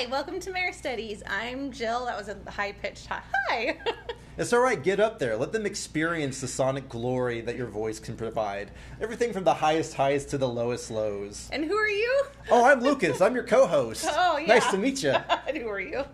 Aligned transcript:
Hi, 0.00 0.06
welcome 0.06 0.38
to 0.38 0.52
Mayer 0.52 0.72
Studies. 0.72 1.24
I'm 1.26 1.72
Jill. 1.72 2.04
That 2.06 2.16
was 2.16 2.28
a 2.28 2.36
high 2.48 2.70
pitched 2.70 3.08
hi. 3.08 3.76
It's 4.38 4.52
all 4.52 4.60
right. 4.60 4.80
Get 4.80 5.00
up 5.00 5.18
there. 5.18 5.36
Let 5.36 5.50
them 5.50 5.66
experience 5.66 6.40
the 6.40 6.46
sonic 6.46 6.88
glory 6.88 7.40
that 7.40 7.56
your 7.56 7.66
voice 7.66 7.98
can 7.98 8.16
provide. 8.16 8.70
Everything 9.00 9.32
from 9.32 9.42
the 9.42 9.54
highest 9.54 9.94
highs 9.94 10.24
to 10.26 10.38
the 10.38 10.48
lowest 10.48 10.92
lows. 10.92 11.48
and 11.52 11.64
who 11.64 11.74
are 11.74 11.88
you? 11.88 12.24
Oh, 12.48 12.64
I'm 12.64 12.80
Lucas. 12.80 13.20
I'm 13.20 13.34
your 13.34 13.42
co-host. 13.42 14.06
Oh, 14.12 14.38
yeah. 14.38 14.46
Nice 14.46 14.70
to 14.70 14.78
meet 14.78 15.02
you. 15.02 15.10
and 15.48 15.56
who 15.56 15.66
are 15.66 15.80
you? 15.80 16.04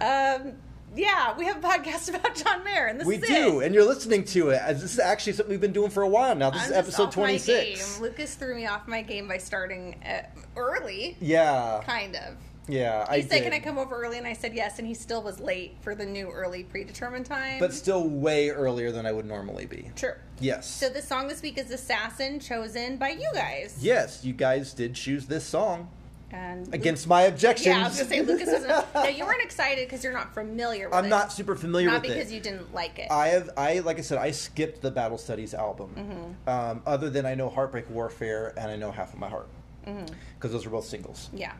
um, 0.00 0.54
yeah, 0.96 1.36
we 1.38 1.44
have 1.44 1.58
a 1.64 1.68
podcast 1.68 2.08
about 2.12 2.34
John 2.34 2.64
Mayer, 2.64 2.86
and 2.86 2.98
this 2.98 3.06
We 3.06 3.18
is 3.18 3.22
do, 3.22 3.60
it. 3.60 3.66
and 3.66 3.74
you're 3.76 3.86
listening 3.86 4.24
to 4.24 4.50
it. 4.50 4.60
As 4.60 4.82
This 4.82 4.94
is 4.94 4.98
actually 4.98 5.34
something 5.34 5.52
we've 5.52 5.60
been 5.60 5.72
doing 5.72 5.90
for 5.90 6.02
a 6.02 6.08
while 6.08 6.34
now. 6.34 6.50
This 6.50 6.62
I'm 6.64 6.70
is 6.72 6.76
episode 6.76 7.02
off 7.10 7.16
my 7.16 7.22
26. 7.38 7.94
game. 7.94 8.02
Lucas 8.02 8.34
threw 8.34 8.56
me 8.56 8.66
off 8.66 8.88
my 8.88 9.00
game 9.02 9.28
by 9.28 9.38
starting 9.38 10.02
uh, 10.04 10.22
early, 10.56 11.16
Yeah, 11.20 11.80
kind 11.86 12.16
of. 12.16 12.34
Yeah. 12.68 13.06
I 13.08 13.16
He 13.18 13.22
said, 13.22 13.30
did. 13.38 13.42
"Can 13.44 13.52
I 13.52 13.58
come 13.60 13.78
over 13.78 13.94
early?" 14.02 14.18
And 14.18 14.26
I 14.26 14.32
said 14.32 14.54
yes, 14.54 14.78
and 14.78 14.86
he 14.86 14.94
still 14.94 15.22
was 15.22 15.40
late 15.40 15.76
for 15.80 15.94
the 15.94 16.06
new 16.06 16.28
early 16.30 16.64
predetermined 16.64 17.26
time. 17.26 17.58
But 17.58 17.72
still, 17.72 18.08
way 18.08 18.50
earlier 18.50 18.92
than 18.92 19.06
I 19.06 19.12
would 19.12 19.26
normally 19.26 19.66
be. 19.66 19.90
true. 19.96 20.14
Yes. 20.40 20.66
So 20.68 20.88
the 20.88 21.02
song 21.02 21.28
this 21.28 21.42
week 21.42 21.58
is 21.58 21.70
"Assassin," 21.70 22.40
chosen 22.40 22.96
by 22.96 23.10
you 23.10 23.28
guys. 23.34 23.76
yes, 23.80 24.24
you 24.24 24.32
guys 24.32 24.72
did 24.74 24.94
choose 24.94 25.26
this 25.26 25.44
song 25.44 25.88
And 26.32 26.72
against 26.74 27.06
my 27.06 27.22
objections. 27.22 27.66
Yeah, 27.66 27.84
I 27.84 27.88
was 27.88 27.96
gonna 27.98 28.08
say 28.08 28.22
Lucas 28.22 28.48
isn't. 28.48 28.68
now 28.94 29.04
you 29.18 29.24
weren't 29.26 29.42
excited 29.42 29.86
because 29.86 30.02
you're 30.02 30.12
not 30.14 30.32
familiar 30.32 30.88
with 30.88 30.94
it. 30.94 30.98
I'm 30.98 31.08
not 31.10 31.30
super 31.32 31.54
familiar 31.56 31.88
Not 31.88 32.00
with 32.02 32.10
it. 32.10 32.14
Not 32.14 32.16
because 32.18 32.32
you 32.32 32.40
didn't 32.40 32.72
like 32.74 32.98
it. 32.98 33.08
I 33.10 33.28
have, 33.28 33.50
I 33.56 33.80
like 33.80 33.98
I 33.98 34.02
said, 34.02 34.18
I 34.18 34.30
skipped 34.30 34.80
the 34.82 34.90
Battle 34.90 35.18
Studies 35.18 35.52
album. 35.52 35.90
Mm-hmm. 35.94 36.48
Um, 36.48 36.82
other 36.86 37.10
than 37.10 37.26
I 37.26 37.34
know 37.34 37.48
Heartbreak 37.50 37.90
Warfare 37.90 38.54
and 38.56 38.70
I 38.70 38.76
know 38.76 38.90
Half 38.90 39.12
of 39.14 39.18
My 39.20 39.28
Heart, 39.28 39.48
Mm-hmm. 39.86 40.14
because 40.38 40.52
those 40.52 40.64
are 40.64 40.70
both 40.70 40.86
singles. 40.86 41.28
yeah. 41.34 41.52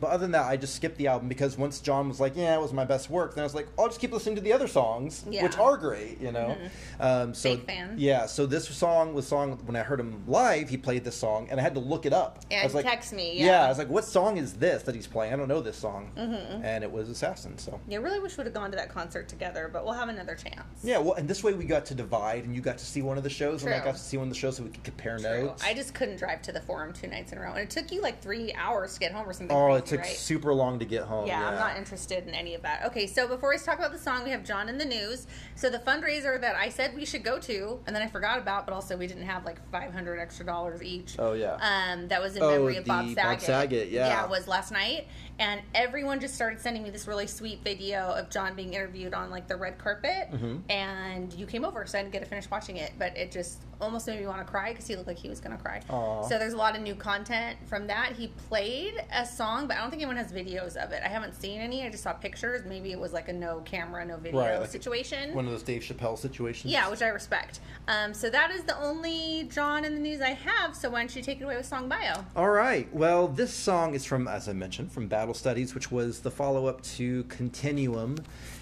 But 0.00 0.10
other 0.10 0.22
than 0.22 0.32
that, 0.32 0.44
I 0.46 0.56
just 0.56 0.74
skipped 0.76 0.96
the 0.98 1.06
album 1.08 1.28
because 1.28 1.56
once 1.58 1.80
John 1.80 2.08
was 2.08 2.20
like, 2.20 2.36
"Yeah, 2.36 2.54
it 2.56 2.60
was 2.60 2.72
my 2.72 2.84
best 2.84 3.10
work," 3.10 3.34
then 3.34 3.42
I 3.42 3.44
was 3.44 3.54
like, 3.54 3.68
"I'll 3.78 3.88
just 3.88 4.00
keep 4.00 4.12
listening 4.12 4.36
to 4.36 4.40
the 4.40 4.52
other 4.52 4.68
songs, 4.68 5.24
Yeah. 5.28 5.42
which 5.42 5.58
are 5.58 5.76
great," 5.76 6.20
you 6.20 6.32
know. 6.32 6.56
Um, 7.00 7.34
so 7.34 7.50
Big 7.56 7.66
fan. 7.66 7.94
yeah, 7.98 8.26
so 8.26 8.46
this 8.46 8.68
song 8.68 9.14
was 9.14 9.26
song 9.26 9.58
when 9.66 9.76
I 9.76 9.82
heard 9.82 10.00
him 10.00 10.22
live, 10.26 10.68
he 10.68 10.76
played 10.76 11.04
this 11.04 11.16
song, 11.16 11.48
and 11.50 11.58
I 11.60 11.62
had 11.62 11.74
to 11.74 11.80
look 11.80 12.06
it 12.06 12.12
up. 12.12 12.40
Yeah, 12.50 12.60
I 12.60 12.64
was 12.64 12.74
like, 12.74 12.84
text 12.84 13.12
me, 13.12 13.38
Yeah. 13.38 13.46
yeah. 13.46 13.64
I 13.66 13.68
was 13.68 13.78
like, 13.78 13.88
"What 13.88 14.04
song 14.04 14.36
is 14.36 14.54
this 14.54 14.82
that 14.84 14.94
he's 14.94 15.06
playing? 15.06 15.32
I 15.32 15.36
don't 15.36 15.48
know 15.48 15.60
this 15.60 15.76
song," 15.76 16.10
Mm-hmm. 16.16 16.64
and 16.64 16.84
it 16.84 16.90
was 16.90 17.08
Assassin. 17.08 17.58
So 17.58 17.80
Yeah, 17.88 17.98
really 17.98 18.20
wish 18.20 18.32
we 18.36 18.42
would 18.42 18.46
have 18.46 18.54
gone 18.54 18.70
to 18.70 18.76
that 18.76 18.88
concert 18.88 19.28
together, 19.28 19.68
but 19.72 19.84
we'll 19.84 19.94
have 19.94 20.08
another 20.08 20.34
chance. 20.34 20.62
yeah, 20.82 20.98
well, 20.98 21.14
and 21.14 21.28
this 21.28 21.42
way 21.44 21.52
we 21.52 21.64
got 21.64 21.84
to 21.86 21.94
divide, 21.94 22.44
and 22.44 22.54
you 22.54 22.60
got 22.60 22.78
to 22.78 22.84
see 22.86 23.02
one 23.02 23.16
of 23.18 23.24
the 23.24 23.30
shows, 23.30 23.64
and 23.64 23.72
I 23.74 23.78
got 23.80 23.94
to 23.96 24.00
see 24.00 24.16
one 24.16 24.28
of 24.28 24.32
the 24.32 24.38
shows, 24.38 24.56
so 24.56 24.62
we 24.62 24.70
could 24.70 24.84
compare 24.84 25.18
True. 25.18 25.46
notes. 25.46 25.62
I 25.64 25.74
just 25.74 25.94
couldn't 25.94 26.16
drive 26.16 26.42
to 26.42 26.52
the 26.52 26.60
forum 26.60 26.92
two 26.92 27.06
nights 27.06 27.32
in 27.32 27.38
a 27.38 27.40
row, 27.40 27.50
and 27.52 27.60
it 27.60 27.70
took 27.70 27.90
you 27.92 28.00
like 28.00 28.20
three 28.22 28.52
hours 28.54 28.94
to 28.94 29.00
get 29.00 29.12
home 29.12 29.28
or 29.28 29.32
something. 29.32 29.56
oh, 29.56 29.72
took 29.88 30.00
right? 30.00 30.06
super 30.16 30.52
long 30.54 30.78
to 30.78 30.84
get 30.84 31.02
home. 31.04 31.26
Yeah, 31.26 31.40
Yeah, 31.40 31.48
I'm 31.50 31.54
not 31.58 31.76
interested 31.76 32.26
in 32.26 32.34
any 32.34 32.54
of 32.54 32.62
that. 32.62 32.84
Okay, 32.86 33.06
so 33.06 33.26
before 33.28 33.50
we 33.50 33.58
talk 33.58 33.78
about 33.78 33.92
the 33.92 33.98
song, 33.98 34.24
we 34.24 34.30
have 34.30 34.44
John 34.44 34.68
in 34.68 34.78
the 34.78 34.84
news. 34.84 35.26
So 35.54 35.70
the 35.70 35.78
fundraiser 35.78 36.40
that 36.40 36.54
I 36.56 36.68
said 36.68 36.94
we 36.94 37.04
should 37.04 37.24
go 37.24 37.38
to, 37.40 37.80
and 37.86 37.94
then 37.94 38.02
I 38.02 38.06
forgot 38.08 38.38
about, 38.38 38.66
but 38.66 38.72
also 38.74 38.96
we 38.96 39.06
didn't 39.06 39.24
have 39.24 39.44
like 39.44 39.58
500 39.70 40.18
extra 40.18 40.44
dollars 40.46 40.82
each. 40.82 41.16
Oh, 41.18 41.32
yeah. 41.32 41.54
Um, 41.60 42.08
that 42.08 42.20
was 42.20 42.36
in 42.36 42.42
Oh, 42.42 42.50
memory 42.50 42.76
of 42.76 42.84
Bob 42.84 43.06
Saget. 43.06 43.16
Bob 43.24 43.40
Saget, 43.40 43.88
yeah. 43.90 44.08
Yeah, 44.08 44.24
it 44.24 44.30
was 44.30 44.46
last 44.48 44.72
night, 44.72 45.06
and 45.38 45.60
everyone 45.74 46.20
just 46.20 46.34
started 46.34 46.60
sending 46.60 46.82
me 46.82 46.90
this 46.90 47.06
really 47.06 47.26
sweet 47.26 47.62
video 47.64 48.00
of 48.12 48.30
John 48.30 48.54
being 48.54 48.74
interviewed 48.74 49.14
on 49.14 49.30
like 49.30 49.48
the 49.48 49.56
red 49.56 49.78
carpet, 49.78 50.28
Mm-hmm. 50.32 50.70
and 50.70 51.32
you 51.34 51.46
came 51.46 51.64
over, 51.64 51.86
so 51.86 51.98
I 51.98 52.02
didn't 52.02 52.12
get 52.12 52.20
to 52.22 52.28
finish 52.28 52.50
watching 52.50 52.76
it, 52.76 52.92
but 52.98 53.16
it 53.16 53.30
just 53.32 53.58
almost 53.80 54.06
made 54.06 54.20
me 54.20 54.26
want 54.26 54.44
to 54.44 54.50
cry 54.50 54.70
because 54.72 54.86
he 54.86 54.96
looked 54.96 55.06
like 55.08 55.18
he 55.18 55.28
was 55.28 55.40
gonna 55.40 55.56
cry. 55.56 55.80
Aw. 55.88 56.22
So 56.28 56.38
there's 56.38 56.52
a 56.52 56.56
lot 56.56 56.74
of 56.76 56.82
new 56.82 56.94
content 56.94 57.58
from 57.66 57.86
that. 57.86 58.12
He 58.16 58.28
played 58.48 58.94
a 59.12 59.24
song, 59.24 59.66
but 59.68 59.76
I 59.76 59.80
don't 59.80 59.90
think 59.90 60.02
anyone 60.02 60.16
has 60.16 60.32
videos 60.32 60.76
of 60.76 60.92
it. 60.92 61.02
I 61.04 61.08
haven't 61.08 61.34
seen 61.34 61.60
any. 61.60 61.84
I 61.84 61.90
just 61.90 62.02
saw 62.02 62.12
pictures. 62.12 62.62
Maybe 62.66 62.92
it 62.92 62.98
was 62.98 63.12
like 63.12 63.28
a 63.28 63.32
no 63.32 63.60
camera, 63.60 64.04
no 64.04 64.16
video 64.16 64.40
Right, 64.40 64.58
like 64.60 64.70
situation. 64.70 65.34
One 65.34 65.44
of 65.46 65.50
those 65.52 65.62
Dave 65.62 65.82
Chappelle 65.82 66.18
situations. 66.18 66.72
yeah, 66.72 66.88
which 66.90 67.02
I 67.02 67.08
respect. 67.08 67.60
Um, 67.86 68.12
so 68.12 68.28
that 68.30 68.50
is 68.50 68.62
the 68.64 68.78
only 68.80 69.44
John 69.50 69.84
in 69.84 69.94
the 69.94 70.00
news 70.00 70.20
I 70.20 70.30
have. 70.30 70.74
So 70.76 70.90
why 70.90 71.00
don't 71.00 71.14
you 71.14 71.22
take 71.22 71.40
it 71.40 71.44
away 71.44 71.56
with 71.56 71.66
song 71.66 71.88
bio? 71.88 72.24
All 72.36 72.50
right. 72.50 72.92
Well, 72.94 73.28
this 73.28 73.52
song 73.52 73.94
is 73.94 74.04
from, 74.04 74.26
as 74.28 74.48
I 74.48 74.52
mentioned, 74.52 74.92
from 74.92 75.06
Battle 75.08 75.34
Studies, 75.34 75.74
which 75.74 75.90
was 75.90 76.20
the 76.20 76.30
follow-up 76.30 76.82
to 76.82 77.24
Continuum, 77.24 78.16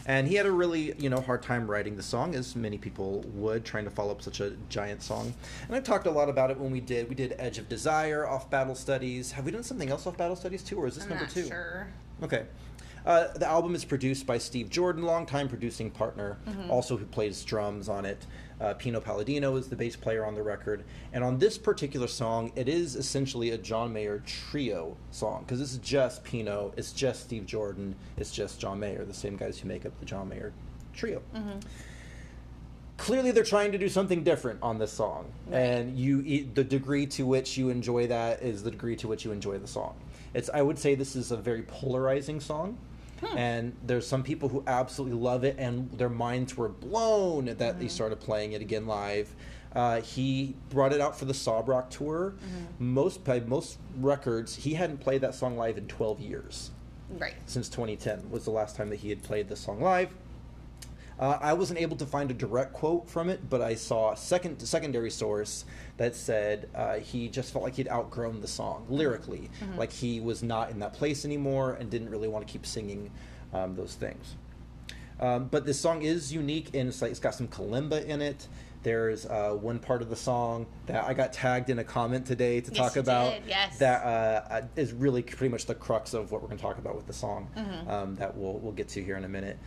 and 0.07 0.27
he 0.29 0.37
had 0.37 0.47
a 0.47 0.51
really, 0.53 0.95
you 0.99 1.11
know, 1.11 1.21
hard 1.21 1.43
time 1.43 1.71
writing 1.71 1.97
the 1.97 2.03
song, 2.03 2.35
as 2.35 2.57
many 2.57 2.79
people 2.79 3.25
would, 3.35 3.65
trying 3.65 3.85
to 3.85 3.91
follow 3.91 4.13
up 4.13 4.23
such 4.23 4.41
a 4.41 4.53
giant 4.69 5.03
song. 5.03 5.35
And 5.67 5.77
I 5.77 5.81
talked 5.81 6.07
a 6.07 6.11
lot 6.11 6.29
about 6.29 6.51
it 6.51 6.59
when 6.59 6.71
we 6.71 6.81
did. 6.81 7.09
We 7.09 7.15
did 7.15 7.35
Edge 7.39 7.59
of 7.59 7.69
Desire 7.69 8.27
off 8.27 8.49
Battle 8.49 8.75
Studies. 8.75 9.33
Have 9.33 9.45
we 9.45 9.51
done 9.51 9.63
something 9.65 9.91
else 9.91 10.07
off 10.07 10.17
Battle 10.17 10.37
Studies 10.37 10.63
too, 10.63 10.79
or 10.79 10.87
is 10.87 10.95
this 10.95 11.05
I'm 11.05 11.11
number 11.11 11.27
two? 11.27 11.47
sure. 11.49 11.89
Okay. 12.23 12.47
Uh, 13.05 13.29
the 13.35 13.47
album 13.47 13.75
is 13.77 13.85
produced 13.85 14.27
by 14.27 14.37
Steve 14.39 14.69
Jordan, 14.71 15.05
longtime 15.05 15.49
producing 15.49 15.91
partner, 15.91 16.39
Mm-hmm. 16.49 16.71
also 16.71 16.97
who 16.97 17.05
plays 17.05 17.45
drums 17.45 17.89
on 17.89 18.05
it. 18.05 18.27
Uh, 18.61 18.73
Pino 18.75 19.01
Palladino 19.01 19.55
is 19.57 19.69
the 19.69 19.77
bass 19.77 19.97
player 19.97 20.25
on 20.25 20.35
the 20.35 20.43
record. 20.43 20.83
And 21.13 21.23
on 21.23 21.39
this 21.39 21.59
particular 21.59 22.07
song, 22.07 22.53
it 22.57 22.69
is 22.69 22.97
essentially 22.97 23.51
a 23.51 23.59
John 23.59 23.93
Mayer 23.93 24.23
trio 24.25 24.97
song 25.11 25.45
because 25.47 25.61
it's 25.61 25.77
just 25.77 26.25
Pino, 26.25 26.73
it's 26.77 26.93
just 26.93 27.25
Steve 27.25 27.45
Jordan, 27.45 27.95
it's 28.17 28.31
just 28.31 28.59
John 28.59 28.81
Mayer, 28.81 29.05
the 29.05 29.13
same 29.13 29.37
guys 29.37 29.59
who 29.59 29.69
make 29.69 29.85
up 29.85 29.99
the 30.01 30.07
John 30.07 30.29
Mayer 30.31 30.53
trio. 30.95 31.21
Mm-hmm. 31.35 31.59
Clearly, 32.97 33.31
they're 33.31 33.45
trying 33.45 33.73
to 33.73 33.79
do 33.79 33.91
something 33.91 34.25
different 34.25 34.61
on 34.63 34.79
this 34.79 34.91
song, 34.91 35.27
Right. 35.49 35.59
and 35.59 35.99
you 35.99 36.49
the 36.55 36.65
degree 36.65 37.05
to 37.09 37.27
which 37.27 37.59
you 37.59 37.69
enjoy 37.69 38.07
that 38.07 38.41
is 38.43 38.63
the 38.63 38.71
degree 38.71 38.97
to 38.97 39.07
which 39.09 39.23
you 39.23 39.33
enjoy 39.33 39.59
the 39.59 39.67
song. 39.69 39.97
It's 40.33 40.49
I 40.49 40.63
would 40.63 40.79
say 40.79 40.95
this 40.95 41.15
is 41.15 41.31
a 41.31 41.37
very 41.37 41.63
polarizing 41.63 42.41
song, 42.41 42.79
Hmm. 43.21 43.39
and 43.39 43.77
there's 43.85 44.07
some 44.07 44.23
people 44.23 44.49
who 44.51 44.63
absolutely 44.67 45.19
love 45.19 45.43
it, 45.45 45.57
and 45.59 45.91
their 45.99 46.09
minds 46.11 46.57
were 46.57 46.69
blown 46.69 47.47
that 47.47 47.59
Mm-hmm. 47.59 47.81
he 47.81 47.89
started 47.89 48.21
playing 48.21 48.53
it 48.53 48.61
again 48.61 48.87
live. 48.87 49.35
Uh, 49.75 50.01
he 50.01 50.55
brought 50.71 50.93
it 50.93 51.01
out 51.01 51.19
for 51.19 51.25
the 51.27 51.35
Sob 51.35 51.69
Rock 51.69 51.91
tour. 51.91 52.35
Mm-hmm. 52.39 52.93
Most 52.95 53.25
by 53.25 53.41
most 53.41 53.79
records, 53.99 54.57
he 54.57 54.75
hadn't 54.75 54.99
played 54.99 55.21
that 55.23 55.35
song 55.35 55.57
live 55.57 55.77
in 55.79 55.87
12 55.87 56.21
years 56.21 56.71
Right. 57.11 57.35
since 57.47 57.69
2010 57.69 58.31
was 58.31 58.45
the 58.45 58.51
last 58.51 58.75
time 58.77 58.89
that 58.91 58.97
he 58.97 59.11
had 59.11 59.23
played 59.23 59.49
the 59.49 59.57
song 59.57 59.81
live. 59.81 60.11
Uh, 61.19 61.39
I 61.41 61.55
wasn't 61.55 61.81
able 61.81 61.97
to 61.97 62.07
find 62.07 62.31
a 62.31 62.35
direct 62.35 62.75
quote 62.75 63.09
from 63.09 63.31
it, 63.31 63.49
but 63.49 63.63
I 63.63 63.75
saw 63.75 64.13
a 64.13 64.17
second 64.17 64.61
secondary 64.61 65.11
source 65.11 65.65
that 65.97 66.15
said 66.15 66.69
uh, 66.75 66.97
he 66.97 67.29
just 67.29 67.53
felt 67.53 67.65
like 67.65 67.75
he'd 67.77 67.89
outgrown 67.89 68.41
the 68.43 68.49
song 68.49 68.85
lyrically, 68.91 69.49
like 69.79 69.93
he 69.93 70.21
was 70.21 70.43
not 70.43 70.71
in 70.71 70.79
that 70.81 70.93
place 70.93 71.25
anymore 71.25 71.73
and 71.81 71.91
didn't 71.91 72.11
really 72.11 72.29
want 72.29 72.47
to 72.47 72.53
keep 72.53 72.67
singing 72.67 73.11
um, 73.55 73.75
those 73.77 73.95
things. 73.95 74.35
Um, 75.19 75.47
but 75.47 75.65
this 75.65 75.81
song 75.81 76.03
is 76.03 76.31
unique 76.33 76.75
and 76.75 76.89
it's 76.91 77.01
like 77.01 77.11
it's 77.11 77.21
got 77.21 77.35
some 77.35 77.49
kalimba 77.49 78.05
in 78.05 78.21
it. 78.21 78.47
There's 78.83 79.25
uh, 79.27 79.51
one 79.59 79.79
part 79.81 80.03
of 80.03 80.11
the 80.11 80.17
song 80.17 80.67
that 80.85 81.03
I 81.05 81.15
got 81.15 81.33
tagged 81.33 81.71
in 81.71 81.79
a 81.81 81.85
comment 81.85 82.27
today 82.27 82.61
to 82.61 82.71
Yes, 82.73 82.77
talk 82.79 82.97
about 82.97 83.33
did, 83.33 83.43
yes. 83.49 83.79
that 83.79 84.05
uh, 84.05 84.55
uh, 84.55 84.63
is 84.77 84.93
really 84.93 85.23
pretty 85.23 85.51
much 85.51 85.65
the 85.67 85.75
crux 85.75 86.13
of 86.15 86.31
what 86.31 86.41
we're 86.43 86.49
going 86.49 86.59
to 86.59 86.63
talk 86.63 86.79
about 86.79 86.95
with 86.95 87.07
the 87.07 87.13
song 87.13 87.49
Mm-hmm. 87.57 87.91
um, 87.91 88.15
that 88.17 88.37
we'll 88.37 88.59
we'll 88.59 88.73
get 88.75 88.89
to 88.91 89.03
here 89.03 89.17
in 89.17 89.25
a 89.25 89.29
minute. 89.29 89.59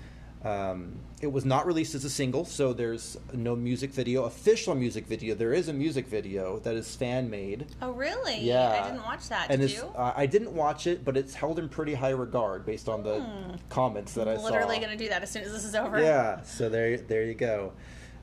Um, 0.44 1.00
it 1.22 1.28
was 1.28 1.44
not 1.44 1.66
released 1.66 1.96
as 1.96 2.06
a 2.06 2.10
single, 2.10 2.46
so 2.46 2.72
there's 2.72 3.18
no 3.34 3.58
music 3.58 3.92
video, 3.92 4.24
official 4.24 4.74
music 4.74 5.06
video. 5.06 5.36
There 5.36 5.52
is 5.54 5.68
a 5.68 5.74
music 5.74 6.08
video 6.08 6.60
that 6.60 6.76
is 6.76 6.96
fan 6.96 7.30
made. 7.30 7.66
Oh, 7.82 7.92
really? 7.92 8.40
Yeah, 8.40 8.70
I 8.82 8.90
didn't 8.90 9.04
watch 9.04 9.28
that. 9.28 9.52
And 9.52 9.60
Did 9.62 9.72
you? 9.72 9.92
uh, 9.98 10.14
I 10.16 10.26
didn't 10.28 10.54
watch 10.54 10.88
it, 10.88 11.04
but 11.04 11.18
it's 11.18 11.34
held 11.34 11.60
in 11.60 11.68
pretty 11.68 11.94
high 11.94 12.12
regard 12.12 12.66
based 12.66 12.88
on 12.88 13.04
the 13.04 13.22
comments 13.68 14.14
that 14.14 14.30
I 14.30 14.34
I'm 14.34 14.38
saw. 14.38 14.48
Hmm. 14.48 14.54
literally 14.54 14.78
going 14.78 14.92
to 14.92 15.04
do 15.04 15.10
that 15.10 15.24
as 15.24 15.30
soon 15.30 15.44
as 15.44 15.52
this 15.52 15.66
is 15.66 15.76
over. 15.76 16.02
Yeah, 16.02 16.42
so 16.44 16.70
there, 16.70 16.96
there 16.98 17.26
you 17.26 17.34
go. 17.34 17.74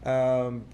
Um, 0.05 0.65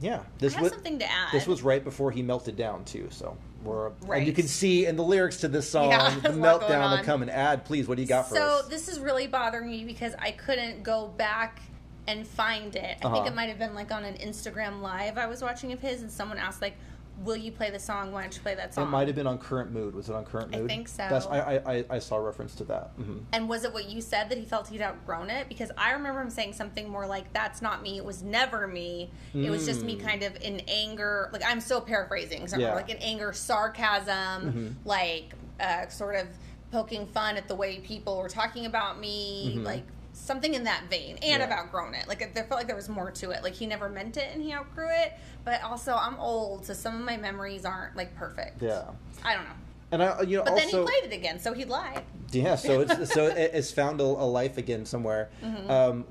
yeah, 0.00 0.22
this 0.38 0.52
I 0.54 0.56
have 0.56 0.62
was 0.62 0.72
something 0.72 0.98
to 0.98 1.10
add. 1.10 1.28
this 1.32 1.46
was 1.46 1.62
right 1.62 1.84
before 1.84 2.10
he 2.10 2.22
melted 2.22 2.56
down 2.56 2.84
too. 2.84 3.08
So 3.10 3.36
we're 3.64 3.90
and 4.14 4.26
you 4.26 4.32
can 4.32 4.46
see 4.46 4.86
in 4.86 4.96
the 4.96 5.02
lyrics 5.02 5.38
to 5.38 5.48
this 5.48 5.68
song 5.74 5.90
Yeah, 5.90 6.10
the 6.14 6.20
there's 6.20 6.36
a 6.36 6.38
lot 6.38 6.60
going 6.60 6.72
meltdown 6.72 6.98
to 6.98 7.04
come 7.04 7.22
and 7.22 7.30
add. 7.30 7.64
Please, 7.64 7.88
what 7.88 7.96
do 7.96 8.02
you 8.02 8.08
got 8.08 8.28
for 8.28 8.36
so 8.36 8.42
us? 8.60 8.66
this 8.68 8.88
is 8.88 8.98
really 9.00 9.26
bothering 9.26 9.68
me 9.70 9.84
because 9.84 10.14
I 10.18 10.30
couldn't 10.32 10.82
go 10.82 11.08
back 11.16 11.60
and 12.06 12.26
find 12.26 12.76
it. 12.76 12.98
I 13.02 13.06
Uh-huh. 13.06 13.14
think 13.16 13.26
it 13.28 13.34
might 13.34 13.48
have 13.48 13.58
been 13.58 13.74
like 13.74 13.90
on 13.90 14.04
an 14.04 14.14
Instagram 14.18 14.80
live 14.82 15.16
I 15.18 15.26
was 15.26 15.40
watching 15.42 15.72
of 15.72 15.80
his, 15.80 16.02
and 16.02 16.10
someone 16.10 16.36
asked 16.38 16.60
like, 16.60 16.76
"Will 17.22 17.36
you 17.36 17.52
play 17.52 17.70
the 17.70 17.78
song? 17.78 18.10
Why 18.12 18.22
don't 18.22 18.34
you 18.34 18.40
play 18.42 18.54
that 18.54 18.74
song? 18.74 18.84
It 18.88 18.90
might 18.90 19.06
have 19.06 19.14
been 19.16 19.26
on 19.26 19.38
Current 19.38 19.70
Mood. 19.72 19.94
Was 19.94 20.08
it 20.08 20.14
on 20.14 20.24
Current 20.24 20.50
Mood? 20.50 20.64
I 20.64 20.66
think 20.66 20.88
so. 20.88 21.06
That's, 21.08 21.26
I, 21.26 21.60
I, 21.66 21.84
I- 21.90 21.98
saw 21.98 22.16
a 22.16 22.20
reference 22.20 22.54
to 22.56 22.64
that. 22.64 22.90
hmm 22.96 23.18
And 23.32 23.48
was 23.48 23.64
it 23.64 23.72
what 23.72 23.88
you 23.88 24.00
said 24.00 24.28
that 24.30 24.38
he 24.38 24.44
felt 24.44 24.68
he'd 24.68 24.82
outgrown 24.82 25.30
it? 25.30 25.48
Because 25.48 25.70
I 25.78 25.92
remember 25.92 26.20
him 26.20 26.30
saying 26.30 26.54
something 26.54 26.88
more 26.88 27.06
like, 27.06 27.32
"That's 27.32 27.62
not 27.62 27.82
me. 27.82 27.96
It 27.98 28.04
was 28.04 28.22
never 28.22 28.66
me. 28.66 29.10
It 29.34 29.50
was 29.50 29.64
just 29.66 29.82
me, 29.82 29.96
kind 29.96 30.22
of 30.22 30.34
in 30.42 30.60
anger." 30.68 31.30
Like 31.32 31.42
I'm 31.46 31.60
still 31.60 31.80
paraphrasing, 31.80 32.48
so 32.48 32.56
Mm. 32.56 32.60
Yeah. 32.60 32.74
like 32.74 32.90
in 32.90 32.96
anger, 32.98 33.32
sarcasm, 33.32 34.14
Mm-hmm. 34.14 34.68
like 34.88 35.34
uh, 35.60 35.86
sort 35.88 36.16
of 36.16 36.26
poking 36.72 37.06
fun 37.06 37.36
at 37.36 37.46
the 37.46 37.54
way 37.54 37.78
people 37.78 38.18
were 38.18 38.28
talking 38.28 38.66
about 38.66 38.98
me, 38.98 39.60
like 39.62 39.84
something 40.24 40.54
in 40.54 40.64
that 40.64 40.84
vein, 40.90 41.16
and. 41.22 41.40
Yeah. 41.40 41.44
I've 41.44 41.50
outgrown 41.52 41.94
it. 41.94 42.08
Like 42.08 42.22
I 42.22 42.42
felt 42.42 42.52
like 42.52 42.66
there 42.66 42.76
was 42.76 42.88
more 42.88 43.10
to 43.10 43.30
it. 43.30 43.42
Like 43.42 43.54
he 43.54 43.66
never 43.66 43.88
meant 43.88 44.16
it, 44.16 44.30
and 44.32 44.42
he 44.42 44.52
outgrew 44.52 44.88
it. 44.90 45.12
But 45.44 45.62
also, 45.62 45.94
I'm 45.94 46.16
old, 46.18 46.64
so 46.66 46.72
some 46.72 46.94
of 46.98 47.04
my 47.04 47.16
memories 47.16 47.64
aren't 47.64 47.96
like 47.96 48.14
perfect. 48.16 48.62
Yeah. 48.62 48.84
I 49.24 49.34
don't 49.34 49.44
know. 49.44 49.50
And 49.92 50.02
I, 50.02 50.22
you 50.22 50.38
know, 50.38 50.44
But 50.44 50.56
then 50.56 50.68
he 50.68 50.74
played 50.76 51.04
it 51.04 51.12
again, 51.12 51.38
so 51.38 51.52
he 51.52 51.64
lied. 51.64 52.02
yeah. 52.32 52.56
So 52.56 52.80
it's 52.80 53.12
so 53.14 53.26
it's 53.26 53.70
found 53.70 54.00
a, 54.00 54.04
a 54.04 54.26
life 54.26 54.56
again 54.58 54.86
somewhere. 54.86 55.28
Mm-hmm. 55.42 55.70
Um, 55.70 56.04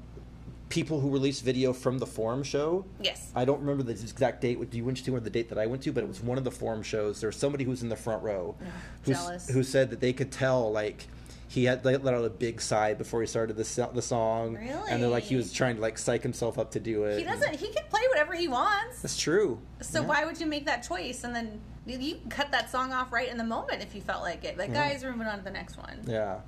people 0.70 1.00
who 1.00 1.10
released 1.10 1.44
video 1.44 1.72
from 1.74 1.98
the 2.00 2.06
forum 2.06 2.42
show. 2.44 2.86
Yes. 3.02 3.32
I 3.36 3.46
don't 3.46 3.60
remember 3.60 3.84
the 3.84 3.92
exact 3.92 4.42
date 4.42 4.58
what 4.58 4.74
you 4.74 4.84
went 4.86 5.04
to 5.04 5.16
or 5.16 5.20
the 5.20 5.30
date 5.30 5.50
that 5.50 5.58
I 5.58 5.66
went 5.68 5.84
to, 5.84 5.92
but 5.92 6.04
it 6.04 6.08
was 6.08 6.22
one 6.22 6.38
of 6.38 6.44
the 6.44 6.52
forum 6.52 6.82
shows. 6.82 7.20
There 7.20 7.28
was 7.28 7.36
somebody 7.36 7.64
who 7.64 7.70
was 7.72 7.84
in 7.84 7.90
the 7.90 7.96
front 7.96 8.24
row, 8.24 8.56
who's- 9.04 9.18
jealous. 9.18 9.50
who 9.50 9.64
said 9.64 9.90
that 9.92 10.00
they 10.00 10.14
could 10.14 10.32
tell 10.32 10.72
like 10.72 11.08
he 11.54 11.66
had 11.66 11.86
let 11.86 12.04
let 12.04 12.16
out 12.16 12.26
a 12.26 12.32
big 12.32 12.60
sigh 12.60 12.96
before 12.96 13.22
he 13.22 13.28
started 13.28 13.56
the 13.56 13.90
the 13.94 14.02
song, 14.02 14.56
Really? 14.56 14.90
and 14.90 15.04
they're 15.04 15.10
like 15.10 15.24
he 15.24 15.36
was 15.36 15.54
trying 15.54 15.76
to 15.76 15.82
like 15.84 16.00
psych 16.00 16.24
himself 16.24 16.58
up 16.58 16.72
to 16.72 16.80
do 16.80 17.04
it. 17.04 17.20
He 17.20 17.24
doesn't. 17.24 17.56
He 17.58 17.68
can 17.68 17.84
play 17.92 18.02
whatever 18.10 18.34
he 18.34 18.48
wants. 18.48 19.04
That's 19.04 19.18
true. 19.18 19.60
So 19.82 20.02
Yeah. 20.02 20.08
why 20.08 20.26
would 20.26 20.40
you 20.40 20.48
make 20.48 20.66
that 20.66 20.82
choice 20.82 21.24
and 21.24 21.36
then 21.36 21.62
you- 21.86 22.20
cut 22.30 22.52
that 22.54 22.72
song 22.72 22.92
off 22.92 23.14
right 23.14 23.30
in 23.30 23.38
the 23.38 23.44
moment 23.44 23.84
if 23.84 23.94
you 23.94 24.02
felt 24.02 24.24
like 24.24 24.44
it? 24.44 24.58
Like, 24.58 24.70
Yeah. 24.70 24.90
guys, 24.90 25.04
we're 25.04 25.12
moving 25.12 25.28
on 25.28 25.38
to 25.38 25.44
the 25.44 25.52
next 25.52 25.78
one. 25.78 26.00
Yeah. 26.08 26.40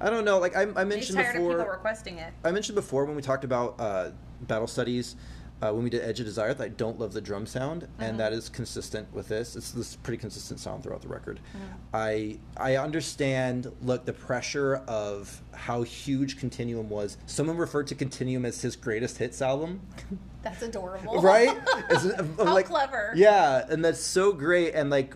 I 0.00 0.08
don't 0.08 0.24
know. 0.24 0.38
Like 0.38 0.56
I, 0.56 0.62
I 0.74 0.84
mentioned 0.84 1.18
tired 1.18 1.36
of 1.36 1.42
before. 1.42 1.58
people 1.58 1.72
requesting 1.72 2.16
it. 2.18 2.32
I 2.42 2.50
mentioned 2.50 2.76
before 2.76 3.04
when 3.04 3.16
we 3.16 3.22
talked 3.22 3.44
about 3.44 3.74
uh, 3.78 4.10
battle 4.40 4.66
studies, 4.66 5.16
uh, 5.64 5.72
when 5.72 5.82
we 5.84 5.90
did 5.90 6.02
Edge 6.02 6.20
of 6.20 6.26
Desire, 6.26 6.52
that 6.54 6.64
I 6.64 6.68
don't 6.68 6.98
love 6.98 7.12
the 7.12 7.20
drum 7.20 7.46
sound, 7.46 7.82
Mm-hmm. 7.82 8.02
and 8.02 8.20
that 8.20 8.32
is 8.32 8.48
consistent 8.48 9.12
with 9.14 9.28
this. 9.28 9.56
It's 9.56 9.70
this 9.72 9.96
pretty 9.96 10.18
consistent 10.18 10.60
sound 10.60 10.82
throughout 10.82 11.00
the 11.02 11.08
record. 11.08 11.40
Mm-hmm. 11.56 11.64
I 11.94 12.38
I 12.56 12.76
understand. 12.76 13.72
Look, 13.82 14.04
the 14.04 14.12
pressure 14.12 14.76
of 14.86 15.40
how 15.52 15.82
huge 15.82 16.38
Continuum 16.38 16.88
was. 16.90 17.16
Someone 17.26 17.56
referred 17.56 17.86
to 17.88 17.94
Continuum 17.94 18.44
as 18.44 18.60
his 18.60 18.76
greatest 18.76 19.18
hits 19.18 19.40
album, 19.40 19.80
That's 20.42 20.60
adorable. 20.62 21.22
right? 21.22 21.56
It's, 21.90 22.04
How 22.36 22.52
like, 22.54 22.66
clever. 22.66 23.12
Yeah, 23.16 23.64
and 23.70 23.82
that's 23.84 24.00
so 24.00 24.32
great, 24.32 24.74
and 24.74 24.90
like 24.90 25.14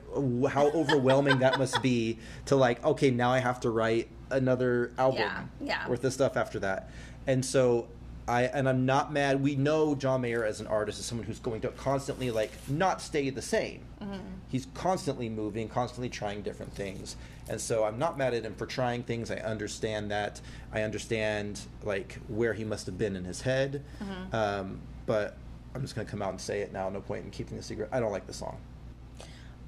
how 0.51 0.69
overwhelming 0.71 1.41
that 1.41 1.59
must 1.59 1.83
be 1.83 2.19
to 2.47 2.57
like, 2.57 2.83
okay, 2.85 3.11
now 3.11 3.31
I 3.31 3.39
have 3.39 3.61
to 3.61 3.71
write 3.71 4.09
another 4.31 4.93
album 4.99 5.21
Yeah, 5.21 5.43
yeah. 5.61 5.89
worth 5.89 6.05
of 6.05 6.13
stuff 6.13 6.37
after 6.37 6.59
that, 6.61 6.91
and 7.27 7.45
so. 7.45 7.89
I, 8.29 8.43
and 8.43 8.69
I'm 8.69 8.85
not 8.85 9.13
mad. 9.13 9.43
We 9.43 9.57
know 9.57 9.95
John 9.95 10.21
Mayer 10.21 10.45
as 10.45 10.61
an 10.61 10.67
artist 10.67 11.01
is 11.01 11.07
someone 11.07 11.27
who's 11.27 11.39
going 11.39 11.63
to 11.63 11.69
constantly 11.69 12.31
like 12.31 12.53
not 12.69 13.01
stay 13.01 13.31
the 13.31 13.41
same. 13.43 13.81
Mm-hmm. 14.03 14.19
He's 14.49 14.67
constantly 14.75 15.29
moving, 15.29 15.69
constantly 15.69 16.09
trying 16.11 16.43
different 16.43 16.73
things, 16.75 17.17
and 17.49 17.61
so 17.61 17.85
I'm 17.85 17.99
not 17.99 18.19
mad 18.19 18.35
at 18.35 18.45
him 18.45 18.55
for 18.55 18.67
trying 18.67 19.03
things. 19.03 19.31
I 19.31 19.37
understand 19.37 20.11
that. 20.11 20.41
I 20.73 20.83
understand 20.83 21.61
like 21.83 22.19
where 22.29 22.53
he 22.53 22.65
must 22.65 22.87
have 22.87 22.99
been 22.99 23.17
in 23.17 23.25
his 23.25 23.41
head, 23.41 23.83
Mm-hmm. 24.03 24.35
um, 24.37 24.81
but 25.07 25.37
I'm 25.75 25.81
just 25.81 25.95
gonna 25.95 26.09
come 26.09 26.21
out 26.23 26.31
and 26.31 26.41
say 26.41 26.61
it 26.61 26.73
now. 26.73 26.89
No 26.91 27.01
point 27.01 27.25
in 27.25 27.31
keeping 27.31 27.57
the 27.57 27.63
secret. 27.63 27.89
I 27.93 27.99
don't 28.01 28.13
like 28.13 28.27
the 28.27 28.35
song. 28.35 28.59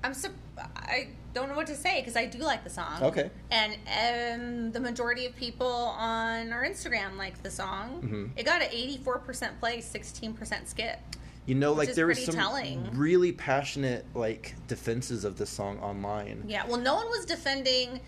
I'm 0.03 0.15
so 0.15 0.29
I 0.59 1.09
don't 1.33 1.49
know 1.49 1.55
what 1.55 1.67
to 1.69 1.77
say 1.77 2.01
because 2.01 2.17
I 2.17 2.27
do 2.27 2.39
like 2.39 2.65
the 2.65 2.71
song. 2.71 3.03
Okay. 3.03 3.31
And 3.51 3.73
um, 3.87 4.73
the 4.73 4.81
majority 4.81 5.27
of 5.27 5.37
people 5.37 5.67
on 5.67 6.53
our 6.53 6.65
Instagram 6.65 7.17
like 7.17 7.43
the 7.43 7.51
song. 7.51 8.03
Mhm. 8.03 8.31
It 8.39 8.45
got 8.45 8.63
an 8.63 8.69
84% 8.71 9.59
play, 9.61 9.79
16% 9.79 10.67
skip. 10.69 10.99
You 11.47 11.55
know, 11.55 11.73
like 11.73 11.95
there 11.95 12.07
was 12.07 12.25
some 12.25 12.35
telling. 12.35 12.91
really 12.97 13.33
passionate 13.33 14.05
like 14.15 14.55
defenses 14.69 15.25
of 15.25 15.37
this 15.39 15.51
song 15.51 15.79
online. 15.81 16.45
Yeah. 16.47 16.67
Well, 16.67 16.79
no 16.79 16.95
one 16.95 17.09
was 17.09 17.25
defending. 17.25 18.01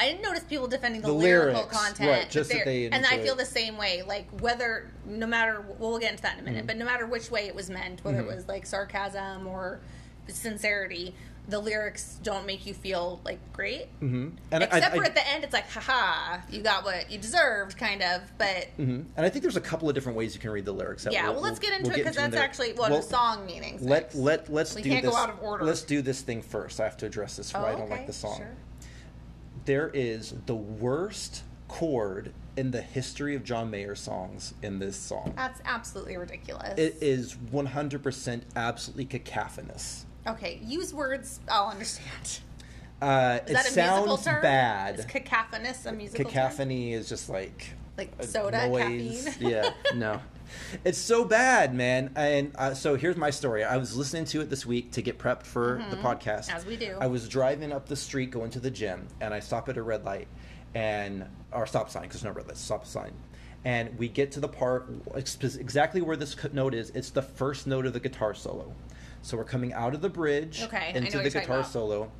I 0.00 0.06
didn't 0.08 0.22
notice 0.22 0.44
people 0.44 0.68
defending 0.68 1.00
the, 1.00 1.08
The 1.08 1.12
lyrical 1.12 1.62
lyrics, 1.62 1.76
content. 1.76 2.08
right, 2.10 2.30
just 2.30 2.50
that 2.50 2.64
they're- 2.64 2.88
and 2.92 3.04
I 3.04 3.18
feel 3.18 3.34
the 3.34 3.44
same 3.44 3.76
way. 3.76 4.02
Like 4.06 4.28
whether, 4.40 4.90
no 5.04 5.26
matter, 5.26 5.60
well, 5.60 5.90
we'll 5.90 5.98
get 5.98 6.12
into 6.12 6.22
that 6.22 6.34
in 6.34 6.40
a 6.40 6.42
minute. 6.44 6.64
Mhm. 6.64 6.68
But 6.68 6.76
no 6.76 6.84
matter 6.84 7.04
which 7.06 7.30
way 7.32 7.46
it 7.48 7.54
was 7.54 7.68
meant, 7.68 8.04
whether 8.04 8.18
Mhm. 8.22 8.30
it 8.30 8.36
was 8.36 8.46
like 8.48 8.64
sarcasm 8.64 9.46
or 9.48 9.80
sincerity, 10.28 11.14
the 11.48 11.58
lyrics 11.58 12.18
don't 12.22 12.44
make 12.46 12.66
you 12.66 12.74
feel 12.74 13.20
like 13.24 13.38
great. 13.54 13.86
hmm 14.00 14.28
And 14.52 14.62
Except 14.62 14.84
I, 14.92 14.96
for 14.96 15.02
I, 15.02 15.06
at 15.06 15.14
the 15.14 15.26
end, 15.28 15.44
it's 15.44 15.54
like, 15.54 15.68
haha, 15.70 16.40
you 16.50 16.60
got 16.62 16.84
what 16.84 17.10
you 17.10 17.18
deserved, 17.18 17.78
kind 17.78 18.02
of. 18.02 18.20
But 18.36 18.68
mhm. 18.78 19.06
and 19.16 19.26
I 19.26 19.30
think 19.30 19.42
there's 19.42 19.56
a 19.56 19.60
couple 19.60 19.88
of 19.88 19.94
different 19.94 20.18
ways 20.18 20.34
you 20.34 20.40
can 20.40 20.50
read 20.50 20.66
the 20.66 20.72
lyrics. 20.72 21.06
yeah, 21.10 21.24
we'll- 21.24 21.34
well, 21.34 21.42
let's 21.42 21.58
get 21.58 21.72
into 21.72 21.84
we'll 21.90 21.94
it 21.98 22.02
because 22.02 22.16
that's 22.16 22.36
actually 22.36 22.74
what 22.74 22.90
Well, 22.90 23.00
the 23.00 23.06
song 23.06 23.46
meaning. 23.46 23.78
Let 23.80 24.14
let 24.14 24.52
let's 24.52 24.74
We 24.74 24.82
do 24.82 24.90
can't 24.90 25.02
go 25.04 25.10
this. 25.10 25.18
out 25.18 25.30
of 25.30 25.42
order. 25.42 25.64
Let's 25.64 25.82
do 25.82 26.02
this 26.02 26.20
thing 26.20 26.42
first. 26.42 26.80
I 26.80 26.84
have 26.84 26.98
to 26.98 27.06
address 27.06 27.36
this. 27.36 27.52
Why 27.54 27.72
I 27.72 27.74
don't 27.74 27.88
like 27.90 28.06
the 28.06 28.12
song. 28.12 28.42
There 29.64 29.90
is 29.92 30.34
the 30.46 30.54
worst 30.54 31.42
chord 31.68 32.32
in 32.56 32.70
the 32.70 32.80
history 32.82 33.34
of 33.34 33.44
John 33.44 33.70
Mayer 33.70 33.94
songs 33.94 34.54
in 34.62 34.78
this 34.78 34.96
song. 34.96 35.32
That's 35.36 35.60
absolutely 35.64 36.16
ridiculous. 36.16 36.78
It 36.78 36.96
is 37.00 37.34
100% 37.36 38.42
absolutely 38.56 39.04
cacophonous. 39.04 40.04
Okay, 40.30 40.60
use 40.64 40.92
words 40.94 41.40
I'll 41.50 41.68
understand. 41.68 42.40
Uh, 43.00 43.38
Is 43.46 43.50
it 43.50 43.52
that 43.54 43.70
a 43.72 43.76
musical 43.76 44.16
sounds 44.16 44.24
term? 44.24 44.42
bad. 44.42 44.98
Is 44.98 45.04
cacophonous 45.04 45.86
a 45.86 45.92
musical 45.92 46.24
term? 46.24 46.32
Cacophony 46.32 46.92
is 46.92 47.08
just 47.08 47.28
like 47.28 47.66
Like 47.96 48.12
a 48.18 48.26
soda, 48.26 48.68
noise. 48.68 49.24
caffeine? 49.24 49.48
yeah, 49.50 49.70
no. 49.94 50.20
It's 50.84 50.98
so 50.98 51.24
bad, 51.24 51.74
man. 51.74 52.10
And 52.16 52.52
uh, 52.56 52.74
so 52.74 52.96
here's 52.96 53.16
my 53.16 53.30
story. 53.30 53.62
I 53.64 53.76
was 53.76 53.94
listening 53.96 54.24
to 54.26 54.40
it 54.40 54.50
this 54.50 54.64
week 54.66 54.92
to 54.92 55.02
get 55.02 55.18
prepped 55.18 55.44
for 55.44 55.84
the 55.90 55.96
podcast. 55.96 56.46
Mm-hmm. 56.48 56.56
As 56.56 56.66
we 56.66 56.76
do. 56.76 56.96
I 57.00 57.06
was 57.06 57.28
driving 57.28 57.70
up 57.72 57.86
the 57.86 57.96
street 57.96 58.30
going 58.30 58.50
to 58.50 58.60
the 58.60 58.70
gym, 58.70 59.06
and 59.20 59.32
I 59.32 59.40
stop 59.40 59.68
at 59.68 59.76
a 59.76 59.82
red 59.82 60.04
light, 60.04 60.26
and 60.74 61.24
or 61.52 61.66
stop 61.66 61.90
sign 61.90 62.02
because 62.02 62.24
no 62.24 62.30
red 62.32 62.48
light, 62.48 62.56
stop 62.56 62.84
sign. 62.86 63.12
And 63.64 63.96
we 63.98 64.08
get 64.08 64.32
to 64.32 64.40
the 64.40 64.48
part 64.48 64.88
ex- 65.14 65.36
exactly 65.56 66.00
where 66.00 66.16
this 66.16 66.34
note 66.52 66.74
is. 66.74 66.90
It's 66.90 67.10
the 67.10 67.22
first 67.22 67.66
note 67.66 67.86
of 67.86 67.92
the 67.92 68.00
guitar 68.00 68.34
solo. 68.34 68.74
So 69.22 69.36
we're 69.36 69.44
coming 69.44 69.72
out 69.72 69.94
of 69.94 70.00
the 70.00 70.08
bridge 70.08 70.62
Okay, 70.62 70.92
into 70.94 71.18
the 71.18 71.30
guitar 71.30 71.64
solo. 71.64 72.10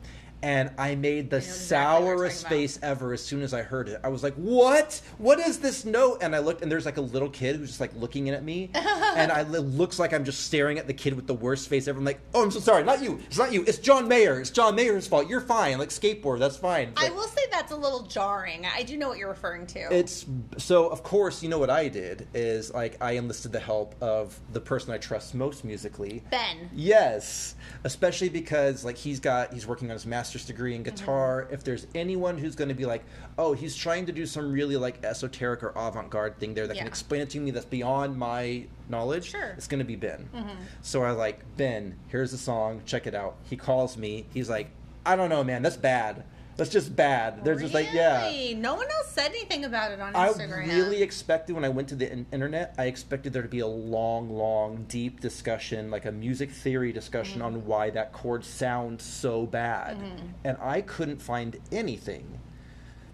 And 0.43 0.71
I 0.79 0.95
made 0.95 1.31
the 1.31 1.37
I 1.37 1.41
exactly 1.41 2.07
sourest 2.07 2.49
face 2.49 2.79
ever 2.83 3.13
as 3.13 3.25
soon 3.25 3.43
as 3.43 3.53
I 3.53 3.63
heard 3.63 3.89
it. 3.89 4.01
I 4.05 4.09
was 4.09 4.23
like, 4.23 4.35
"What? 4.35 5.01
What 5.19 5.39
is 5.39 5.59
this 5.59 5.85
note?" 5.85 6.19
And 6.23 6.35
I 6.35 6.39
looked, 6.39 6.63
and 6.63 6.71
there's 6.71 6.87
like 6.87 6.97
a 6.97 7.03
little 7.03 7.31
kid 7.31 7.57
who's 7.57 7.69
just 7.69 7.81
like 7.81 7.95
looking 7.97 8.29
at 8.29 8.45
me, 8.45 8.71
and 8.75 9.33
I 9.33 9.41
it 9.41 9.47
looks 9.47 9.99
like 9.99 10.13
I'm 10.13 10.25
just 10.25 10.47
staring 10.47 10.79
at 10.79 10.87
the 10.87 10.95
kid 10.95 11.15
with 11.15 11.27
the 11.27 11.35
worst 11.35 11.69
face 11.69 11.89
ever. 11.89 11.99
I'm 11.99 12.05
like, 12.05 12.21
"Oh, 12.35 12.43
I'm 12.43 12.51
so 12.51 12.61
sorry, 12.61 12.85
not 12.85 13.03
you. 13.03 13.21
It's 13.27 13.39
not 13.39 13.53
you. 13.53 13.65
It's 13.67 13.79
John 13.79 14.07
Mayer. 14.07 14.41
It's 14.41 14.51
John 14.51 14.75
Mayer's 14.75 15.07
fault. 15.07 15.29
You're 15.29 15.41
fine. 15.41 15.79
Like 15.79 15.89
skateboard, 15.91 16.39
that's 16.39 16.57
fine." 16.57 16.93
I 16.97 17.11
will 17.11 17.29
say 17.29 17.43
that's 17.51 17.73
a 17.73 17.77
little 17.77 18.03
jarring. 18.03 18.67
I 18.67 18.83
do 18.83 18.97
know 18.97 19.09
what 19.09 19.19
you're 19.19 19.29
referring 19.29 19.67
to. 19.69 19.93
It's 19.93 20.27
so 20.57 20.89
of 20.89 21.03
course 21.03 21.43
you 21.43 21.49
know 21.49 21.59
what 21.59 21.71
I 21.71 21.89
did 21.89 22.29
is 22.35 22.73
like 22.73 22.97
I 23.01 23.13
enlisted 23.13 23.53
the 23.53 23.61
help 23.61 23.95
of 24.01 24.39
the 24.53 24.61
person 24.61 24.93
I 24.93 24.99
trust 24.99 25.35
most 25.35 25.65
musically, 25.65 26.23
Ben. 26.31 26.71
Yes, 26.75 27.55
especially 27.85 28.29
because 28.29 28.85
like 28.85 28.97
he's 28.97 29.21
got 29.21 29.53
he's 29.53 29.67
working 29.67 29.91
on 29.91 29.95
his 29.95 30.07
master's 30.29 30.45
degree 30.45 30.75
in 30.75 30.83
guitar. 30.83 31.45
Mm-hmm. 31.45 31.55
If 31.55 31.65
there's 31.65 31.87
anyone 31.95 32.37
who's 32.37 32.55
going 32.55 32.69
to 32.69 32.75
be 32.75 32.85
like, 32.85 33.03
oh, 33.39 33.55
he's 33.55 33.75
trying 33.75 34.05
to 34.07 34.13
do 34.13 34.27
some 34.27 34.53
really 34.53 34.77
like 34.77 35.03
esoteric 35.03 35.63
or 35.63 35.71
avant-garde 35.71 36.39
thing 36.39 36.53
there 36.53 36.67
that 36.67 36.77
can 36.77 36.87
explain 36.87 37.23
it 37.23 37.31
to 37.31 37.41
me 37.41 37.51
that's 37.51 37.65
beyond 37.65 38.15
my 38.19 38.67
knowledge, 38.91 39.31
Sure. 39.31 39.55
it's 39.57 39.67
going 39.67 39.79
to 39.79 39.87
be 39.87 39.97
Ben. 39.97 40.29
Mm-hmm. 40.35 40.51
So 40.83 41.03
I 41.03 41.13
like 41.13 41.41
Ben. 41.57 41.97
Here's 42.09 42.31
the 42.31 42.37
song. 42.37 42.83
Check 42.85 43.07
it 43.07 43.15
out. 43.15 43.37
He 43.49 43.57
calls 43.57 43.97
me. 43.97 44.27
He's 44.35 44.51
like, 44.51 44.69
I 45.07 45.17
don't 45.17 45.31
know, 45.31 45.43
man. 45.43 45.63
That's 45.63 45.79
bad. 45.79 46.25
That's 46.59 46.71
just 46.71 46.95
bad. 46.97 47.45
They're 47.45 47.55
just 47.55 47.73
like, 47.73 47.93
yeah. 47.93 48.27
Really? 48.27 48.55
No 48.55 48.75
one 48.75 48.87
else 48.91 49.13
said 49.13 49.31
anything 49.31 49.65
about 49.65 49.93
it 49.93 50.01
on 50.01 50.13
Instagram. 50.13 50.17
I 50.17 50.33
Instagram. 50.33 50.67
really 50.67 51.03
expected 51.03 51.55
when 51.55 51.65
I 51.65 51.69
went 51.69 51.89
to 51.91 51.95
the 51.95 52.11
in- 52.11 52.27
internet, 52.33 52.75
I 52.77 52.87
expected 52.87 53.33
there 53.33 53.43
to 53.43 53.49
be 53.49 53.61
a 53.61 53.67
long, 53.67 54.29
long, 54.29 54.85
deep 54.89 55.21
discussion, 55.21 55.89
like 55.89 56.05
a 56.05 56.11
music 56.11 56.51
theory 56.51 56.93
discussion 56.93 57.43
on 57.43 57.55
mm-hmm. 57.55 57.67
why 57.67 57.91
that 57.91 58.13
chord 58.13 58.45
sounds 58.45 59.05
so 59.05 59.47
bad, 59.47 59.99
mm-hmm. 59.99 60.27
and 60.43 60.59
I 60.61 60.81
couldn't 60.81 61.23
find 61.23 61.57
anything. 61.71 62.41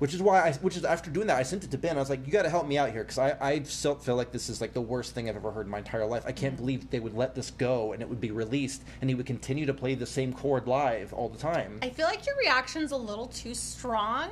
Which 0.04 0.12
is 0.12 0.20
why 0.20 0.42
I, 0.42 0.52
which 0.60 0.76
is 0.76 0.84
after 0.84 1.08
doing 1.10 1.28
that, 1.28 1.38
I 1.38 1.42
sent 1.44 1.64
it 1.64 1.70
to 1.70 1.78
Ben. 1.78 1.96
I 1.96 2.00
was 2.00 2.10
like, 2.10 2.26
"You 2.26 2.30
got 2.30 2.42
to 2.42 2.50
help 2.50 2.66
me 2.68 2.76
out 2.76 2.90
here 2.92 3.04
because 3.04 3.16
I, 3.18 3.36
I 3.40 3.62
still 3.62 3.94
feel 3.94 4.16
like 4.16 4.32
this 4.32 4.50
is 4.50 4.60
like 4.60 4.74
the 4.74 4.80
worst 4.82 5.14
thing 5.14 5.30
I've 5.30 5.36
ever 5.36 5.50
heard 5.50 5.64
in 5.64 5.70
my 5.72 5.78
entire 5.78 6.04
life. 6.04 6.24
I 6.26 6.32
can't 6.32 6.58
believe 6.58 6.90
they 6.90 7.00
would 7.00 7.14
let 7.14 7.34
this 7.34 7.50
go 7.50 7.94
and 7.94 8.02
it 8.02 8.08
would 8.10 8.20
be 8.20 8.30
released 8.30 8.82
and 9.00 9.08
he 9.08 9.14
would 9.14 9.24
continue 9.24 9.64
to 9.64 9.72
play 9.72 9.94
the 9.94 10.04
same 10.04 10.34
chord 10.34 10.66
live 10.66 11.14
all 11.14 11.30
the 11.30 11.38
time." 11.38 11.78
I 11.80 11.88
feel 11.88 12.04
like 12.06 12.26
your 12.26 12.36
reaction's 12.36 12.92
a 12.92 12.98
little 12.98 13.28
too 13.28 13.54
strong. 13.54 14.28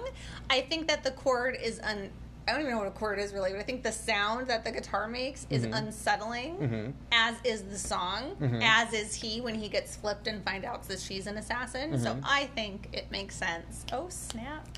I 0.51 0.61
think 0.61 0.89
that 0.89 1.05
the 1.05 1.13
chord 1.13 1.57
is 1.63 1.81
un. 1.81 2.11
I 2.47 2.53
don't 2.53 2.61
even 2.61 2.73
know 2.73 2.79
what 2.81 2.89
a 2.89 2.91
chord 2.91 3.19
is 3.19 3.33
really, 3.33 3.53
but 3.53 3.61
I 3.61 3.63
think 3.63 3.83
the 3.83 3.93
sound 3.93 4.49
that 4.49 4.65
the 4.67 4.73
guitar 4.73 5.09
makes 5.09 5.47
is 5.49 5.63
Mm-hmm. 5.65 5.73
unsettling, 5.75 6.95
as 7.13 7.37
is 7.45 7.63
the 7.63 7.79
song, 7.79 8.37
Mm-hmm. 8.43 8.61
as 8.61 8.93
is 8.93 9.15
he 9.15 9.41
when 9.41 9.55
he 9.55 9.71
gets 9.71 9.97
flipped 9.97 10.27
and 10.27 10.45
find 10.45 10.67
out 10.67 10.83
that 10.89 11.01
she's 11.01 11.27
an 11.27 11.39
assassin. 11.39 11.99
So 11.99 12.11
Mm-hmm. 12.11 12.21
I 12.27 12.45
think 12.55 12.91
it 12.93 13.11
makes 13.11 13.37
sense. 13.37 13.87
Oh 13.91 14.09
snap! 14.11 14.69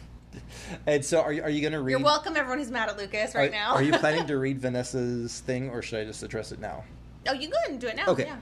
and 0.87 1.05
so, 1.05 1.21
are 1.21 1.33
you, 1.33 1.43
are 1.43 1.50
you 1.50 1.61
going 1.61 1.73
to 1.73 1.81
read? 1.81 1.93
You're 1.93 2.00
welcome, 2.00 2.37
everyone 2.37 2.59
who's 2.59 2.71
mad 2.71 2.88
at 2.88 2.97
Lucas 2.99 3.35
right 3.35 3.49
are, 3.49 3.53
now. 3.53 3.75
are 3.75 3.83
you 3.83 3.93
planning 3.99 4.26
to 4.26 4.37
read 4.38 4.59
Vanessa's 4.61 5.41
thing, 5.41 5.71
or 5.71 5.83
should 5.83 6.00
I 6.00 6.05
just 6.05 6.23
address 6.23 6.53
it 6.53 6.61
now? 6.61 6.85
oh, 7.26 7.33
you 7.33 7.49
go 7.49 7.57
ahead 7.57 7.71
and 7.71 7.81
do 7.81 7.87
it 7.87 7.97
now. 7.97 8.07
Okay. 8.09 8.25
Yeah. 8.25 8.37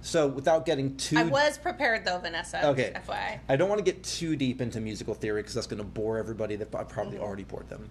So 0.00 0.28
without 0.28 0.64
getting 0.64 0.96
too 0.96 1.18
I 1.18 1.24
was 1.24 1.58
prepared 1.58 2.04
though, 2.04 2.18
Vanessa. 2.18 2.64
Okay. 2.68 2.92
FYI. 2.94 3.40
I 3.48 3.56
don't 3.56 3.68
want 3.68 3.80
to 3.80 3.84
get 3.84 4.04
too 4.04 4.36
deep 4.36 4.60
into 4.60 4.80
musical 4.80 5.12
theory 5.12 5.42
because 5.42 5.54
that's 5.54 5.66
going 5.66 5.78
to 5.78 5.84
bore 5.84 6.18
everybody 6.18 6.54
that 6.56 6.72
I 6.72 6.84
probably 6.84 7.16
Mm-hmm. 7.16 7.24
already 7.24 7.42
bored 7.42 7.68
them. 7.68 7.90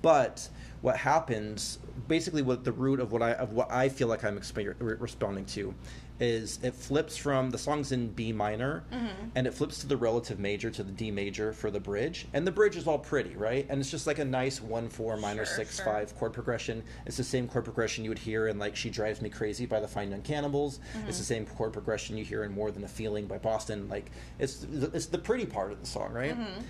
But 0.00 0.48
what 0.84 0.98
happens, 0.98 1.78
basically, 2.08 2.42
what 2.42 2.62
the 2.62 2.70
root 2.72 3.00
of 3.00 3.10
what 3.10 3.22
I 3.22 3.32
of 3.32 3.54
what 3.54 3.72
I 3.72 3.88
feel 3.88 4.06
like 4.06 4.22
I'm 4.22 4.38
exp- 4.38 4.74
re- 4.78 4.96
responding 4.98 5.46
to, 5.46 5.74
is 6.20 6.58
it 6.62 6.74
flips 6.74 7.16
from 7.16 7.48
the 7.48 7.56
song's 7.56 7.90
in 7.90 8.08
B 8.10 8.32
minor 8.32 8.84
Mm-hmm. 8.92 9.28
and 9.34 9.46
it 9.46 9.54
flips 9.54 9.78
to 9.78 9.86
the 9.86 9.96
relative 9.96 10.38
major 10.38 10.70
to 10.70 10.82
the 10.82 10.92
D 10.92 11.10
major 11.10 11.54
for 11.54 11.70
the 11.70 11.80
bridge. 11.80 12.26
And 12.34 12.46
the 12.46 12.52
bridge 12.52 12.76
is 12.76 12.86
all 12.86 12.98
pretty, 12.98 13.34
right? 13.34 13.64
And 13.70 13.80
it's 13.80 13.90
just 13.90 14.06
like 14.06 14.18
a 14.18 14.26
nice 14.26 14.60
1 14.60 14.90
4 14.90 15.16
minor 15.16 15.46
Sure, 15.46 15.56
6 15.56 15.76
sure. 15.76 15.84
5 15.86 16.16
chord 16.18 16.34
progression. 16.34 16.82
It's 17.06 17.16
the 17.16 17.24
same 17.24 17.48
chord 17.48 17.64
progression 17.64 18.04
you 18.04 18.10
would 18.10 18.18
hear 18.18 18.48
in 18.48 18.58
like 18.58 18.76
She 18.76 18.90
Drives 18.90 19.22
Me 19.22 19.30
Crazy 19.30 19.64
by 19.64 19.80
the 19.80 19.88
Fine 19.88 20.10
Young 20.10 20.20
Cannibals. 20.20 20.80
Mm-hmm. 20.98 21.08
It's 21.08 21.16
the 21.18 21.24
same 21.24 21.46
chord 21.46 21.72
progression 21.72 22.18
you 22.18 22.24
hear 22.26 22.44
in 22.44 22.52
More 22.52 22.70
Than 22.70 22.84
a 22.84 22.88
Feeling 22.88 23.24
by 23.26 23.38
Boston. 23.38 23.88
Like 23.88 24.10
it's 24.38 24.66
it's 24.92 25.06
the 25.06 25.16
pretty 25.18 25.46
part 25.46 25.72
of 25.72 25.80
the 25.80 25.86
song, 25.86 26.12
right? 26.12 26.38
Mm-hmm. 26.38 26.60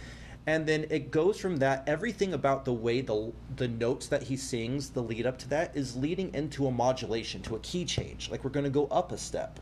And 0.46 0.66
then 0.66 0.86
it 0.90 1.10
goes 1.10 1.40
from 1.40 1.56
that. 1.56 1.84
Everything 1.88 2.34
about 2.34 2.64
the 2.64 2.72
way 2.72 3.00
the 3.00 3.32
the 3.56 3.68
notes 3.68 4.08
that 4.08 4.24
he 4.24 4.36
sings, 4.36 4.90
the 4.90 5.02
lead 5.02 5.26
up 5.26 5.38
to 5.38 5.48
that, 5.48 5.74
is 5.74 5.96
leading 5.96 6.34
into 6.34 6.66
a 6.66 6.70
modulation, 6.70 7.40
to 7.42 7.56
a 7.56 7.60
key 7.60 7.84
change. 7.84 8.30
Like 8.30 8.44
we're 8.44 8.50
going 8.50 8.64
to 8.64 8.70
go 8.70 8.86
up 8.86 9.10
a 9.12 9.16
step, 9.16 9.58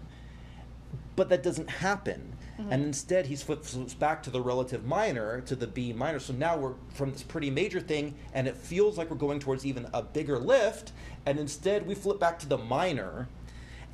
but 1.14 1.28
that 1.28 1.42
doesn't 1.42 1.70
happen. 1.70 2.36
Mm-hmm. 2.58 2.72
And 2.72 2.84
instead, 2.84 3.26
he 3.26 3.36
flips 3.36 3.74
flips 3.74 3.94
back 3.94 4.24
to 4.24 4.30
the 4.30 4.40
relative 4.40 4.84
minor, 4.84 5.40
to 5.42 5.54
the 5.54 5.68
B 5.68 5.92
minor. 5.92 6.18
So 6.18 6.32
now 6.32 6.56
we're 6.56 6.74
from 6.90 7.12
this 7.12 7.22
pretty 7.22 7.50
major 7.50 7.80
thing, 7.80 8.14
and 8.34 8.48
it 8.48 8.56
feels 8.56 8.98
like 8.98 9.08
we're 9.08 9.16
going 9.16 9.38
towards 9.38 9.64
even 9.64 9.86
a 9.94 10.02
bigger 10.02 10.38
lift. 10.38 10.92
And 11.26 11.38
instead, 11.38 11.86
we 11.86 11.94
flip 11.94 12.18
back 12.18 12.40
to 12.40 12.48
the 12.48 12.58
minor. 12.58 13.28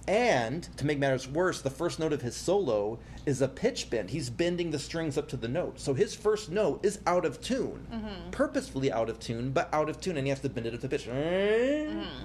And 0.09 0.63
to 0.79 0.87
make 0.87 0.99
matters 0.99 1.29
worse, 1.29 1.61
the 1.61 1.69
first 1.69 1.99
note 1.99 2.15
of 2.15 2.23
his 2.23 2.35
solo 2.35 2.99
is 3.27 3.43
a 3.43 3.47
pitch 3.47 3.91
bend. 3.91 4.09
He's 4.09 4.31
bending 4.31 4.71
the 4.71 4.79
strings 4.79 5.19
up 5.19 5.29
to 5.29 5.37
the 5.37 5.49
note. 5.49 5.79
So 5.79 5.93
his 5.93 6.15
first 6.15 6.51
note 6.51 6.83
is 6.83 6.99
out 7.07 7.27
of 7.27 7.43
tune, 7.43 7.87
mm-hmm. 7.93 8.31
purposefully 8.31 8.91
out 8.91 9.11
of 9.11 9.21
tune, 9.21 9.51
but 9.51 9.69
out 9.71 9.91
of 9.91 10.01
tune, 10.01 10.17
and 10.17 10.27
he 10.27 10.31
has 10.31 10.41
to 10.41 10.49
bend 10.49 10.67
it 10.67 10.73
up 10.73 10.81
to 10.81 10.89
pitch. 10.89 11.07
Mm-hmm. 11.07 12.25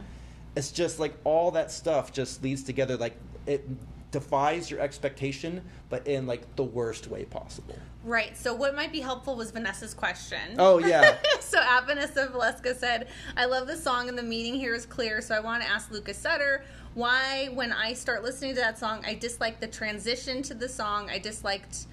It's 0.56 0.72
just 0.72 0.98
like 0.98 1.14
all 1.26 1.52
that 1.52 1.72
stuff 1.72 2.14
just 2.14 2.42
leads 2.42 2.64
together. 2.64 2.96
Like 2.96 3.18
it 3.46 3.68
defies 4.12 4.72
your 4.72 4.80
expectation, 4.80 5.62
but 5.90 6.08
in 6.08 6.26
like 6.26 6.56
the 6.56 6.64
worst 6.64 7.08
way 7.08 7.26
possible. 7.26 7.78
Right. 8.06 8.38
So 8.38 8.54
what 8.54 8.76
might 8.76 8.94
be 8.94 9.02
helpful 9.02 9.36
was 9.36 9.52
Vanessa's 9.52 9.94
question. 9.94 10.56
Oh 10.58 10.78
yeah, 10.78 11.18
so 11.42 11.60
at 11.60 11.86
Vanessa 11.86 12.32
Valeska 12.34 12.78
said, 12.78 13.10
I 13.36 13.44
love 13.44 13.68
the 13.68 13.76
song 13.76 14.08
and 14.08 14.18
the 14.18 14.24
meaning 14.24 14.56
here 14.56 14.74
is 14.74 14.86
clear, 14.86 15.20
so 15.20 15.36
I 15.36 15.42
want 15.42 15.64
to 15.64 15.70
ask 15.70 15.92
Lucas 15.92 16.18
Sutter 16.18 16.64
why 16.94 17.50
when 17.54 17.72
I 17.72 17.94
start 17.94 18.24
listening 18.24 18.56
to 18.56 18.62
that 18.62 18.78
song, 18.78 19.04
I 19.06 19.16
dislike 19.16 19.60
the 19.60 19.68
transition 19.68 20.42
to 20.44 20.54
the 20.54 20.70
song. 20.70 21.10
I 21.10 21.20
disliked 21.20 21.88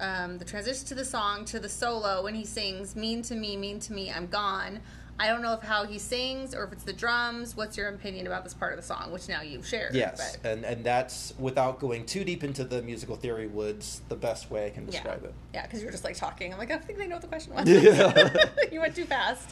um, 0.00 0.38
the 0.38 0.44
transition 0.44 0.86
to 0.88 0.94
the 0.94 1.04
song 1.04 1.44
to 1.46 1.58
the 1.58 1.68
solo 1.68 2.22
when 2.22 2.34
he 2.34 2.44
sings 2.44 2.96
"Mean 2.96 3.22
to 3.22 3.34
me, 3.34 3.56
mean 3.56 3.80
to 3.80 3.92
me, 3.92 4.10
I'm 4.10 4.26
gone." 4.26 4.80
I 5.18 5.28
don't 5.28 5.42
know 5.42 5.54
if 5.54 5.62
how 5.62 5.84
he 5.84 5.98
sings 5.98 6.54
or 6.54 6.64
if 6.64 6.72
it's 6.72 6.84
the 6.84 6.92
drums. 6.92 7.56
What's 7.56 7.76
your 7.76 7.88
opinion 7.88 8.26
about 8.26 8.44
this 8.44 8.54
part 8.54 8.72
of 8.72 8.76
the 8.76 8.82
song, 8.82 9.12
which 9.12 9.28
now 9.28 9.42
you've 9.42 9.66
shared? 9.66 9.94
yes, 9.94 10.36
but- 10.36 10.50
and 10.50 10.64
and 10.64 10.84
that's 10.84 11.34
without 11.38 11.78
going 11.78 12.04
too 12.04 12.24
deep 12.24 12.44
into 12.44 12.64
the 12.64 12.82
musical 12.82 13.16
theory. 13.16 13.46
Woods 13.46 14.02
the 14.08 14.16
best 14.16 14.50
way 14.50 14.66
I 14.66 14.70
can 14.70 14.86
describe 14.86 15.20
yeah. 15.22 15.28
it. 15.28 15.34
Yeah, 15.54 15.62
because 15.62 15.80
you 15.80 15.86
were 15.86 15.92
just 15.92 16.04
like 16.04 16.16
talking. 16.16 16.52
I'm 16.52 16.58
like, 16.58 16.70
I 16.70 16.78
think 16.78 16.98
they 16.98 17.06
know 17.06 17.16
what 17.16 17.22
the 17.22 17.28
question 17.28 17.54
was. 17.54 17.68
Yeah. 17.68 18.46
you 18.72 18.80
went 18.80 18.94
too 18.94 19.04
fast. 19.04 19.48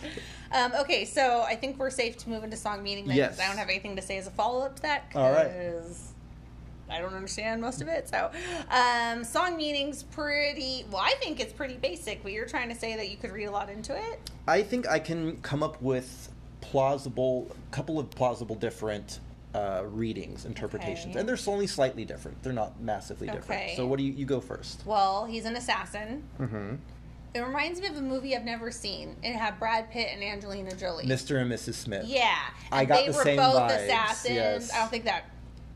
Um, 0.52 0.72
okay, 0.80 1.04
so 1.04 1.42
I 1.42 1.56
think 1.56 1.78
we're 1.78 1.90
safe 1.90 2.16
to 2.18 2.28
move 2.28 2.44
into 2.44 2.56
song 2.56 2.82
meaning. 2.82 3.10
Yes. 3.10 3.38
I 3.40 3.46
don't 3.46 3.56
have 3.56 3.68
anything 3.68 3.96
to 3.96 4.02
say 4.02 4.18
as 4.18 4.26
a 4.26 4.30
follow 4.30 4.64
up 4.64 4.76
to 4.76 4.82
that. 4.82 5.04
All 5.14 5.32
right. 5.32 5.50
I 6.90 6.98
don't 7.00 7.14
understand 7.14 7.60
most 7.60 7.80
of 7.82 7.88
it. 7.88 8.08
So, 8.08 8.30
um, 8.70 9.24
song 9.24 9.56
meaning's 9.56 10.02
pretty. 10.02 10.84
Well, 10.90 11.00
I 11.02 11.14
think 11.20 11.40
it's 11.40 11.52
pretty 11.52 11.76
basic. 11.76 12.22
But 12.22 12.32
you're 12.32 12.46
trying 12.46 12.68
to 12.68 12.74
say 12.74 12.96
that 12.96 13.08
you 13.10 13.16
could 13.16 13.32
read 13.32 13.46
a 13.46 13.50
lot 13.50 13.70
into 13.70 13.96
it. 13.96 14.20
I 14.46 14.62
think 14.62 14.86
I 14.88 14.98
can 14.98 15.36
come 15.38 15.62
up 15.62 15.80
with 15.80 16.30
plausible, 16.60 17.54
couple 17.70 17.98
of 17.98 18.10
plausible 18.10 18.54
different 18.54 19.20
uh, 19.54 19.82
readings, 19.86 20.44
interpretations, 20.44 21.12
Okay. 21.12 21.20
and 21.20 21.28
they're 21.28 21.38
only 21.46 21.66
slightly 21.66 22.04
different. 22.04 22.42
They're 22.42 22.52
not 22.52 22.80
massively 22.80 23.28
different. 23.28 23.62
Okay. 23.62 23.74
So 23.76 23.86
what 23.86 23.98
do 23.98 24.04
you 24.04 24.12
you 24.12 24.26
go 24.26 24.40
first? 24.40 24.82
Well, 24.84 25.24
he's 25.26 25.44
an 25.44 25.56
assassin. 25.56 26.24
Mm-hmm. 26.40 26.74
It 27.34 27.40
reminds 27.40 27.80
me 27.80 27.88
of 27.88 27.96
a 27.96 28.00
movie 28.00 28.36
I've 28.36 28.44
never 28.44 28.70
seen. 28.70 29.16
It 29.22 29.34
had 29.34 29.58
Brad 29.58 29.90
Pitt 29.90 30.08
and 30.12 30.22
Angelina 30.22 30.74
Jolie. 30.76 31.04
Mr. 31.04 31.40
and 31.42 31.50
Mrs. 31.50 31.74
Smith. 31.74 32.04
Yeah, 32.06 32.32
I 32.70 32.80
and 32.80 32.88
got 32.88 32.96
they 32.98 33.10
the 33.10 33.16
were 33.16 33.24
same 33.24 33.36
both 33.38 33.54
vibes, 33.56 33.84
assassins. 33.84 34.34
yes. 34.34 34.72
I 34.72 34.78
don't 34.78 34.88
think 34.90 35.04
that. 35.04 35.24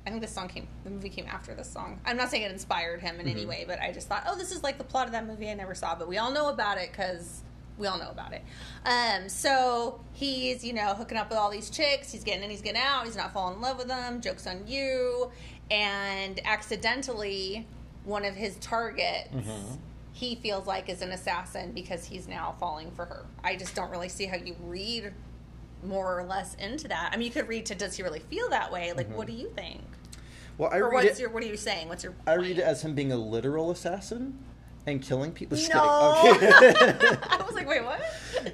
I 0.08 0.10
think 0.10 0.22
this 0.22 0.32
song 0.32 0.48
came. 0.48 0.66
The 0.84 0.90
movie 0.90 1.10
came 1.10 1.26
after 1.26 1.54
this 1.54 1.68
song. 1.70 2.00
I'm 2.06 2.16
not 2.16 2.30
saying 2.30 2.42
it 2.44 2.50
inspired 2.50 3.02
him 3.02 3.20
in 3.20 3.28
any 3.28 3.40
Mm-hmm. 3.42 3.48
way, 3.50 3.64
but 3.68 3.78
I 3.78 3.92
just 3.92 4.08
thought, 4.08 4.24
oh, 4.26 4.36
this 4.36 4.52
is 4.52 4.62
like 4.62 4.78
the 4.78 4.84
plot 4.84 5.04
of 5.06 5.12
that 5.12 5.26
movie 5.26 5.50
I 5.50 5.54
never 5.54 5.74
saw, 5.74 5.94
but 5.94 6.08
we 6.08 6.16
all 6.16 6.30
know 6.32 6.48
about 6.48 6.78
it 6.78 6.90
because 6.90 7.42
we 7.76 7.86
all 7.86 7.98
know 7.98 8.10
about 8.10 8.32
it. 8.32 8.42
Um, 8.86 9.28
so 9.28 10.00
he's 10.14 10.64
you 10.64 10.72
know 10.72 10.94
hooking 10.94 11.18
up 11.18 11.28
with 11.28 11.38
all 11.38 11.50
these 11.50 11.68
chicks. 11.68 12.10
He's 12.10 12.24
getting 12.24 12.42
in, 12.42 12.48
he's 12.50 12.62
getting 12.62 12.80
out. 12.80 13.04
He's 13.04 13.16
not 13.16 13.32
falling 13.34 13.56
in 13.56 13.60
love 13.60 13.76
with 13.76 13.88
them. 13.88 14.20
Jokes 14.22 14.46
on 14.46 14.66
you. 14.66 15.30
And 15.70 16.40
accidentally, 16.46 17.66
one 18.04 18.24
of 18.24 18.34
his 18.34 18.56
targets. 18.56 19.28
Mm-hmm. 19.34 19.74
He 20.12 20.34
feels 20.36 20.66
like 20.66 20.88
is 20.88 21.02
an 21.02 21.12
assassin 21.12 21.72
because 21.72 22.04
he's 22.06 22.26
now 22.26 22.56
falling 22.58 22.90
for 22.92 23.04
her. 23.04 23.26
I 23.44 23.54
just 23.56 23.74
don't 23.76 23.90
really 23.90 24.08
see 24.08 24.24
how 24.26 24.36
you 24.36 24.56
read 24.64 25.12
more 25.84 26.18
or 26.18 26.24
less 26.24 26.56
into 26.56 26.88
that. 26.88 27.10
I 27.12 27.16
mean, 27.16 27.26
you 27.26 27.30
could 27.32 27.46
read 27.46 27.66
to 27.66 27.76
does 27.76 27.96
he 27.96 28.02
really 28.02 28.18
feel 28.18 28.48
that 28.48 28.72
way? 28.72 28.92
Like, 28.94 29.14
what 29.14 29.28
do 29.28 29.32
you 29.32 29.48
think? 29.50 29.80
Well, 30.58 30.70
I 30.72 30.78
Or 30.78 30.90
read 30.90 31.04
what's 31.04 31.18
it. 31.18 31.22
your 31.22 31.30
what 31.30 31.42
are 31.42 31.46
you 31.46 31.56
saying? 31.56 31.88
What's 31.88 32.04
your 32.04 32.12
I 32.26 32.32
point? 32.34 32.48
read 32.48 32.58
it 32.58 32.62
as 32.62 32.82
him 32.82 32.94
being 32.94 33.12
a 33.12 33.16
literal 33.16 33.70
assassin 33.70 34.36
and 34.86 35.00
killing 35.00 35.32
people. 35.32 35.56
Just 35.56 35.72
No. 35.72 36.18
kidding. 36.22 36.48
Okay. 36.52 36.72
I 37.30 37.42
was 37.46 37.54
like, 37.54 37.68
wait, 37.68 37.84
what? 37.84 38.00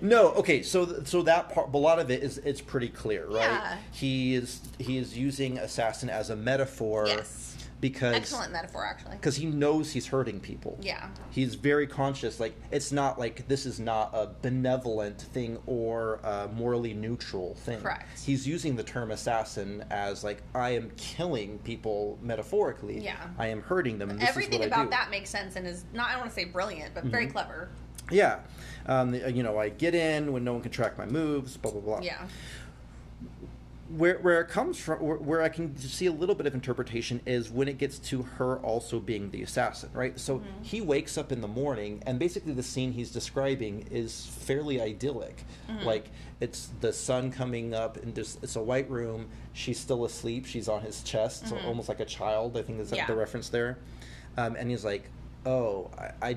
no, 0.02 0.28
okay. 0.34 0.62
So, 0.62 1.02
so 1.04 1.22
that 1.22 1.48
part, 1.50 1.72
a 1.72 1.76
lot 1.78 1.98
of 1.98 2.10
it 2.10 2.22
is 2.22 2.38
it's 2.38 2.60
pretty 2.60 2.88
clear, 2.88 3.26
right? 3.26 3.42
Yeah. 3.50 3.76
He 3.92 4.34
is 4.34 4.60
he 4.78 4.98
is 4.98 5.16
using 5.16 5.58
assassin 5.58 6.10
as 6.10 6.30
a 6.30 6.36
metaphor 6.36 7.06
Yes. 7.08 7.53
Because 7.84 8.14
Excellent 8.14 8.50
metaphor, 8.50 8.86
actually. 8.86 9.16
because 9.16 9.36
he 9.36 9.44
knows 9.44 9.92
he's 9.92 10.06
hurting 10.06 10.40
people. 10.40 10.78
Yeah. 10.80 11.10
He's 11.30 11.54
very 11.54 11.86
conscious. 11.86 12.40
Like 12.40 12.54
it's 12.70 12.92
not 12.92 13.18
like 13.18 13.46
this 13.46 13.66
is 13.66 13.78
not 13.78 14.08
a 14.14 14.30
benevolent 14.40 15.20
thing 15.20 15.58
or 15.66 16.14
a 16.24 16.48
morally 16.48 16.94
neutral 16.94 17.56
thing. 17.56 17.82
Correct. 17.82 18.08
He's 18.24 18.48
using 18.48 18.74
the 18.74 18.82
term 18.82 19.10
assassin 19.10 19.84
as 19.90 20.24
like 20.24 20.42
I 20.54 20.70
am 20.70 20.92
killing 20.96 21.58
people 21.58 22.18
metaphorically. 22.22 23.00
Yeah. 23.00 23.16
I 23.38 23.48
am 23.48 23.60
hurting 23.60 23.98
them. 23.98 24.16
This 24.16 24.30
Everything 24.30 24.62
is 24.62 24.70
what 24.70 24.78
I 24.78 24.80
about 24.80 24.90
that 24.92 25.10
makes 25.10 25.28
sense 25.28 25.56
and 25.56 25.66
is 25.66 25.84
not. 25.92 26.08
I 26.08 26.12
don't 26.12 26.20
want 26.20 26.30
to 26.30 26.34
say 26.34 26.46
brilliant, 26.46 26.94
but 26.94 27.04
very 27.04 27.26
clever. 27.26 27.68
Yeah. 28.10 28.40
Um, 28.86 29.14
you 29.14 29.42
know, 29.42 29.58
I 29.58 29.68
get 29.68 29.94
in 29.94 30.32
when 30.32 30.42
no 30.42 30.54
one 30.54 30.62
can 30.62 30.72
track 30.72 30.96
my 30.96 31.04
moves. 31.04 31.58
Blah 31.58 31.72
blah 31.72 31.80
blah. 31.82 32.00
Yeah. 32.00 32.26
Where 33.96 34.18
where 34.18 34.40
it 34.40 34.48
comes 34.48 34.78
from 34.78 34.98
where, 35.00 35.16
where 35.16 35.42
i 35.42 35.48
can 35.48 35.76
see 35.76 36.06
a 36.06 36.12
little 36.12 36.34
bit 36.34 36.46
of 36.46 36.54
interpretation 36.54 37.20
is 37.26 37.50
when 37.50 37.68
it 37.68 37.78
gets 37.78 37.98
to 37.98 38.22
her 38.22 38.58
also 38.58 38.98
being 39.00 39.30
the 39.30 39.42
assassin 39.42 39.88
right 39.92 40.18
so 40.18 40.38
Mm-hmm. 40.38 40.62
he 40.62 40.80
wakes 40.80 41.16
up 41.18 41.30
in 41.32 41.40
the 41.40 41.48
morning 41.48 42.02
and 42.06 42.18
basically 42.18 42.52
the 42.52 42.62
scene 42.62 42.92
he's 42.92 43.10
describing 43.10 43.86
is 43.90 44.26
fairly 44.26 44.80
idyllic 44.80 45.44
Mm-hmm. 45.68 45.84
like 45.86 46.10
it's 46.40 46.70
the 46.80 46.92
sun 46.92 47.30
coming 47.30 47.74
up 47.74 47.96
and 47.96 48.14
there's 48.14 48.38
it's 48.42 48.56
a 48.56 48.62
white 48.62 48.88
room 48.90 49.28
she's 49.52 49.78
still 49.78 50.04
asleep 50.04 50.44
she's 50.46 50.68
on 50.68 50.82
his 50.82 51.02
chest 51.02 51.48
so 51.48 51.56
almost 51.66 51.88
like 51.88 52.00
a 52.00 52.04
child 52.04 52.56
i 52.56 52.62
think 52.62 52.80
is 52.80 52.88
Mm-hmm. 52.88 52.96
Yeah. 52.96 53.06
the 53.06 53.14
reference 53.16 53.48
there 53.48 53.78
um, 54.36 54.56
and 54.56 54.68
he's 54.70 54.84
like 54.84 55.04
oh 55.46 55.90
I, 55.98 56.30
I 56.30 56.36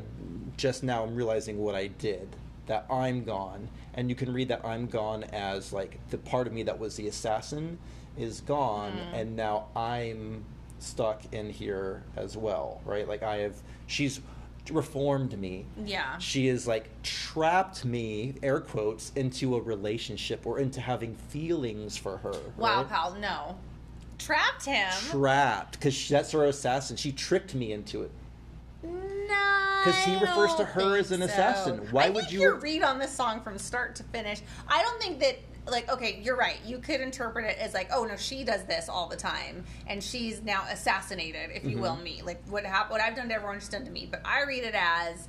just 0.57 0.83
now 0.83 1.03
i'm 1.03 1.15
realizing 1.15 1.57
what 1.57 1.75
i 1.75 1.87
did 1.87 2.27
that 2.67 2.85
i'm 2.89 3.23
gone 3.23 3.67
and 3.95 4.09
you 4.09 4.15
can 4.15 4.31
read 4.31 4.47
that 4.47 4.63
i'm 4.65 4.85
gone 4.87 5.23
as 5.25 5.73
like 5.73 5.99
the 6.09 6.17
part 6.17 6.47
of 6.47 6.53
me 6.53 6.63
that 6.63 6.77
was 6.77 6.95
the 6.95 7.07
assassin 7.07 7.77
is 8.17 8.41
gone 8.41 8.93
Mm. 8.93 9.13
and 9.21 9.35
now 9.35 9.67
i'm 9.75 10.43
stuck 10.79 11.21
in 11.33 11.49
here 11.49 12.03
as 12.15 12.37
well 12.37 12.81
right 12.85 13.07
like 13.07 13.23
i 13.23 13.37
have 13.37 13.55
she's 13.87 14.19
reformed 14.71 15.37
me 15.39 15.65
Yeah. 15.85 16.17
she 16.17 16.47
is 16.49 16.67
like 16.67 16.89
trapped 17.03 17.85
me 17.85 18.35
air 18.43 18.59
quotes 18.59 19.11
into 19.15 19.55
a 19.55 19.61
relationship 19.61 20.45
or 20.45 20.59
into 20.59 20.81
having 20.81 21.15
feelings 21.15 21.95
for 21.95 22.17
her 22.17 22.33
Wow, 22.57 22.79
right? 22.81 22.89
pal. 22.89 23.15
No. 23.15 23.57
Trapped 24.17 24.65
him. 24.65 24.89
trapped 25.09 25.73
because 25.79 26.09
that's 26.09 26.31
her 26.33 26.45
assassin 26.45 26.97
she 26.97 27.11
tricked 27.13 27.55
me 27.55 27.71
into 27.71 28.01
it 28.03 28.11
No, 28.83 29.66
'Cause 29.83 29.95
he 30.03 30.15
refers 30.19 30.53
to 30.55 30.65
her 30.65 30.97
as 30.97 31.11
an 31.11 31.19
so. 31.19 31.25
assassin. 31.25 31.87
Why 31.91 32.05
I 32.05 32.09
would 32.09 32.31
you- 32.31 32.55
read 32.55 32.83
on 32.83 32.99
this 32.99 33.11
song 33.13 33.41
from 33.41 33.57
start 33.57 33.95
to 33.95 34.03
finish. 34.03 34.41
I 34.67 34.81
don't 34.81 35.01
think 35.01 35.19
that. 35.19 35.37
Like, 35.69 35.91
okay, 35.91 36.21
you're 36.23 36.37
right. 36.37 36.59
You 36.65 36.77
could 36.77 37.01
interpret 37.01 37.43
it 37.43 37.57
as 37.59 37.73
like, 37.73 37.89
oh 37.91 38.05
no, 38.05 38.15
she 38.15 38.45
does 38.45 38.63
this 38.63 38.87
all 38.87 39.07
the 39.07 39.17
time, 39.17 39.65
and 39.85 40.01
she's 40.01 40.41
now 40.41 40.63
assassinated, 40.71 41.49
if 41.53 41.65
you 41.65 41.71
Mm-hmm. 41.71 41.81
will, 41.81 41.95
me. 41.97 42.21
Like 42.23 42.41
what 42.47 42.63
hap- 42.63 42.89
what 42.89 43.01
I've 43.01 43.17
done 43.17 43.27
to 43.27 43.33
everyone, 43.35 43.59
she's 43.59 43.67
done 43.67 43.83
to 43.83 43.91
me. 43.91 44.07
But 44.09 44.21
I 44.23 44.43
read 44.43 44.63
it 44.63 44.75
as 44.75 45.27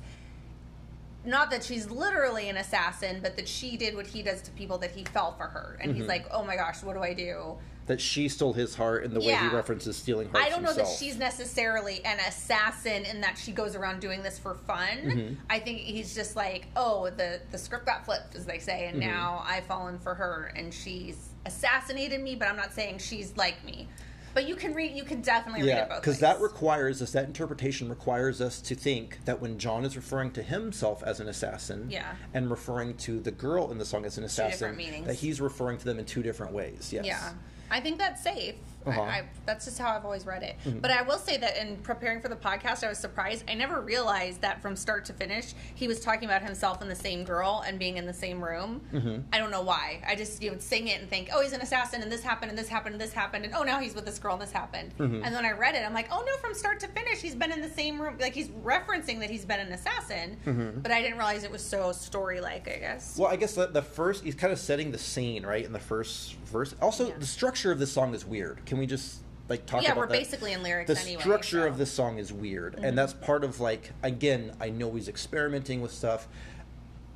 not 1.25 1.51
that 1.51 1.61
she's 1.61 1.89
literally 1.91 2.47
an 2.47 2.55
assassin, 2.55 3.19
but 3.21 3.35
that 3.35 3.49
she 3.49 3.75
did 3.75 3.97
what 3.97 4.07
he 4.07 4.23
does 4.23 4.41
to 4.43 4.51
people 4.51 4.77
that 4.77 4.91
he 4.91 5.03
fell 5.03 5.33
for 5.33 5.47
her, 5.47 5.77
and 5.81 5.91
Mm-hmm. 5.91 5.99
he's 5.99 6.07
like, 6.07 6.25
oh 6.31 6.43
my 6.43 6.55
gosh, 6.55 6.83
what 6.83 6.93
do 6.95 7.03
I 7.03 7.13
do? 7.13 7.57
That 7.89 7.99
she 7.99 8.29
stole 8.29 8.53
his 8.53 8.75
heart 8.75 9.03
in 9.03 9.15
the 9.15 9.19
way 9.19 9.35
he 9.35 9.47
references 9.47 9.97
stealing 9.97 10.29
hearts 10.29 10.45
I 10.45 10.49
don't 10.51 10.61
know 10.61 10.73
that 10.75 10.87
she's 10.87 11.17
necessarily 11.17 12.05
an 12.05 12.19
assassin 12.19 13.03
in 13.03 13.19
that 13.21 13.35
she 13.35 13.51
goes 13.51 13.75
around 13.75 13.99
doing 13.99 14.21
this 14.21 14.37
for 14.37 14.53
fun. 14.53 14.97
Mm-hmm. 15.03 15.33
I 15.49 15.57
think 15.57 15.79
he's 15.79 16.13
just 16.13 16.35
like, 16.35 16.67
oh, 16.75 17.09
the 17.09 17.41
the 17.51 17.57
script 17.57 17.87
got 17.87 18.05
flipped, 18.05 18.35
as 18.35 18.45
they 18.45 18.59
say, 18.59 18.85
and 18.85 18.99
Mm-hmm. 19.01 19.09
now 19.09 19.43
I've 19.43 19.65
fallen 19.65 19.97
for 19.97 20.13
her, 20.13 20.51
and 20.55 20.71
she's 20.71 21.29
assassinated 21.47 22.21
me. 22.21 22.35
But 22.35 22.47
I'm 22.49 22.57
not 22.57 22.73
saying 22.73 22.99
she's 22.99 23.35
like 23.37 23.65
me. 23.65 23.87
But 24.35 24.47
you 24.47 24.55
can 24.55 24.75
read. 24.75 24.91
You 24.95 25.03
can 25.03 25.21
definitely 25.21 25.61
read 25.63 25.69
Yeah, 25.69 25.83
it 25.85 25.89
both 25.89 26.01
because 26.01 26.19
that 26.19 26.39
requires 26.39 27.01
us, 27.01 27.11
that 27.13 27.25
interpretation 27.25 27.89
requires 27.89 28.39
us 28.39 28.61
to 28.61 28.75
think 28.75 29.17
that 29.25 29.41
when 29.41 29.57
John 29.57 29.83
is 29.83 29.95
referring 29.95 30.29
to 30.33 30.43
himself 30.43 31.01
as 31.01 31.19
an 31.19 31.27
assassin 31.27 31.87
Yeah. 31.89 32.13
and 32.35 32.51
referring 32.51 32.97
to 32.97 33.19
the 33.19 33.31
girl 33.31 33.71
in 33.71 33.79
the 33.79 33.85
song 33.85 34.05
as 34.05 34.19
an 34.19 34.23
assassin, 34.25 34.77
that 35.05 35.15
he's 35.15 35.41
referring 35.41 35.79
to 35.79 35.85
them 35.85 35.97
in 35.97 36.05
two 36.05 36.21
different 36.21 36.53
ways. 36.53 36.93
Yes. 36.93 37.05
Yeah. 37.05 37.31
I 37.71 37.79
think 37.79 37.97
that's 37.99 38.21
safe. 38.21 38.55
Uh-huh. 38.85 39.01
I, 39.01 39.05
I, 39.05 39.23
that's 39.45 39.65
just 39.65 39.77
how 39.77 39.89
I've 39.95 40.05
always 40.05 40.25
read 40.25 40.43
it. 40.43 40.55
Mm-hmm. 40.65 40.79
But 40.79 40.91
I 40.91 41.01
will 41.01 41.17
say 41.17 41.37
that 41.37 41.57
in 41.57 41.77
preparing 41.77 42.21
for 42.21 42.29
the 42.29 42.35
podcast, 42.35 42.83
I 42.83 42.89
was 42.89 42.97
surprised. 42.97 43.43
I 43.49 43.53
never 43.53 43.81
realized 43.81 44.41
that 44.41 44.61
from 44.61 44.75
start 44.75 45.05
to 45.05 45.13
finish, 45.13 45.53
he 45.75 45.87
was 45.87 45.99
talking 45.99 46.25
about 46.25 46.41
himself 46.41 46.81
and 46.81 46.89
the 46.89 46.95
same 46.95 47.23
girl 47.23 47.63
and 47.67 47.77
being 47.77 47.97
in 47.97 48.05
the 48.05 48.13
same 48.13 48.43
room. 48.43 48.81
Mm-hmm. 48.93 49.21
I 49.33 49.37
don't 49.37 49.51
know 49.51 49.61
why. 49.61 50.01
I 50.07 50.15
just 50.15 50.41
you 50.41 50.51
would 50.51 50.61
sing 50.61 50.87
it 50.87 51.01
and 51.01 51.09
think, 51.09 51.29
oh, 51.33 51.41
he's 51.41 51.53
an 51.53 51.61
assassin, 51.61 52.01
and 52.01 52.11
this 52.11 52.23
happened, 52.23 52.51
and 52.51 52.57
this 52.59 52.67
happened, 52.67 52.93
and 52.93 53.01
this 53.01 53.13
happened, 53.13 53.45
and 53.45 53.53
oh, 53.53 53.63
now 53.63 53.79
he's 53.79 53.95
with 53.95 54.05
this 54.05 54.19
girl, 54.19 54.33
and 54.33 54.41
this 54.41 54.51
happened. 54.51 54.93
Mm-hmm. 54.97 55.23
And 55.23 55.35
then 55.35 55.45
I 55.45 55.51
read 55.51 55.75
it, 55.75 55.85
I'm 55.85 55.93
like, 55.93 56.07
oh 56.11 56.23
no, 56.25 56.37
from 56.37 56.53
start 56.53 56.79
to 56.81 56.87
finish, 56.87 57.19
he's 57.21 57.35
been 57.35 57.51
in 57.51 57.61
the 57.61 57.69
same 57.69 58.01
room. 58.01 58.17
Like 58.19 58.33
he's 58.33 58.47
referencing 58.49 59.19
that 59.19 59.29
he's 59.29 59.45
been 59.45 59.59
an 59.59 59.71
assassin, 59.73 60.37
but 60.81 60.91
I 60.91 61.01
didn't 61.01 61.17
realize 61.17 61.43
it 61.43 61.51
was 61.51 61.63
so 61.63 61.91
story 61.91 62.39
like. 62.39 62.67
I 62.69 62.77
guess. 62.77 63.13
Mm-hmm. 63.13 63.21
Well, 63.21 63.31
I 63.31 63.35
guess 63.35 63.55
the, 63.55 63.67
the 63.67 63.81
first, 63.81 64.23
he's 64.23 64.35
kind 64.35 64.51
of 64.53 64.59
setting 64.59 64.91
the 64.91 64.97
scene, 64.97 65.45
right, 65.45 65.65
in 65.65 65.71
the 65.73 65.79
first 65.79 66.35
verse. 66.45 66.75
Also, 66.81 67.07
Yeah. 67.07 67.13
the 67.17 67.25
structure 67.25 67.71
of 67.71 67.79
this 67.79 67.91
song 67.91 68.13
is 68.13 68.25
weird. 68.25 68.59
Can 68.69 68.77
we 68.77 68.85
just, 68.85 69.23
like, 69.49 69.65
talk 69.65 69.81
yeah, 69.81 69.93
about 69.93 69.97
we're 69.97 70.07
that? 70.07 70.13
basically 70.13 70.53
in 70.53 70.61
lyrics 70.61 70.93
the 70.93 70.99
anyway. 70.99 71.21
structure 71.21 71.49
so. 71.49 71.57
Mm-hmm. 71.63 71.71
of 71.73 71.77
this 71.79 71.91
song 71.91 72.19
is 72.19 72.31
weird 72.31 72.75
and 72.83 72.95
that's 72.95 73.13
part 73.13 73.43
of 73.43 73.59
like 73.59 73.91
again 74.03 74.51
i 74.61 74.69
know 74.69 74.91
he's 74.93 75.07
experimenting 75.09 75.81
with 75.81 75.91
stuff 75.91 76.27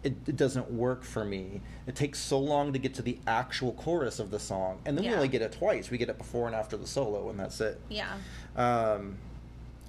it, 0.01 0.15
it 0.27 0.36
doesn't 0.36 0.72
work 0.72 1.03
for 1.03 1.24
me 1.24 1.62
it 1.86 1.95
takes 1.95 2.17
so 2.17 2.39
long 2.39 2.74
to 2.74 2.79
get 2.79 2.95
to 2.95 3.03
the 3.03 3.19
actual 3.27 3.72
chorus 3.74 4.17
of 4.19 4.31
the 4.31 4.39
song 4.39 4.79
and 4.88 4.98
then 4.98 5.05
we 5.05 5.13
only 5.13 5.27
get 5.27 5.43
it 5.43 5.51
twice 5.51 5.91
we 5.91 5.98
get 6.00 6.10
it 6.10 6.17
before 6.17 6.48
and 6.48 6.55
after 6.55 6.75
the 6.75 6.88
solo 6.88 7.29
and 7.29 7.39
that's 7.39 7.62
it 7.62 7.79
Yeah. 7.88 8.15
um, 8.55 9.17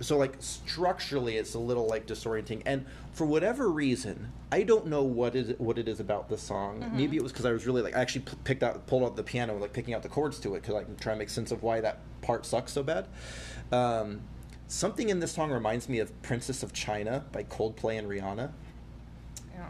so 0.00 0.18
like 0.18 0.34
structurally 0.40 1.36
it's 1.36 1.54
a 1.54 1.58
little 1.58 1.86
like 1.86 2.06
disorienting 2.06 2.60
and 2.66 2.84
for 3.12 3.24
whatever 3.24 3.68
reason 3.70 4.32
i 4.50 4.62
don't 4.62 4.86
know 4.86 5.02
what 5.04 5.36
is 5.36 5.54
what 5.58 5.78
it 5.78 5.86
is 5.88 6.00
about 6.00 6.28
the 6.28 6.36
song 6.36 6.80
Mm-hmm. 6.80 6.96
maybe 6.96 7.16
it 7.16 7.22
was 7.22 7.30
because 7.32 7.46
i 7.46 7.52
was 7.52 7.64
really 7.66 7.80
like 7.82 7.96
i 7.96 8.00
actually 8.00 8.22
p- 8.22 8.36
picked 8.42 8.62
out 8.64 8.86
pulled 8.88 9.04
out 9.04 9.14
the 9.16 9.22
piano 9.22 9.56
like 9.56 9.72
picking 9.72 9.94
out 9.94 10.02
the 10.02 10.08
chords 10.08 10.38
to 10.40 10.54
it 10.56 10.62
because 10.62 10.74
i 10.74 10.82
can 10.82 10.96
try 10.96 11.12
to 11.12 11.18
make 11.18 11.30
sense 11.30 11.52
of 11.52 11.62
why 11.62 11.80
that 11.80 11.98
part 12.22 12.44
sucks 12.44 12.72
so 12.72 12.82
bad 12.82 13.06
um, 13.72 14.20
something 14.66 15.08
in 15.10 15.20
this 15.20 15.30
song 15.32 15.50
reminds 15.52 15.88
me 15.88 16.00
of 16.00 16.20
princess 16.22 16.62
of 16.64 16.72
china 16.72 17.24
by 17.30 17.44
coldplay 17.44 17.96
and 17.98 18.08
rihanna 18.08 18.50
Yeah. 19.54 19.68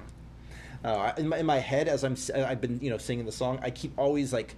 uh, 0.91 1.13
in, 1.19 1.29
my, 1.29 1.37
in 1.39 1.47
my 1.47 1.59
head 1.59 1.87
as 1.87 2.03
i'm 2.03 2.17
i've 2.35 2.61
been 2.63 2.79
you 2.81 2.89
know 2.89 2.99
singing 2.99 3.27
the 3.27 3.33
song 3.33 3.59
i 3.63 3.71
keep 3.71 3.93
always 3.99 4.33
like 4.33 4.57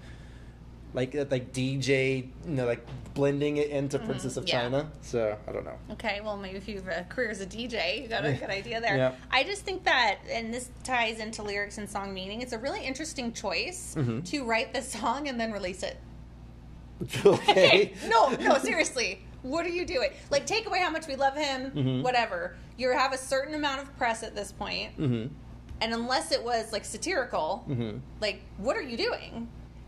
like 0.96 1.14
uh, 1.14 1.24
like 1.30 1.52
dj 1.52 2.26
you 2.46 2.52
know 2.52 2.66
like 2.66 2.84
blending 3.14 3.58
it 3.58 3.70
into 3.70 3.98
princess 4.00 4.36
of 4.36 4.44
Mm-hmm. 4.44 4.56
yeah. 4.56 4.62
china 4.62 4.90
so 5.02 5.36
i 5.46 5.52
don't 5.52 5.64
know 5.64 5.78
Okay, 5.92 6.20
well, 6.22 6.36
maybe 6.36 6.56
if 6.58 6.66
you 6.68 6.76
have 6.76 6.88
a 6.88 7.04
career 7.08 7.30
as 7.30 7.40
a 7.40 7.46
DJ, 7.46 8.02
you 8.02 8.08
got 8.08 8.24
a 8.26 8.32
good 8.34 8.50
idea 8.60 8.80
there. 8.82 8.96
Yeah. 8.98 9.12
I 9.30 9.44
just 9.44 9.62
think 9.62 9.84
that, 9.84 10.18
and 10.30 10.52
this 10.52 10.68
ties 10.84 11.20
into 11.20 11.42
lyrics 11.42 11.78
and 11.78 11.88
song 11.88 12.12
meaning, 12.12 12.42
it's 12.42 12.52
a 12.52 12.58
really 12.58 12.84
interesting 12.84 13.32
choice 13.32 13.94
Mm-hmm. 13.96 14.20
to 14.22 14.44
write 14.44 14.74
the 14.74 14.82
song 14.82 15.28
and 15.28 15.40
then 15.40 15.52
release 15.52 15.82
it. 15.82 15.96
okay 17.24 17.92
no, 18.08 18.28
no, 18.30 18.58
seriously. 18.58 19.20
What 19.42 19.64
are 19.64 19.70
you 19.70 19.86
doing? 19.86 20.10
Like, 20.30 20.44
take 20.44 20.66
away 20.66 20.80
how 20.80 20.90
much 20.90 21.06
we 21.06 21.14
love 21.16 21.34
him, 21.36 21.70
Mm-hmm. 21.70 22.02
whatever. 22.02 22.56
You 22.76 22.90
have 22.92 23.12
a 23.14 23.18
certain 23.18 23.54
amount 23.54 23.80
of 23.80 23.96
press 23.96 24.22
at 24.22 24.34
this 24.34 24.52
point, 24.52 24.92
hmm 24.94 25.26
and 25.82 25.92
unless 25.92 26.32
it 26.32 26.42
was 26.42 26.72
like 26.72 26.84
satirical, 26.86 27.62
Mhm. 27.68 28.00
like, 28.20 28.40
what 28.56 28.76
are 28.78 28.82
you 28.82 28.96
doing? 28.96 29.46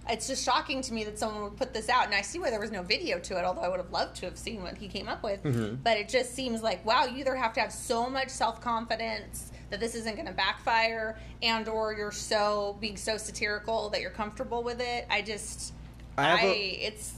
It's 0.09 0.27
just 0.27 0.45
shocking 0.45 0.81
to 0.83 0.93
me 0.95 1.05
that 1.05 1.19
someone 1.19 1.43
would 1.45 1.57
put 1.57 1.75
this 1.75 1.89
out, 1.89 2.07
and 2.07 2.15
I 2.15 2.23
see 2.23 2.39
why 2.39 2.51
there 2.51 2.61
was 2.61 2.71
no 2.71 2.83
video 2.83 3.19
to 3.19 3.39
it. 3.39 3.45
Although 3.45 3.61
I 3.61 3.69
would 3.69 3.79
have 3.81 3.91
loved 3.93 4.17
to 4.17 4.27
have 4.27 4.39
seen 4.39 4.63
what 4.63 4.77
he 4.79 4.89
came 4.89 5.09
up 5.09 5.23
with, 5.23 5.43
Mhm. 5.45 5.83
but 5.83 5.97
it 5.99 6.09
just 6.09 6.35
seems 6.35 6.63
like 6.63 6.85
wow, 6.87 7.05
you 7.05 7.19
either 7.19 7.35
have 7.37 7.53
to 7.55 7.61
have 7.61 7.73
so 7.73 8.09
much 8.09 8.29
self 8.31 8.61
confidence 8.61 9.51
that 9.71 9.81
this 9.81 9.95
isn't 9.95 10.15
going 10.15 10.27
to 10.27 10.33
backfire, 10.33 11.19
and 11.43 11.69
or 11.69 11.93
you're 11.93 12.11
so 12.13 12.77
being 12.81 12.97
so 12.97 13.19
satirical 13.19 13.91
that 13.91 14.01
you're 14.01 14.11
comfortable 14.11 14.63
with 14.63 14.81
it. 14.81 15.07
I 15.11 15.21
just, 15.21 15.75
I 16.17 16.33
I, 16.33 16.41
a- 16.47 16.71
it's, 16.87 17.13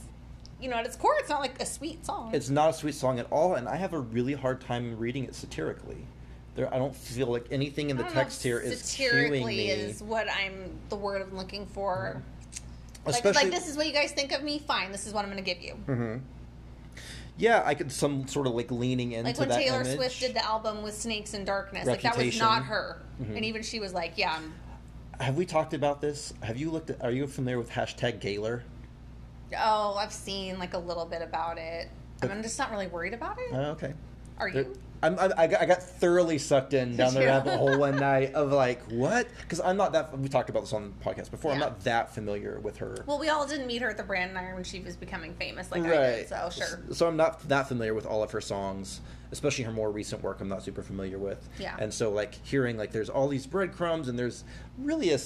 you 0.59 0.69
know, 0.69 0.75
at 0.75 0.85
its 0.85 0.97
core, 0.97 1.15
it's 1.19 1.29
not 1.29 1.39
like 1.39 1.61
a 1.61 1.65
sweet 1.65 2.05
song. 2.05 2.31
it's 2.35 2.49
not 2.49 2.69
a 2.69 2.73
sweet 2.73 2.93
song 2.93 3.17
at 3.19 3.25
all 3.31 3.55
and 3.55 3.67
i 3.67 3.75
have 3.75 3.93
a 3.93 3.99
really 3.99 4.33
hard 4.33 4.61
time 4.61 4.95
reading 4.99 5.23
it 5.23 5.33
satirically 5.33 6.05
there 6.55 6.71
i 6.71 6.77
don't 6.77 6.95
feel 6.95 7.25
like 7.27 7.45
anything 7.51 7.89
in 7.89 7.97
the 7.97 8.03
don't 8.03 8.13
know 8.13 8.19
if 8.21 8.25
text 8.27 8.43
here 8.43 8.59
is 8.59 8.79
satirically 8.81 9.69
is 9.69 10.03
what 10.03 10.27
I'm 10.29 10.77
the 10.89 10.95
word 10.97 11.21
I'm 11.23 11.35
looking 11.35 11.65
for. 11.65 12.13
Like, 12.15 12.23
especially 13.05 13.43
like 13.43 13.51
this 13.51 13.67
is 13.67 13.75
what 13.77 13.87
you 13.87 13.93
guys 13.93 14.11
think 14.11 14.31
of 14.31 14.43
me. 14.43 14.59
Fine, 14.59 14.91
this 14.91 15.07
is 15.07 15.13
what 15.13 15.23
I'm 15.25 15.31
going 15.31 15.43
to 15.43 15.53
give 15.53 15.61
you. 15.61 15.75
Mhm. 15.87 16.21
yeah 17.37 17.63
i 17.65 17.73
could 17.73 17.91
some 17.91 18.27
sort 18.27 18.45
of 18.45 18.53
like 18.53 18.69
leaning 18.71 19.13
into 19.13 19.29
Like 19.29 19.39
when 19.39 19.49
Taylor 19.49 19.81
image. 19.81 19.95
Swift 19.95 20.19
did 20.19 20.33
the 20.35 20.45
album 20.45 20.83
with 20.83 20.93
Snakes 20.95 21.33
and 21.33 21.45
Darkness, 21.45 21.87
like 21.87 22.01
that 22.01 22.17
was 22.17 22.37
not 22.37 22.63
her, 22.65 23.01
Mhm. 23.21 23.35
and 23.37 23.45
even 23.45 23.63
she 23.63 23.79
was 23.79 23.93
like, 23.93 24.13
"Yeah, 24.17 24.33
I'm, 24.37 24.53
have 25.19 25.35
we 25.37 25.45
talked 25.45 25.73
about 25.73 26.01
this 26.01 26.33
have 26.43 26.57
you 26.57 26.69
looked 26.71 26.89
at 26.89 27.01
are 27.03 27.11
you 27.11 27.25
familiar 27.27 27.57
with 27.57 27.69
hashtag 27.71 28.19
gaylor 28.19 28.63
oh, 29.57 29.95
I've 29.95 30.13
seen 30.13 30.59
like 30.59 30.73
a 30.73 30.77
little 30.77 31.05
bit 31.05 31.21
about 31.21 31.57
it. 31.57 31.89
Mean, 32.21 32.31
I'm 32.31 32.41
just 32.43 32.57
not 32.59 32.71
really 32.71 32.87
worried 32.87 33.13
about 33.13 33.37
it. 33.39 33.49
oh, 33.53 33.71
okay 33.71 33.93
Are 34.37 34.51
There- 34.51 34.63
you? 34.63 34.73
I'm, 35.03 35.17
I'm, 35.17 35.33
I, 35.37 35.47
got, 35.47 35.61
I 35.61 35.65
got 35.65 35.81
thoroughly 35.81 36.37
sucked 36.37 36.73
in 36.73 36.95
down 36.95 37.13
the 37.13 37.21
rabbit 37.25 37.57
hole 37.57 37.77
one 37.77 37.95
night 37.99 38.33
of 38.33 38.51
like 38.51 38.83
what? 38.91 39.27
Because 39.41 39.59
I'm 39.59 39.77
not 39.77 39.93
that. 39.93 40.17
We 40.17 40.29
talked 40.29 40.49
about 40.49 40.61
this 40.61 40.73
on 40.73 40.93
the 40.97 41.05
podcast 41.05 41.31
before. 41.31 41.51
I'm 41.51 41.59
not 41.59 41.83
that 41.83 42.13
familiar 42.13 42.59
with 42.59 42.77
her. 42.77 43.03
Well, 43.07 43.19
we 43.19 43.29
all 43.29 43.47
didn't 43.47 43.67
meet 43.67 43.81
her 43.81 43.89
at 43.89 43.97
the 43.97 44.03
Brand 44.03 44.37
Iron 44.37 44.55
when 44.55 44.63
she 44.63 44.79
was 44.79 44.95
becoming 44.95 45.33
famous, 45.35 45.71
like 45.71 45.83
I 45.83 45.89
right. 45.89 46.15
did. 46.17 46.29
So 46.29 46.49
sure. 46.51 46.83
So 46.91 47.07
I'm 47.07 47.17
not 47.17 47.47
that 47.49 47.67
familiar 47.67 47.93
with 47.93 48.05
all 48.05 48.21
of 48.21 48.31
her 48.31 48.41
songs, 48.41 49.01
especially 49.31 49.63
her 49.63 49.71
more 49.71 49.91
recent 49.91 50.21
work. 50.21 50.39
I'm 50.39 50.49
not 50.49 50.63
super 50.63 50.83
familiar 50.83 51.17
with. 51.17 51.49
Yeah. 51.59 51.75
And 51.79 51.93
so 51.93 52.11
like 52.11 52.35
hearing 52.45 52.77
like 52.77 52.91
there's 52.91 53.09
all 53.09 53.27
these 53.27 53.47
breadcrumbs 53.47 54.07
and 54.07 54.19
there's 54.19 54.43
really 54.77 55.11
a, 55.11 55.19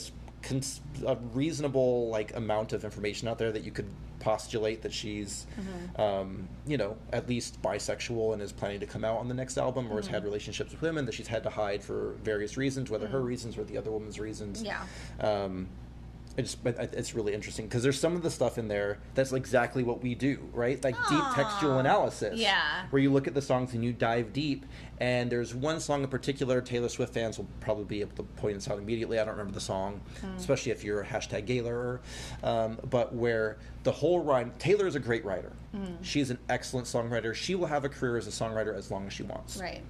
a 1.06 1.18
reasonable 1.34 2.10
like 2.10 2.36
amount 2.36 2.72
of 2.72 2.86
information 2.86 3.28
out 3.28 3.38
there 3.38 3.52
that 3.52 3.64
you 3.64 3.72
could 3.72 3.90
postulate 4.26 4.82
that 4.82 4.92
she's, 4.92 5.46
Mm-hmm. 5.56 6.02
um, 6.02 6.48
you 6.66 6.78
know, 6.78 6.98
at 7.14 7.30
least 7.30 7.62
bisexual 7.62 8.34
and 8.34 8.42
is 8.42 8.52
planning 8.52 8.80
to 8.80 8.88
come 8.88 9.06
out 9.06 9.18
on 9.20 9.28
the 9.28 9.34
next 9.36 9.58
album, 9.58 9.88
or 9.92 9.98
has 9.98 10.08
had 10.08 10.24
relationships 10.24 10.72
with 10.72 10.82
women 10.82 11.06
that 11.06 11.14
she's 11.14 11.28
had 11.28 11.44
to 11.44 11.50
hide 11.50 11.84
for 11.84 12.16
various 12.24 12.58
reasons, 12.58 12.90
whether 12.90 13.08
her 13.08 13.22
reasons 13.22 13.56
or 13.58 13.64
the 13.64 13.78
other 13.78 13.92
woman's 13.92 14.20
reasons. 14.20 14.64
Yeah. 14.64 14.84
Um, 15.22 15.68
it's 16.38 16.54
but 16.54 16.78
it's 16.94 17.16
really 17.16 17.34
interesting 17.34 17.66
because 17.66 17.82
there's 17.82 18.00
some 18.00 18.16
of 18.16 18.22
the 18.22 18.30
stuff 18.30 18.58
in 18.58 18.68
there 18.68 18.98
that's 19.14 19.32
exactly 19.32 19.84
what 19.84 20.02
we 20.02 20.16
do, 20.16 20.40
right? 20.54 20.84
Like 20.84 20.96
deep 21.10 21.24
textual 21.34 21.80
analysis. 21.80 22.40
Yeah. 22.40 22.86
Where 22.90 23.02
you 23.02 23.12
look 23.12 23.28
at 23.28 23.34
the 23.34 23.42
songs 23.42 23.74
and 23.74 23.84
you 23.84 23.94
dive 23.94 24.34
deep. 24.34 24.66
And 25.00 25.30
there's 25.30 25.54
one 25.54 25.80
song 25.80 26.04
in 26.04 26.10
particular, 26.10 26.62
Taylor 26.62 26.90
Swift 26.90 27.14
fans 27.14 27.38
will 27.38 27.48
probably 27.60 27.86
be 27.86 28.02
able 28.02 28.16
to 28.16 28.24
point 28.24 28.56
this 28.56 28.70
out 28.70 28.78
immediately. 28.78 29.20
I 29.20 29.24
don't 29.24 29.34
remember 29.34 29.54
the 29.54 29.62
song, 29.62 30.02
especially 30.38 30.72
if 30.72 30.84
you're 30.84 31.02
a 31.02 31.06
hashtag 31.06 31.46
Gaylor. 31.46 32.02
Um, 32.44 32.80
but 32.90 33.14
where 33.14 33.58
the 33.84 33.92
whole 33.92 34.20
rhyme, 34.20 34.54
Taylor 34.60 34.88
is 34.88 34.96
a 34.96 35.00
great 35.00 35.24
writer. 35.26 35.52
She's 36.02 36.30
an 36.30 36.38
excellent 36.50 36.88
songwriter. 36.88 37.34
She 37.34 37.56
will 37.56 37.68
have 37.68 37.84
a 37.84 37.90
career 37.90 38.18
as 38.18 38.28
a 38.28 38.32
songwriter 38.32 38.76
as 38.76 38.90
long 38.92 39.06
as 39.08 39.14
she 39.14 39.24
wants. 39.24 39.58
Right. 39.58 39.82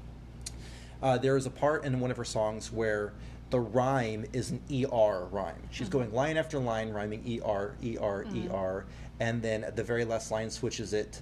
Uh, 1.01 1.17
there 1.17 1.37
is 1.37 1.45
a 1.45 1.51
part 1.51 1.85
in 1.85 1.99
one 1.99 2.09
of 2.09 2.17
her 2.17 2.25
songs 2.25 2.71
where 2.71 3.13
the 3.51 3.59
rhyme 3.59 4.25
is 4.33 4.51
an 4.51 4.61
ER 4.71 5.27
rhyme. 5.31 5.61
She's 5.71 5.89
going 5.89 6.13
line 6.13 6.37
after 6.37 6.59
line, 6.59 6.89
rhyming 6.91 7.41
ER, 7.45 7.75
ER, 7.85 8.25
ER, 8.51 8.85
and 9.19 9.41
then 9.41 9.63
at 9.63 9.75
the 9.75 9.83
very 9.83 10.03
last 10.05 10.31
line 10.31 10.49
switches 10.49 10.93
it. 10.93 11.21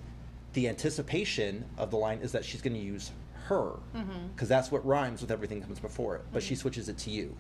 The 0.54 0.68
anticipation 0.70 1.66
of 1.78 1.92
the 1.92 1.98
line 1.98 2.20
is 2.20 2.32
that 2.32 2.46
she's 2.46 2.62
going 2.62 2.74
to 2.76 2.80
use 2.80 3.12
her, 3.46 3.74
because 4.34 4.48
that's 4.48 4.72
what 4.72 4.86
rhymes 4.86 5.22
with 5.22 5.32
everything 5.32 5.60
that 5.60 5.66
comes 5.66 5.80
before 5.80 6.16
it. 6.16 6.22
But 6.32 6.44
she 6.44 6.56
switches 6.56 6.88
it 6.90 6.98
to 7.00 7.10
you, 7.10 7.36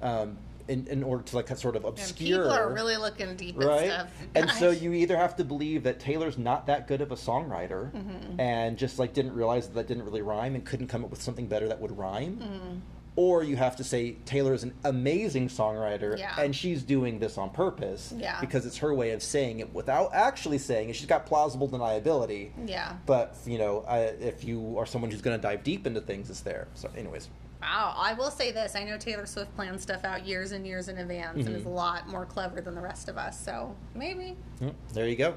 um, 0.00 0.38
in, 0.68 0.86
in 0.86 1.02
order 1.02 1.22
to 1.24 1.36
like 1.36 1.48
sort 1.56 1.74
of 1.76 1.84
And 1.84 1.92
obscure. 1.98 2.38
people 2.44 2.52
are 2.52 2.72
really 2.72 2.96
looking 2.96 3.34
deep 3.36 3.56
at 3.60 3.66
right? 3.66 3.90
stuff. 3.90 4.08
And 4.36 4.48
so 4.52 4.70
you 4.70 4.92
either 4.92 5.16
have 5.16 5.36
to 5.36 5.44
believe 5.44 5.82
that 5.82 5.98
Taylor's 6.00 6.38
not 6.38 6.66
that 6.68 6.86
good 6.86 7.00
of 7.00 7.10
a 7.12 7.16
songwriter 7.16 7.90
Mm-hmm. 7.92 8.40
and 8.40 8.78
just 8.78 8.98
like 8.98 9.12
didn't 9.12 9.34
realize 9.34 9.66
that 9.66 9.74
that 9.74 9.88
didn't 9.88 10.04
really 10.04 10.22
rhyme 10.22 10.54
and 10.54 10.64
couldn't 10.64 10.86
come 10.86 11.04
up 11.04 11.10
with 11.10 11.20
something 11.20 11.46
better 11.46 11.66
that 11.68 11.80
would 11.80 11.96
rhyme. 11.98 12.36
Mm-hmm. 12.36 12.76
Or 13.22 13.42
you 13.42 13.56
have 13.56 13.76
to 13.76 13.84
say 13.84 14.12
Taylor 14.24 14.54
is 14.54 14.62
an 14.62 14.72
amazing 14.82 15.48
songwriter 15.48 16.16
Yeah. 16.18 16.40
and 16.40 16.56
she's 16.56 16.82
doing 16.82 17.18
this 17.18 17.36
on 17.36 17.50
purpose 17.50 18.14
Yeah. 18.16 18.40
because 18.40 18.64
it's 18.64 18.78
her 18.78 18.94
way 18.94 19.10
of 19.10 19.22
saying 19.22 19.60
it 19.60 19.74
without 19.74 20.14
actually 20.14 20.56
saying 20.56 20.88
it. 20.88 20.96
She's 20.96 21.04
got 21.06 21.26
plausible 21.26 21.68
deniability. 21.68 22.50
Yeah. 22.64 22.94
But, 23.04 23.36
you 23.44 23.58
know, 23.58 23.84
I, 23.86 23.98
if 24.32 24.42
you 24.42 24.78
are 24.78 24.86
someone 24.86 25.10
who's 25.10 25.20
going 25.20 25.36
to 25.38 25.42
dive 25.42 25.62
deep 25.64 25.86
into 25.86 26.00
things, 26.00 26.30
it's 26.30 26.40
there. 26.40 26.68
So, 26.72 26.88
anyways. 26.96 27.28
Wow, 27.60 27.92
I 27.94 28.14
will 28.14 28.30
say 28.30 28.52
this. 28.52 28.74
I 28.74 28.84
know 28.84 28.96
Taylor 28.96 29.26
Swift 29.26 29.54
plans 29.54 29.82
stuff 29.82 30.02
out 30.02 30.26
years 30.26 30.52
and 30.52 30.66
years 30.66 30.88
in 30.88 30.96
advance 30.96 31.36
and 31.36 31.44
Mm-hmm. 31.48 31.56
is 31.56 31.66
a 31.66 31.68
lot 31.68 32.08
more 32.08 32.24
clever 32.24 32.62
than 32.62 32.74
the 32.74 32.80
rest 32.80 33.10
of 33.10 33.18
us. 33.18 33.38
So 33.38 33.76
maybe. 33.94 34.34
Mm, 34.62 34.72
There 34.94 35.06
you 35.06 35.16
go. 35.16 35.34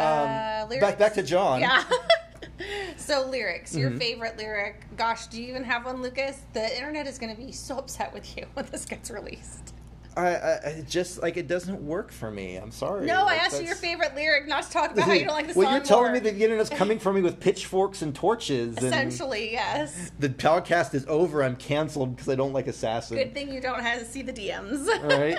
Um, 0.00 0.28
Uh, 0.28 0.66
lyrics? 0.68 0.80
back, 0.86 0.98
back 0.98 1.14
to 1.14 1.22
John. 1.22 1.60
Yeah. 1.60 1.84
so 2.96 3.26
lyrics, 3.28 3.74
your 3.74 3.90
Mm-hmm. 3.90 3.98
favorite 3.98 4.36
lyric. 4.38 4.84
Gosh, 4.96 5.26
do 5.26 5.42
you 5.42 5.48
even 5.48 5.64
have 5.64 5.84
one, 5.84 6.02
Lucas? 6.02 6.38
The 6.52 6.76
internet 6.76 7.06
is 7.06 7.18
going 7.18 7.34
to 7.34 7.40
be 7.40 7.52
so 7.52 7.78
upset 7.78 8.12
with 8.12 8.36
you 8.36 8.46
when 8.54 8.66
this 8.66 8.84
gets 8.84 9.10
released. 9.10 9.74
I, 10.16 10.26
I 10.34 10.52
I 10.66 10.84
just 10.88 11.22
like 11.22 11.36
it 11.36 11.46
doesn't 11.46 11.80
work 11.86 12.10
for 12.10 12.32
me. 12.32 12.56
I'm 12.56 12.72
sorry. 12.72 13.06
No, 13.06 13.20
I 13.20 13.22
Like, 13.22 13.42
asked 13.42 13.60
you 13.60 13.66
your 13.68 13.76
favorite 13.76 14.16
lyric, 14.16 14.48
not 14.48 14.64
to 14.64 14.70
talk 14.70 14.90
about 14.90 15.04
how 15.06 15.12
you 15.12 15.24
don't 15.24 15.34
like 15.34 15.46
the 15.46 15.54
well, 15.54 15.66
song. 15.68 15.74
you're 15.76 15.84
telling 15.84 16.04
more. 16.06 16.12
me 16.14 16.18
that 16.18 16.34
the 16.34 16.42
internet's 16.44 16.68
coming 16.68 16.98
for 17.04 17.12
me 17.12 17.22
with 17.22 17.38
pitchforks 17.38 18.02
and 18.02 18.12
torches. 18.12 18.76
And 18.78 18.86
Essentially, 18.86 19.52
yes. 19.52 20.10
the 20.18 20.28
podcast 20.28 20.94
is 20.94 21.06
over. 21.06 21.44
I'm 21.44 21.54
canceled 21.54 22.16
because 22.16 22.28
I 22.28 22.34
don't 22.34 22.52
like 22.52 22.66
Assassin. 22.66 23.18
Good 23.18 23.34
thing 23.34 23.52
you 23.54 23.60
don't 23.60 23.80
have 23.82 24.00
to 24.00 24.04
see 24.04 24.22
the 24.22 24.32
DMs. 24.32 24.88
Right. 25.04 25.38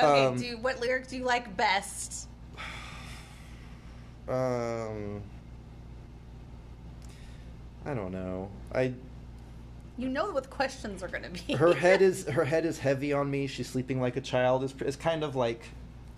okay, 0.00 0.26
Um, 0.26 0.36
do 0.38 0.58
what 0.58 0.80
lyric 0.80 1.08
do 1.08 1.16
you 1.16 1.24
like 1.24 1.54
best? 1.56 2.28
Um, 4.28 5.20
I 7.84 7.94
don't 7.94 8.12
know. 8.12 8.48
I 8.72 8.92
You 9.98 10.08
know 10.08 10.30
what 10.30 10.44
the 10.44 10.48
questions 10.48 11.02
are 11.02 11.08
going 11.08 11.24
to 11.24 11.30
be. 11.46 11.54
her 11.54 11.74
head 11.74 12.02
is 12.02 12.26
her 12.28 12.44
head 12.44 12.64
is 12.64 12.78
heavy 12.78 13.12
on 13.12 13.30
me. 13.30 13.46
She's 13.46 13.68
sleeping 13.68 14.00
like 14.00 14.16
a 14.16 14.20
child. 14.20 14.62
Is 14.64 14.74
is 14.82 14.96
kind 14.96 15.24
of 15.24 15.34
like 15.34 15.60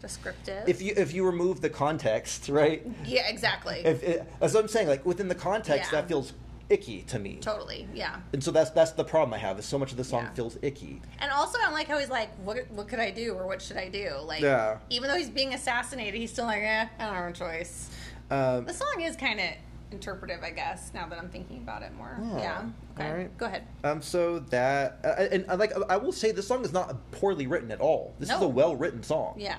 descriptive. 0.01 0.69
if 0.69 0.83
you 0.83 0.93
if 0.97 1.14
you 1.14 1.25
remove 1.25 1.61
the 1.62 1.71
context, 1.71 2.49
right? 2.49 2.87
yeah, 3.07 3.27
exactly. 3.29 3.81
If 3.85 4.03
it, 4.03 4.31
as 4.40 4.55
I'm 4.55 4.69
saying, 4.69 4.88
like 4.88 5.05
within 5.07 5.29
the 5.29 5.35
context, 5.35 5.90
Yeah. 5.93 6.01
that 6.03 6.09
feels 6.09 6.33
icky 6.70 7.03
to 7.03 7.18
me. 7.18 7.38
totally, 7.40 7.87
yeah. 7.94 8.16
And 8.33 8.42
so 8.42 8.50
that's 8.50 8.70
that's 8.70 8.92
the 8.92 9.05
problem 9.05 9.35
I 9.35 9.38
have. 9.38 9.59
Is 9.59 9.64
so 9.66 9.79
much 9.79 9.90
of 9.90 9.96
the 9.96 10.05
song 10.05 10.24
Yeah. 10.24 10.33
feels 10.33 10.59
icky. 10.62 11.00
And 11.18 11.31
also, 11.31 11.59
I 11.59 11.62
don't 11.62 11.72
like 11.74 11.87
how 11.88 11.98
he's 11.98 12.09
like, 12.11 12.31
"What? 12.38 12.70
What 12.70 12.88
could 12.88 13.00
I 13.00 13.11
do? 13.11 13.35
Or 13.35 13.46
what 13.46 13.61
should 13.62 13.77
I 13.77 13.88
do?" 13.88 14.12
Like, 14.24 14.40
Yeah. 14.42 14.79
even 14.90 15.09
though 15.09 15.16
he's 15.16 15.31
being 15.31 15.55
assassinated, 15.55 16.14
he's 16.18 16.33
still 16.33 16.46
like, 16.46 16.62
"Eh, 16.62 16.87
I 16.98 17.05
don't 17.05 17.14
have 17.14 17.31
a 17.31 17.33
choice." 17.33 17.90
Um, 18.31 18.64
The 18.64 18.72
song 18.74 19.00
is 19.03 19.16
kind 19.16 19.38
of 19.40 19.46
interpretive, 19.92 20.42
I 20.42 20.50
guess. 20.50 20.90
Now 20.94 21.07
that 21.09 21.18
I'm 21.18 21.29
thinking 21.29 21.59
about 21.59 21.83
it 21.83 21.92
more, 21.94 22.18
Yeah. 22.20 22.38
yeah. 22.38 22.62
Okay, 22.96 23.09
All 23.11 23.16
right. 23.16 23.38
go 23.38 23.46
ahead. 23.46 23.64
Um, 23.85 24.00
so 24.03 24.38
that 24.50 24.98
uh, 25.05 25.09
and 25.31 25.44
uh, 25.48 25.57
like 25.57 25.72
I 25.90 25.96
will 25.98 26.12
say, 26.12 26.33
this 26.33 26.46
song 26.48 26.64
is 26.64 26.72
not 26.72 26.96
poorly 27.12 27.46
written 27.46 27.70
at 27.70 27.81
all. 27.81 28.14
This 28.18 28.31
is 28.31 28.40
a 28.40 28.48
well 28.48 28.74
written 28.74 29.03
song. 29.03 29.35
Yeah, 29.37 29.59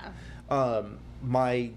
Um, 0.50 0.98
my 1.22 1.70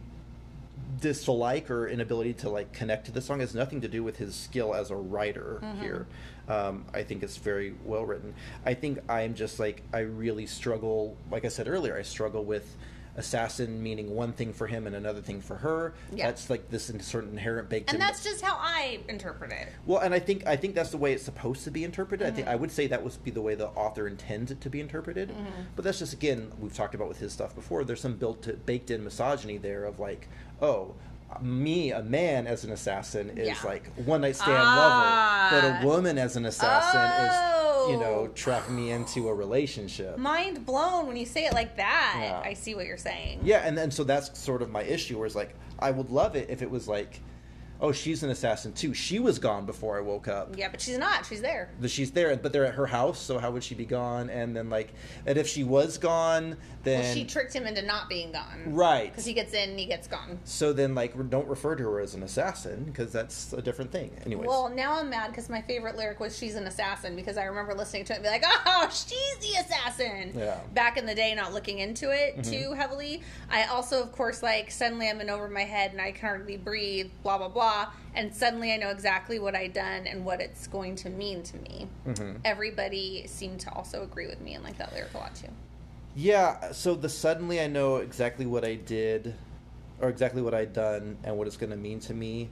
dislike 1.02 1.70
or 1.72 1.88
inability 1.88 2.34
to 2.34 2.50
like 2.50 2.72
connect 2.74 3.06
to 3.06 3.12
the 3.12 3.22
song 3.22 3.40
has 3.40 3.56
nothing 3.56 3.82
to 3.82 3.88
do 3.88 4.04
with 4.04 4.18
his 4.18 4.36
skill 4.36 4.74
as 4.74 4.92
a 4.92 4.96
writer 4.96 5.60
Mm-hmm. 5.64 5.82
here. 5.82 6.08
Um, 6.48 6.86
I 6.96 7.04
think 7.04 7.22
it's 7.22 7.38
very 7.38 7.76
well 7.86 8.06
written. 8.06 8.34
I 8.66 8.74
think 8.74 9.00
I'm 9.08 9.36
just 9.36 9.60
like 9.60 9.84
I 9.94 10.00
really 10.00 10.48
struggle. 10.48 11.16
Like 11.30 11.46
I 11.46 11.48
said 11.50 11.68
earlier, 11.68 11.96
I 11.96 12.02
struggle 12.02 12.44
with 12.44 12.76
assassin 13.18 13.82
meaning 13.84 14.16
one 14.16 14.32
thing 14.34 14.54
for 14.54 14.68
him 14.68 14.88
and 14.88 14.96
another 14.96 15.22
thing 15.22 15.42
for 15.42 15.56
her. 15.58 15.94
Yeah. 16.14 16.28
That's 16.28 16.50
like 16.50 16.70
this 16.70 16.90
in- 16.90 17.00
certain 17.00 17.32
inherent 17.32 17.70
baked 17.70 17.90
and 17.90 17.96
in. 17.96 18.00
that's 18.00 18.24
just 18.24 18.42
how 18.44 18.56
I 18.60 19.00
interpret 19.10 19.52
it. 19.52 19.70
Well, 19.86 20.00
and 20.00 20.14
I 20.14 20.20
think 20.20 20.46
I 20.48 20.56
think 20.56 20.76
that's 20.76 20.92
the 20.92 20.98
way 20.98 21.14
it's 21.14 21.24
supposed 21.24 21.64
to 21.66 21.72
be 21.72 21.84
interpreted. 21.84 22.26
I 22.28 22.32
think 22.32 22.40
Mm-hmm. 22.48 22.54
I 22.54 22.56
would 22.56 22.72
say 22.72 22.88
that 22.88 23.04
would 23.04 23.24
be 23.24 23.32
the 23.32 23.42
way 23.42 23.56
the 23.56 23.68
author 23.70 24.08
intends 24.08 24.52
it 24.52 24.62
to 24.62 24.70
be 24.70 24.80
interpreted. 24.80 25.30
Mm-hmm. 25.30 25.62
But 25.76 25.84
that's 25.86 26.00
just 26.00 26.14
again 26.14 26.52
we've 26.60 26.74
talked 26.74 26.96
about 26.96 27.08
with 27.10 27.20
his 27.20 27.34
stuff 27.34 27.54
before. 27.56 27.84
There's 27.84 28.02
some 28.02 28.16
built 28.16 28.44
to, 28.44 28.54
baked 28.54 28.92
in 28.92 29.04
misogyny 29.04 29.58
there 29.58 29.84
of 29.86 30.00
like, 30.00 30.28
oh, 30.62 30.96
me 31.42 31.92
a 31.92 32.02
man 32.02 32.48
as 32.48 32.64
an 32.64 32.72
assassin 32.72 33.38
is 33.38 33.48
Yeah. 33.48 33.56
like 33.64 33.94
one 33.98 34.22
night 34.22 34.36
stand 34.36 34.54
Ah. 34.58 35.50
lover, 35.52 35.68
but 35.68 35.84
a 35.84 35.88
woman 35.88 36.18
as 36.18 36.36
an 36.36 36.46
assassin 36.46 37.02
is 37.28 37.69
you 37.88 37.98
know 37.98 38.28
oh. 38.28 38.32
trap 38.36 38.70
me 38.70 38.92
into 38.92 39.30
a 39.30 39.34
relationship. 39.34 40.18
Mind 40.18 40.66
blown 40.66 41.08
when 41.08 41.16
you 41.18 41.26
say 41.26 41.46
it 41.46 41.54
like 41.54 41.78
that. 41.78 42.16
Yeah. 42.20 42.42
I 42.44 42.54
see 42.54 42.76
what 42.76 42.86
you're 42.86 42.98
saying. 42.98 43.40
Yeah, 43.44 43.66
and 43.66 43.78
then 43.78 43.92
so 43.92 44.04
that's 44.04 44.38
sort 44.38 44.62
of 44.62 44.70
my 44.70 44.84
issue. 44.84 45.18
Where 45.18 45.26
it's 45.26 45.36
like 45.36 45.56
I 45.80 45.92
would 45.92 46.10
love 46.10 46.36
it 46.36 46.50
if 46.50 46.62
it 46.62 46.70
was 46.70 46.88
like, 46.88 47.22
oh, 47.82 47.92
she's 47.92 48.24
an 48.24 48.30
assassin 48.30 48.74
too. 48.74 48.94
She 48.94 49.20
was 49.20 49.40
gone 49.40 49.66
before 49.66 49.98
I 49.98 50.02
woke 50.02 50.28
up. 50.28 50.56
Yeah, 50.58 50.70
but 50.70 50.82
she's 50.82 50.98
not. 50.98 51.26
She's 51.26 51.42
there. 51.42 51.70
that 51.80 51.90
she's 51.90 52.12
there, 52.12 52.36
but 52.38 52.52
they're 52.54 52.66
at 52.66 52.76
her 52.76 52.88
house, 52.88 53.20
so 53.20 53.38
how 53.40 53.52
would 53.52 53.64
she 53.64 53.76
be 53.76 53.86
gone? 53.86 54.30
And 54.30 54.56
then 54.56 54.70
like, 54.70 54.94
and 55.26 55.38
if 55.38 55.48
she 55.48 55.64
was 55.64 55.98
gone, 55.98 56.58
then 56.84 57.02
Well, 57.02 57.14
she 57.14 57.26
tricked 57.26 57.54
him 57.54 57.66
into 57.68 57.82
not 57.82 58.10
being 58.10 58.32
gone. 58.32 58.74
right. 58.74 59.10
Because 59.12 59.26
he 59.26 59.34
gets 59.34 59.54
in 59.54 59.72
and 59.72 59.80
he 59.80 59.86
gets 59.86 60.08
gone. 60.08 60.40
so 60.44 60.74
then 60.74 60.94
like, 60.96 61.14
don't 61.30 61.48
refer 61.48 61.76
to 61.76 61.84
her 61.84 62.00
as 62.00 62.16
an 62.16 62.24
assassin 62.24 62.84
because 62.86 63.12
that's 63.12 63.54
a 63.54 63.62
different 63.62 63.92
thing. 63.92 64.12
Anyways, 64.26 64.48
Well, 64.48 64.70
now 64.70 65.00
I'm 65.00 65.10
mad 65.10 65.30
because 65.32 65.50
my 65.50 65.62
favorite 65.62 65.96
lyric 65.96 66.20
was 66.20 66.38
"She's 66.38 66.56
an 66.56 66.66
assassin" 66.68 67.16
because 67.16 67.38
I 67.38 67.44
remember 67.46 67.74
listening 67.74 68.06
to 68.06 68.14
it 68.14 68.18
and 68.18 68.24
be 68.24 68.30
like, 68.30 68.44
"Oh, 68.66 68.88
she's 68.92 69.38
the 69.38 69.60
assassin." 69.60 70.34
Yeah. 70.36 70.56
Mm-hmm. 70.56 70.74
Back 70.74 70.98
in 70.98 71.06
the 71.06 71.16
day, 71.16 71.34
not 71.36 71.54
looking 71.54 71.80
into 71.80 72.12
it 72.12 72.44
too 72.44 72.74
heavily. 72.74 73.22
I 73.50 73.66
also, 73.66 74.02
of 74.02 74.12
course, 74.12 74.44
like 74.44 74.72
suddenly 74.72 75.10
I'm 75.10 75.22
in 75.22 75.30
over 75.30 75.48
my 75.48 75.64
head 75.64 75.92
and 75.92 76.02
I 76.02 76.12
can 76.12 76.28
hardly 76.28 76.58
breathe. 76.58 77.10
Blah 77.24 77.38
blah 77.38 77.48
blah. 77.50 77.69
And 78.16 78.34
suddenly 78.36 78.74
I 78.74 78.78
know 78.78 78.90
exactly 78.90 79.40
what 79.40 79.56
I 79.56 79.68
done 79.68 80.08
and 80.08 80.26
what 80.26 80.42
it's 80.42 80.68
going 80.68 80.96
to 80.98 81.10
mean 81.10 81.44
to 81.44 81.58
me. 81.58 81.88
Mm-hmm. 82.08 82.38
Everybody 82.44 83.26
seemed 83.28 83.60
to 83.62 83.72
also 83.74 84.04
agree 84.04 84.28
with 84.28 84.42
me 84.42 84.56
and 84.56 84.64
like 84.64 84.78
that 84.78 84.94
lyric 84.94 85.14
a 85.14 85.18
lot 85.18 85.36
too. 85.36 85.50
yeah. 86.16 86.72
So 86.72 86.96
the 86.96 87.10
suddenly 87.10 87.62
I 87.62 87.68
know 87.68 87.98
exactly 87.98 88.46
what 88.46 88.66
I 88.66 88.76
did, 88.76 89.36
or 90.02 90.10
exactly 90.10 90.42
what 90.42 90.54
I'd 90.54 90.74
done, 90.74 91.18
and 91.24 91.38
what 91.38 91.48
it's 91.48 91.58
going 91.58 91.72
to 91.72 91.78
mean 91.78 92.00
to 92.02 92.14
me. 92.14 92.50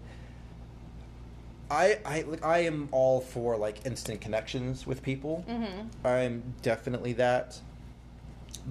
I 1.69 1.99
I 2.05 2.21
like 2.21 2.45
I 2.45 2.59
am 2.59 2.87
all 2.91 3.19
for 3.19 3.57
like 3.57 3.85
instant 3.85 4.21
connections 4.21 4.87
with 4.87 5.01
people. 5.03 5.43
Mm-hmm. 5.49 6.07
I'm 6.07 6.53
definitely 6.61 7.13
that. 7.13 7.59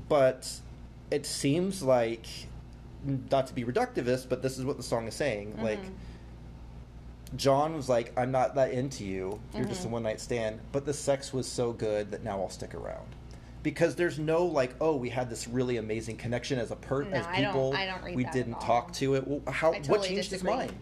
But 0.09 0.51
it 1.11 1.25
seems 1.27 1.83
like, 1.83 2.27
not 3.31 3.47
to 3.47 3.55
be 3.55 3.65
reductivist, 3.65 4.29
but 4.29 4.43
this 4.43 4.59
is 4.59 4.65
what 4.65 4.77
the 4.77 4.83
song 4.83 5.09
is 5.09 5.15
saying. 5.15 5.57
Like, 5.63 5.81
John 7.35 7.75
was 7.75 7.89
like, 7.89 8.13
I'm 8.17 8.31
not 8.31 8.55
that 8.55 8.71
into 8.71 9.05
you. 9.05 9.41
You're 9.55 9.65
just 9.65 9.81
a 9.81 9.85
mm-hmm. 9.85 9.93
one 9.93 10.03
night 10.05 10.21
stand. 10.21 10.61
But 10.73 10.87
the 10.87 10.93
sex 10.93 11.33
was 11.33 11.47
so 11.47 11.73
good 11.73 12.11
that 12.13 12.23
now 12.23 12.41
I'll 12.41 12.51
stick 12.51 12.75
around. 12.75 13.07
Because 13.63 13.97
there's 13.97 14.19
no 14.19 14.45
like, 14.45 14.75
oh, 14.81 14.95
we 14.95 15.09
had 15.09 15.29
this 15.29 15.49
really 15.49 15.79
amazing 15.79 16.19
connection 16.19 16.59
as 16.59 16.71
a 16.71 16.77
per 16.77 17.03
No, 17.03 17.11
as 17.11 17.27
I 17.27 17.41
don't- 17.41 17.53
people. 17.53 17.75
I 17.75 17.87
don't 17.87 18.05
read 18.05 18.17
we 18.17 18.25
didn't 18.25 18.61
talk 18.61 18.93
to 18.95 19.15
it. 19.17 19.27
Well, 19.27 19.41
how? 19.53 19.73
I 19.73 19.81
what 19.81 20.05
changed 20.05 20.31
disagree. 20.31 20.53
his 20.53 20.71
mind? 20.71 20.73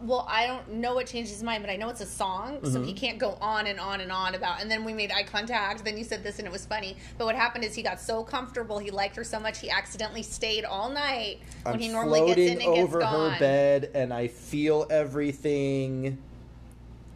Well, 0.00 0.24
I 0.28 0.46
don't 0.46 0.74
know 0.74 0.94
what 0.94 1.08
changed 1.08 1.30
his 1.32 1.42
mind, 1.42 1.62
but 1.64 1.70
I 1.70 1.74
know 1.74 1.88
it's 1.88 2.00
a 2.00 2.06
song, 2.06 2.60
so 2.62 2.70
Mm-hmm. 2.70 2.84
he 2.84 2.92
can't 2.92 3.18
go 3.18 3.36
on 3.40 3.66
and 3.66 3.80
on 3.80 4.00
and 4.00 4.12
on 4.12 4.36
about. 4.36 4.60
And 4.62 4.70
then 4.70 4.84
we 4.84 4.92
made 4.92 5.10
eye 5.10 5.24
contact. 5.24 5.84
Then 5.84 5.98
you 5.98 6.04
said 6.04 6.22
this, 6.22 6.38
and 6.38 6.46
it 6.46 6.52
was 6.52 6.64
funny. 6.64 6.96
But 7.18 7.24
what 7.24 7.34
happened 7.34 7.64
is 7.64 7.74
he 7.74 7.82
got 7.82 8.00
so 8.00 8.22
comfortable, 8.22 8.78
he 8.78 8.92
liked 8.92 9.16
her 9.16 9.24
so 9.24 9.40
much, 9.40 9.58
he 9.58 9.70
accidentally 9.70 10.22
stayed 10.22 10.64
all 10.64 10.88
night 10.88 11.40
when 11.64 11.74
I'm 11.74 11.80
he 11.80 11.88
normally 11.88 12.26
gets 12.26 12.38
in 12.38 12.62
and 12.62 12.74
gets 12.76 12.78
over 12.78 13.00
gone. 13.00 13.32
her 13.32 13.38
bed, 13.40 13.90
and 13.94 14.14
I 14.14 14.28
feel 14.28 14.86
everything. 14.88 16.16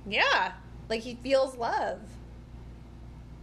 Yeah, 0.09 0.52
like 0.88 1.02
he 1.02 1.14
feels 1.16 1.57
love, 1.57 2.00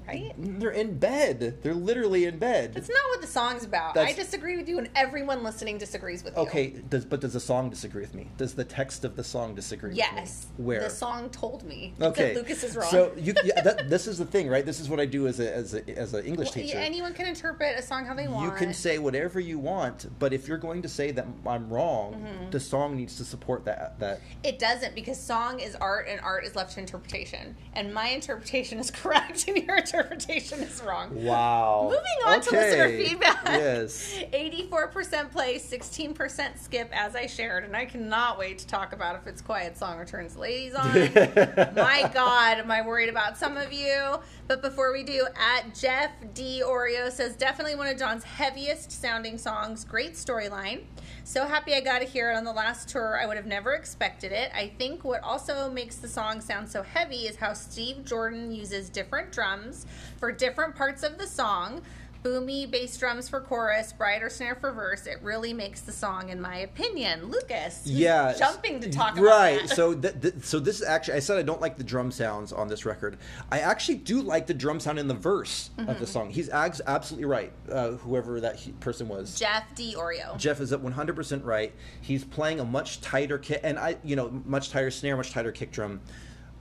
right? 0.08 0.34
They're 0.38 0.70
in 0.72 0.98
bed. 1.00 1.60
They're 1.62 1.74
literally 1.74 2.26
in 2.26 2.38
bed. 2.40 2.74
That's 2.74 2.90
not 2.90 2.98
what 3.10 3.22
the 3.22 3.28
song's 3.28 3.64
about. 3.64 3.98
I 3.98 4.14
disagree 4.14 4.58
with 4.58 4.68
you, 4.68 4.78
and 4.80 4.90
everyone 4.96 5.44
listening 5.44 5.78
disagrees 5.78 6.24
with 6.24 6.36
you. 6.36 6.42
Okay, 6.44 6.68
does 6.90 7.06
but 7.06 7.22
does 7.22 7.34
the 7.34 7.40
song 7.40 7.70
disagree 7.70 8.02
with 8.02 8.14
me? 8.14 8.30
Does 8.38 8.54
the 8.54 8.64
text 8.64 9.06
of 9.06 9.16
the 9.16 9.24
song 9.24 9.56
disagree 9.56 9.94
Yes. 9.96 10.10
with 10.10 10.16
me? 10.16 10.22
Yes. 10.22 10.46
Where? 10.58 10.80
the 10.84 10.90
song 10.90 11.30
told 11.30 11.64
me 11.64 11.94
okay, 12.02 12.34
that 12.34 12.36
Lucas 12.40 12.64
is 12.64 12.76
wrong. 12.76 12.90
So 12.90 13.12
you, 13.18 13.34
yeah, 13.44 13.62
that, 13.62 13.90
this 13.90 14.08
is 14.08 14.18
the 14.18 14.26
thing, 14.26 14.48
right? 14.48 14.66
This 14.66 14.80
is 14.80 14.90
what 14.90 15.00
I 15.00 15.06
do 15.06 15.28
as 15.28 15.40
a 15.40 15.54
as 15.54 15.74
a 15.74 15.98
as 15.98 16.14
an 16.14 16.26
English 16.26 16.48
Well, 16.56 16.66
teacher. 16.66 16.78
anyone 16.78 17.14
can 17.14 17.28
interpret 17.28 17.78
a 17.78 17.82
song 17.82 18.06
how 18.06 18.14
they 18.14 18.28
want. 18.28 18.46
you 18.46 18.52
can 18.58 18.74
say 18.74 18.98
whatever 19.00 19.40
you 19.40 19.60
want, 19.60 20.08
but 20.20 20.34
if 20.34 20.48
you're 20.48 20.58
going 20.58 20.82
to 20.82 20.90
say 20.90 21.12
that 21.12 21.26
I'm 21.48 21.70
wrong, 21.70 22.14
Mm-hmm. 22.14 22.50
the 22.52 22.60
song 22.60 22.96
needs 22.96 23.18
to 23.18 23.24
support 23.26 23.66
that. 23.66 24.00
That 24.00 24.20
It 24.44 24.60
doesn't 24.60 24.96
because 24.96 25.20
song 25.20 25.60
is 25.60 25.76
art 25.76 26.08
and 26.08 26.20
art 26.22 26.44
is 26.46 26.56
left 26.56 26.74
to 26.74 26.80
interpretation. 26.80 27.56
And 27.74 27.94
my 27.94 28.08
interpretation 28.10 28.80
is 28.80 28.92
correct 29.02 29.48
and 29.48 29.58
your 29.58 29.78
interpretation 29.94 30.60
is 30.62 30.82
wrong. 30.82 31.24
wow. 31.24 31.84
Moving 31.84 32.04
on 32.26 32.42
to 32.42 32.52
listener 32.52 32.90
feedback. 32.90 33.42
Yes. 33.46 34.14
84% 34.34 35.32
play, 35.32 35.56
16% 35.58 36.58
skip, 36.58 36.90
as 36.92 37.16
I 37.16 37.28
shared. 37.28 37.64
And 37.64 37.76
I 37.76 37.86
cannot 37.86 38.40
wait 38.40 38.58
to 38.60 38.68
talk 38.68 38.94
about 38.94 39.16
if 39.16 39.28
it's 39.28 39.42
Quiet 39.42 39.78
Song 39.78 40.00
or 40.00 40.06
Turns 40.06 40.36
Ladies 40.36 40.74
On. 40.74 40.94
my 41.76 42.10
God, 42.14 42.58
am 42.58 42.72
I 42.72 42.82
worried 42.86 43.10
about 43.10 43.38
some 43.38 43.58
of 43.58 43.72
you? 43.72 44.20
But 44.48 44.62
before 44.62 44.92
we 44.92 45.04
do, 45.04 45.28
at 45.36 45.76
Jeff 45.76 46.12
D. 46.34 46.62
Oreo 46.66 47.12
says, 47.12 47.36
definitely 47.36 47.76
one 47.76 47.88
of 47.88 47.98
John's 47.98 48.24
heaviest 48.24 48.92
sounding 48.92 49.38
songs. 49.38 49.86
Great 49.86 50.14
storyline. 50.14 50.82
So 51.26 51.46
happy 51.46 51.74
I 51.74 51.80
got 51.80 52.00
to 52.00 52.06
hear 52.06 52.32
it 52.32 52.36
on 52.36 52.44
the 52.44 52.52
last 52.52 52.90
tour. 52.90 53.18
I 53.22 53.26
would 53.26 53.38
have 53.38 53.46
never 53.46 53.74
expected 53.74 54.32
it. 54.32 54.52
I 54.54 54.74
think 54.78 55.04
what 55.04 55.22
also 55.24 55.70
makes 55.70 55.96
the 55.96 56.08
song 56.08 56.42
sound 56.42 56.70
so 56.70 56.84
heavy 56.84 57.28
is 57.28 57.38
how 57.38 57.54
Steve 57.54 58.04
Jordan 58.04 58.52
uses 58.52 58.90
different 58.90 59.32
drums 59.32 59.83
for 60.20 60.32
different 60.32 60.76
parts 60.76 61.04
of 61.04 61.18
the 61.18 61.28
song. 61.28 61.82
Boomy 62.24 62.72
bass 62.72 62.96
drums 62.96 63.28
for 63.28 63.42
chorus, 63.42 63.92
brighter 63.92 64.30
snare 64.30 64.56
for 64.56 64.72
verse. 64.72 65.08
It 65.08 65.18
really 65.22 65.52
makes 65.52 65.82
the 65.82 65.92
song, 65.92 66.30
in 66.30 66.40
my 66.40 66.60
opinion. 66.60 67.26
Lucas, 67.30 67.82
yeah 67.86 68.34
jumping 68.38 68.80
to 68.80 68.90
talk 68.90 69.18
about 69.18 69.26
right 69.26 69.70
so 69.70 69.94
th- 69.94 70.22
th- 70.22 70.34
so 70.42 70.58
this 70.58 70.78
is 70.80 70.88
actually 70.88 71.16
i 71.16 71.20
said 71.20 71.38
i 71.38 71.42
don't 71.42 71.60
like 71.60 71.78
the 71.78 71.84
drum 71.84 72.12
sounds 72.12 72.54
on 72.54 72.70
this 72.70 72.86
record 72.86 73.18
i 73.52 73.60
actually 73.60 73.96
do 73.96 74.22
like 74.22 74.48
the 74.48 74.54
drum 74.54 74.80
sound 74.80 74.98
in 75.00 75.08
the 75.10 75.14
verse 75.14 75.70
of 75.78 75.86
Mm-hmm. 75.88 76.00
the 76.00 76.08
song 76.08 76.30
he's 76.30 76.48
abs- 76.50 76.80
absolutely 76.88 77.26
right 77.26 77.52
uh, 77.70 77.92
whoever 77.92 78.40
that 78.40 78.56
he- 78.56 78.72
person 78.74 79.10
was 79.10 79.38
Jeff 79.38 79.64
D. 79.76 79.94
Oreo. 79.98 80.38
Jeff 80.38 80.62
is 80.62 80.72
at 80.72 80.80
100% 80.82 81.44
right. 81.44 81.74
He's 82.02 82.24
playing 82.24 82.62
a 82.62 82.66
much 82.66 83.02
tighter 83.02 83.38
kick, 83.38 83.60
and 83.64 83.78
I, 83.78 83.98
you 84.04 84.16
know, 84.16 84.30
much 84.46 84.70
tighter 84.70 84.92
snare, 84.92 85.18
much 85.18 85.32
tighter 85.32 85.52
kick 85.52 85.72
drum. 85.72 86.00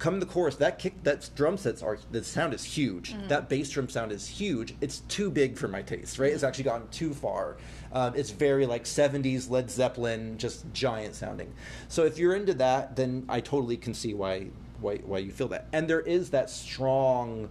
Come 0.02 0.18
the 0.18 0.26
chorus, 0.26 0.56
that 0.56 0.80
kick, 0.80 1.00
that 1.04 1.30
drum 1.36 1.56
sets 1.56 1.80
are 1.80 1.96
the 2.10 2.24
sound 2.24 2.52
is 2.52 2.64
huge. 2.64 3.12
Mm-hmm. 3.14 3.28
That 3.28 3.48
bass 3.48 3.70
drum 3.70 3.88
sound 3.88 4.10
is 4.10 4.26
huge. 4.26 4.74
It's 4.80 4.98
too 5.06 5.30
big 5.30 5.56
for 5.56 5.68
my 5.68 5.80
taste, 5.80 6.18
right? 6.18 6.32
It's 6.32 6.42
actually 6.42 6.64
gotten 6.64 6.88
too 6.88 7.14
far. 7.14 7.56
Um, 7.92 8.12
it's 8.16 8.30
very 8.32 8.66
like 8.66 8.82
'70s 8.82 9.48
Led 9.48 9.70
Zeppelin, 9.70 10.38
just 10.38 10.64
giant 10.72 11.14
sounding. 11.14 11.54
So 11.86 12.04
if 12.04 12.18
you're 12.18 12.34
into 12.34 12.54
that, 12.54 12.96
then 12.96 13.24
I 13.28 13.38
totally 13.38 13.76
can 13.76 13.94
see 13.94 14.12
why 14.12 14.48
why 14.80 14.96
why 14.96 15.18
you 15.18 15.30
feel 15.30 15.46
that. 15.48 15.68
And 15.72 15.86
there 15.86 16.00
is 16.00 16.30
that 16.30 16.50
strong. 16.50 17.48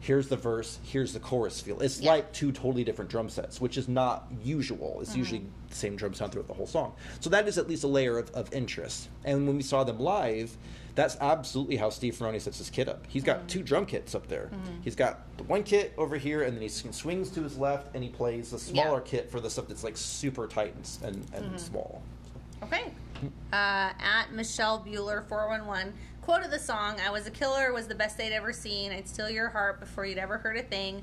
Here's 0.00 0.28
the 0.28 0.36
verse. 0.36 0.78
Here's 0.84 1.12
the 1.12 1.20
chorus 1.20 1.60
feel. 1.60 1.80
It's 1.80 2.00
Yeah. 2.00 2.12
like 2.12 2.32
two 2.32 2.50
totally 2.50 2.84
different 2.84 3.10
drum 3.10 3.28
sets, 3.28 3.60
which 3.60 3.76
is 3.76 3.88
not 3.88 4.26
usual. 4.42 5.00
It's 5.02 5.14
usually 5.16 5.44
the 5.68 5.74
same 5.74 5.96
drum 5.96 6.14
sound 6.14 6.32
throughout 6.32 6.48
the 6.48 6.54
whole 6.54 6.66
song. 6.66 6.94
So 7.20 7.28
that 7.30 7.46
is 7.46 7.58
at 7.58 7.68
least 7.68 7.84
a 7.84 7.88
layer 7.88 8.16
of, 8.18 8.30
of 8.30 8.52
interest. 8.54 9.08
And 9.24 9.46
when 9.46 9.56
we 9.56 9.62
saw 9.62 9.82
them 9.84 9.98
live, 9.98 10.56
that's 10.94 11.16
absolutely 11.20 11.76
how 11.76 11.90
Steve 11.90 12.14
Ferroni 12.14 12.40
sets 12.40 12.58
his 12.58 12.70
kit 12.70 12.88
up. 12.88 13.04
He's 13.08 13.24
got 13.24 13.38
mm-hmm. 13.38 13.46
two 13.48 13.62
drum 13.62 13.86
kits 13.86 14.14
up 14.14 14.28
there. 14.28 14.50
Mm-hmm. 14.52 14.82
He's 14.82 14.94
got 14.94 15.36
the 15.36 15.44
one 15.44 15.62
kit 15.62 15.92
over 15.98 16.16
here, 16.16 16.42
and 16.42 16.54
then 16.54 16.62
he 16.62 16.68
swings 16.68 17.30
to 17.30 17.42
his 17.42 17.58
left, 17.58 17.94
and 17.94 18.04
he 18.04 18.10
plays 18.10 18.50
the 18.50 18.58
smaller 18.58 19.00
kit 19.00 19.30
for 19.30 19.40
the 19.40 19.50
stuff 19.50 19.66
that's 19.68 19.84
like 19.84 19.96
super 19.96 20.46
tight 20.46 20.74
and, 20.74 21.14
and, 21.14 21.26
and 21.34 21.44
mm-hmm. 21.46 21.56
small. 21.56 22.02
Okay. 22.62 22.92
Uh, 23.52 23.92
at 23.98 24.26
Michelle 24.32 24.80
Bueller 24.80 25.26
411 25.26 25.94
quote 26.20 26.42
of 26.42 26.50
the 26.50 26.58
song 26.58 26.96
I 27.04 27.10
was 27.10 27.26
a 27.26 27.30
killer 27.30 27.72
was 27.72 27.86
the 27.86 27.94
best 27.94 28.16
they'd 28.16 28.32
ever 28.32 28.52
seen. 28.52 28.92
I'd 28.92 29.06
steal 29.06 29.28
your 29.28 29.48
heart 29.50 29.78
before 29.78 30.06
you'd 30.06 30.18
ever 30.18 30.38
heard 30.38 30.56
a 30.56 30.62
thing. 30.62 31.02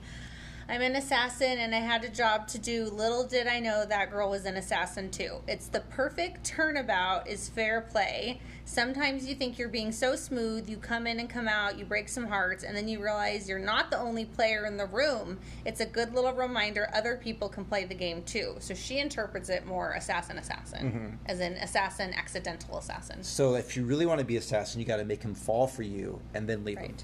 I'm 0.71 0.81
an 0.81 0.95
assassin 0.95 1.59
and 1.59 1.75
I 1.75 1.79
had 1.79 2.05
a 2.05 2.09
job 2.09 2.47
to 2.47 2.57
do. 2.57 2.85
Little 2.85 3.27
did 3.27 3.45
I 3.45 3.59
know 3.59 3.85
that 3.85 4.09
girl 4.09 4.29
was 4.29 4.45
an 4.45 4.55
assassin 4.55 5.11
too. 5.11 5.39
It's 5.45 5.67
the 5.67 5.81
perfect 5.81 6.45
turnabout 6.45 7.27
is 7.27 7.49
fair 7.49 7.81
play. 7.81 8.39
Sometimes 8.63 9.27
you 9.27 9.35
think 9.35 9.59
you're 9.59 9.67
being 9.67 9.91
so 9.91 10.15
smooth, 10.15 10.69
you 10.69 10.77
come 10.77 11.07
in 11.07 11.19
and 11.19 11.29
come 11.29 11.49
out, 11.49 11.77
you 11.77 11.83
break 11.83 12.07
some 12.07 12.25
hearts, 12.25 12.63
and 12.63 12.73
then 12.73 12.87
you 12.87 13.03
realize 13.03 13.49
you're 13.49 13.59
not 13.59 13.91
the 13.91 13.99
only 13.99 14.23
player 14.23 14.65
in 14.65 14.77
the 14.77 14.85
room. 14.85 15.39
It's 15.65 15.81
a 15.81 15.85
good 15.85 16.13
little 16.13 16.31
reminder 16.31 16.89
other 16.93 17.17
people 17.17 17.49
can 17.49 17.65
play 17.65 17.83
the 17.83 17.93
game 17.93 18.23
too. 18.23 18.55
So 18.59 18.73
she 18.73 18.99
interprets 18.99 19.49
it 19.49 19.65
more 19.65 19.91
assassin 19.91 20.37
assassin, 20.37 20.85
mm-hmm. 20.85 21.15
as 21.25 21.41
in 21.41 21.51
assassin, 21.55 22.13
accidental 22.13 22.77
assassin. 22.77 23.23
So 23.23 23.55
if 23.55 23.75
you 23.75 23.83
really 23.83 24.05
want 24.05 24.19
to 24.19 24.25
be 24.25 24.37
assassin, 24.37 24.79
you 24.79 24.87
got 24.87 24.97
to 24.97 25.05
make 25.05 25.21
him 25.21 25.35
fall 25.35 25.67
for 25.67 25.83
you 25.83 26.21
and 26.33 26.47
then 26.47 26.63
leave 26.63 26.77
him. 26.77 26.95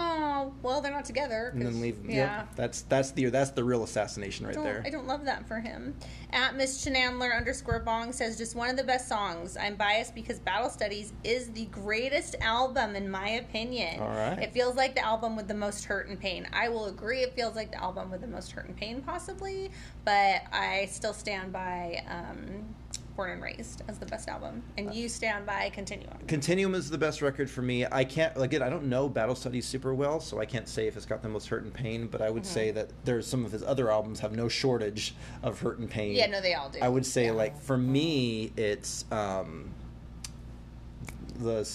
Oh, 0.00 0.52
well, 0.62 0.80
they're 0.80 0.92
not 0.92 1.04
together. 1.04 1.50
And 1.52 1.62
then 1.62 1.80
leave 1.80 1.96
him. 1.96 2.10
Yeah. 2.10 2.38
Yep. 2.38 2.56
That's 2.56 2.82
that's 2.82 3.10
the 3.10 3.26
that's 3.26 3.50
the 3.50 3.64
real 3.64 3.82
assassination 3.82 4.46
right 4.46 4.54
don't, 4.54 4.64
there. 4.64 4.82
I 4.86 4.90
don't 4.90 5.06
love 5.06 5.24
that 5.24 5.46
for 5.48 5.60
him. 5.60 5.96
At 6.32 6.56
Miss 6.56 6.84
Chenandler 6.84 7.36
underscore 7.36 7.80
Bong 7.80 8.12
says 8.12 8.38
just 8.38 8.54
one 8.54 8.70
of 8.70 8.76
the 8.76 8.84
best 8.84 9.08
songs. 9.08 9.56
I'm 9.56 9.74
biased 9.74 10.14
because 10.14 10.38
Battle 10.38 10.70
Studies 10.70 11.12
is 11.24 11.50
the 11.50 11.64
greatest 11.66 12.36
album 12.40 12.94
in 12.94 13.10
my 13.10 13.28
opinion. 13.28 14.00
All 14.00 14.08
right. 14.08 14.38
It 14.38 14.52
feels 14.52 14.76
like 14.76 14.94
the 14.94 15.04
album 15.04 15.36
with 15.36 15.48
the 15.48 15.54
most 15.54 15.84
hurt 15.84 16.08
and 16.08 16.18
pain. 16.18 16.46
I 16.52 16.68
will 16.68 16.86
agree. 16.86 17.22
It 17.22 17.34
feels 17.34 17.56
like 17.56 17.72
the 17.72 17.82
album 17.82 18.10
with 18.10 18.20
the 18.20 18.26
most 18.28 18.52
hurt 18.52 18.66
and 18.66 18.76
pain, 18.76 19.02
possibly, 19.02 19.70
but 20.04 20.42
I 20.52 20.88
still 20.90 21.14
stand 21.14 21.52
by 21.52 22.02
um, 22.08 22.74
Born 23.18 23.30
and 23.32 23.42
Raised 23.42 23.82
as 23.88 23.98
the 23.98 24.06
best 24.06 24.28
album, 24.28 24.62
and 24.76 24.94
you 24.94 25.08
stand 25.08 25.44
by 25.44 25.70
Continuum. 25.70 26.16
Continuum 26.28 26.76
is 26.76 26.88
the 26.88 26.96
best 26.96 27.20
record 27.20 27.50
for 27.50 27.62
me. 27.62 27.84
I 27.84 28.04
can't 28.04 28.32
again. 28.36 28.62
I 28.62 28.70
don't 28.70 28.84
know 28.84 29.08
Battle 29.08 29.34
Studies 29.34 29.66
super 29.66 29.92
well, 29.92 30.20
so 30.20 30.38
I 30.38 30.46
can't 30.46 30.68
say 30.68 30.86
if 30.86 30.96
it's 30.96 31.04
got 31.04 31.20
the 31.20 31.28
most 31.28 31.48
hurt 31.48 31.64
and 31.64 31.74
pain. 31.74 32.06
But 32.06 32.22
I 32.22 32.30
would 32.30 32.44
Mm-hmm. 32.44 32.52
say 32.54 32.70
that 32.70 32.90
there's 33.04 33.26
some 33.26 33.44
of 33.44 33.50
his 33.50 33.64
other 33.64 33.90
albums 33.90 34.20
have 34.20 34.36
no 34.36 34.46
shortage 34.48 35.16
of 35.42 35.58
hurt 35.60 35.80
and 35.80 35.90
pain. 35.90 36.14
Yeah, 36.14 36.26
no, 36.26 36.40
they 36.40 36.54
all 36.54 36.70
do. 36.70 36.78
I 36.80 36.88
would 36.88 37.04
say 37.04 37.24
Yeah. 37.24 37.32
like 37.32 37.60
for 37.60 37.76
me, 37.76 38.52
it's 38.56 39.04
um, 39.10 39.70
the 41.40 41.68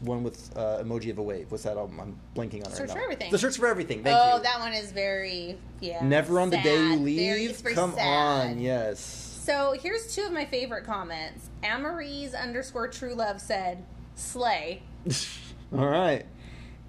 one 0.00 0.22
with 0.22 0.50
uh, 0.56 0.78
emoji 0.82 1.10
of 1.10 1.18
a 1.18 1.22
wave. 1.22 1.50
What's 1.50 1.64
that 1.64 1.76
album? 1.76 2.00
I'm 2.00 2.16
blanking 2.34 2.64
on 2.64 2.72
it 2.72 2.76
Search 2.76 2.88
right 2.88 2.90
for 2.92 2.94
now. 3.00 3.04
Everything. 3.04 3.30
The 3.30 3.36
search 3.38 3.58
for 3.58 3.66
everything. 3.66 4.02
Thank 4.02 4.16
you. 4.16 4.22
oh, 4.32 4.36
you. 4.38 4.42
that 4.44 4.58
one 4.60 4.72
is 4.72 4.92
very 4.92 5.58
yeah. 5.80 6.02
Never 6.02 6.40
on 6.40 6.48
the 6.48 6.56
day 6.62 6.76
you 6.82 6.96
leave. 6.96 7.18
Very- 7.20 7.48
very 7.48 7.74
Come 7.74 7.92
sad. 7.92 8.52
on, 8.52 8.58
yes. 8.60 9.26
So 9.50 9.72
here's 9.72 10.14
two 10.14 10.22
of 10.22 10.30
my 10.30 10.44
favorite 10.44 10.84
comments. 10.84 11.50
Amarise 11.64 12.40
underscore 12.40 12.86
True 12.86 13.16
Love 13.16 13.40
said, 13.40 13.84
"Slay." 14.14 14.84
All 15.76 15.88
right. 15.88 16.24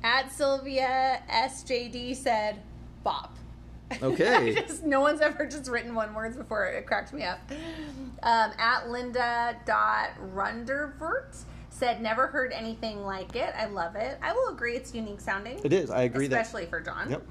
At 0.03 0.31
Sylvia 0.31 1.23
SJD 1.27 2.15
said, 2.15 2.61
"Bop." 3.03 3.35
Okay. 4.03 4.53
just, 4.67 4.83
no 4.83 5.01
one's 5.01 5.21
ever 5.21 5.47
just 5.47 5.71
written 5.71 5.95
one 5.95 6.13
words 6.13 6.37
before. 6.37 6.67
It 6.67 6.85
cracked 6.85 7.13
me 7.13 7.23
up. 7.23 7.39
Um, 8.21 8.51
at 8.59 8.89
Linda 8.89 9.57
dot 9.65 10.11
Rundervert 10.35 11.43
said, 11.71 11.99
"Never 11.99 12.27
heard 12.27 12.53
anything 12.53 13.03
like 13.03 13.35
it. 13.35 13.55
I 13.57 13.65
love 13.65 13.95
it. 13.95 14.19
I 14.21 14.33
will 14.33 14.49
agree, 14.49 14.75
it's 14.75 14.93
unique 14.93 15.19
sounding. 15.19 15.59
It 15.63 15.73
is. 15.73 15.89
I 15.89 16.03
agree 16.03 16.27
that. 16.27 16.39
especially 16.39 16.67
for 16.67 16.79
John." 16.79 17.09
Yep. 17.09 17.23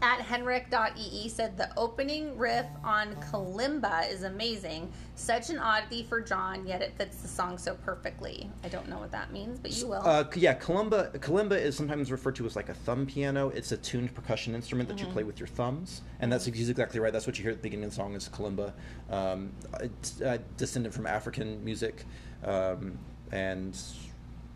At 0.00 0.20
Henrik.ee 0.20 1.28
said 1.28 1.58
the 1.58 1.76
opening 1.76 2.38
riff 2.38 2.66
on 2.84 3.16
Kalimba 3.16 4.08
is 4.12 4.22
amazing. 4.22 4.92
Such 5.16 5.50
an 5.50 5.58
oddity 5.58 6.04
for 6.04 6.20
John, 6.20 6.64
yet 6.64 6.82
it 6.82 6.96
fits 6.96 7.16
the 7.16 7.26
song 7.26 7.58
so 7.58 7.74
perfectly. 7.74 8.48
I 8.62 8.68
don't 8.68 8.88
know 8.88 8.98
what 8.98 9.10
that 9.10 9.32
means, 9.32 9.58
but 9.58 9.76
you 9.76 9.88
will. 9.88 10.02
Uh, 10.04 10.22
yeah, 10.36 10.54
kalimba. 10.54 11.18
Kalimba 11.18 11.60
is 11.60 11.76
sometimes 11.76 12.12
referred 12.12 12.36
to 12.36 12.46
as 12.46 12.54
like 12.54 12.68
a 12.68 12.74
thumb 12.74 13.06
piano. 13.06 13.48
It's 13.48 13.72
a 13.72 13.76
tuned 13.76 14.14
percussion 14.14 14.54
instrument 14.54 14.88
that 14.88 15.00
you 15.00 15.06
play 15.06 15.24
with 15.24 15.40
your 15.40 15.48
thumbs, 15.48 16.02
and 16.20 16.32
that's 16.32 16.46
exactly 16.46 17.00
right. 17.00 17.12
That's 17.12 17.26
what 17.26 17.36
you 17.36 17.42
hear 17.42 17.50
at 17.50 17.58
the 17.58 17.62
beginning 17.62 17.86
of 17.86 17.90
the 17.90 17.96
song 17.96 18.14
is 18.14 18.28
kalimba. 18.28 18.72
Um, 19.10 19.50
it's 19.80 20.20
uh, 20.20 20.38
descended 20.56 20.94
from 20.94 21.08
African 21.08 21.64
music, 21.64 22.04
um, 22.44 22.96
and 23.32 23.76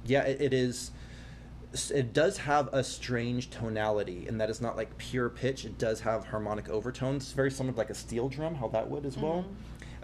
yeah, 0.07 0.23
it, 0.23 0.41
it 0.41 0.55
is. 0.55 0.93
It 1.95 2.13
does 2.13 2.37
have 2.39 2.69
a 2.73 2.85
strange 2.85 3.51
tonality, 3.51 4.27
in 4.29 4.39
that 4.39 4.51
it's 4.51 4.61
not 4.61 4.77
like 4.77 4.97
pure 4.99 5.31
pitch. 5.31 5.65
It 5.65 5.79
does 5.79 6.01
have 6.01 6.27
harmonic 6.27 6.69
overtones, 6.69 7.33
very 7.33 7.51
similar 7.51 7.73
to 7.73 7.79
like 7.79 7.91
a 7.91 7.95
steel 7.95 8.29
drum, 8.29 8.55
how 8.55 8.69
that 8.69 8.91
would 8.91 9.07
as 9.07 9.17
well. 9.17 9.45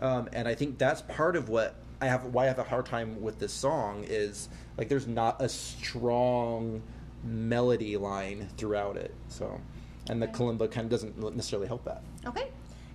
Um, 0.00 0.28
and 0.32 0.46
I 0.48 0.54
think 0.54 0.78
that's 0.78 1.02
part 1.02 1.36
of 1.36 1.48
what 1.48 1.74
I 2.00 2.06
have. 2.06 2.24
Why 2.26 2.44
I 2.44 2.46
have 2.46 2.58
a 2.58 2.64
hard 2.64 2.86
time 2.86 3.20
with 3.20 3.38
this 3.38 3.52
song 3.52 4.04
is 4.08 4.48
like 4.76 4.88
there's 4.88 5.06
not 5.08 5.42
a 5.42 5.48
strong 5.48 6.82
melody 7.24 7.96
line 7.96 8.48
throughout 8.56 8.96
it. 8.96 9.14
So, 9.28 9.60
and 10.08 10.22
the 10.22 10.28
kalimba 10.28 10.70
kind 10.70 10.84
of 10.84 10.90
doesn't 10.90 11.18
necessarily 11.34 11.66
help 11.68 11.84
that. 11.84 12.02
okay. 12.26 12.48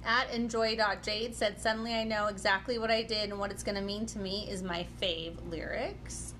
At 0.06 0.30
enjoy.jade 0.32 1.34
said, 1.34 1.62
Suddenly 1.62 1.94
I 1.94 2.04
know 2.04 2.28
exactly 2.28 2.78
what 2.78 2.92
I 2.92 3.04
did 3.04 3.30
and 3.30 3.40
what 3.40 3.52
it's 3.52 3.64
going 3.64 3.76
to 3.76 3.82
mean 3.82 4.06
to 4.08 4.20
me 4.20 4.48
is 4.50 4.62
my 4.62 4.86
fave 5.02 5.36
lyrics. 5.50 6.34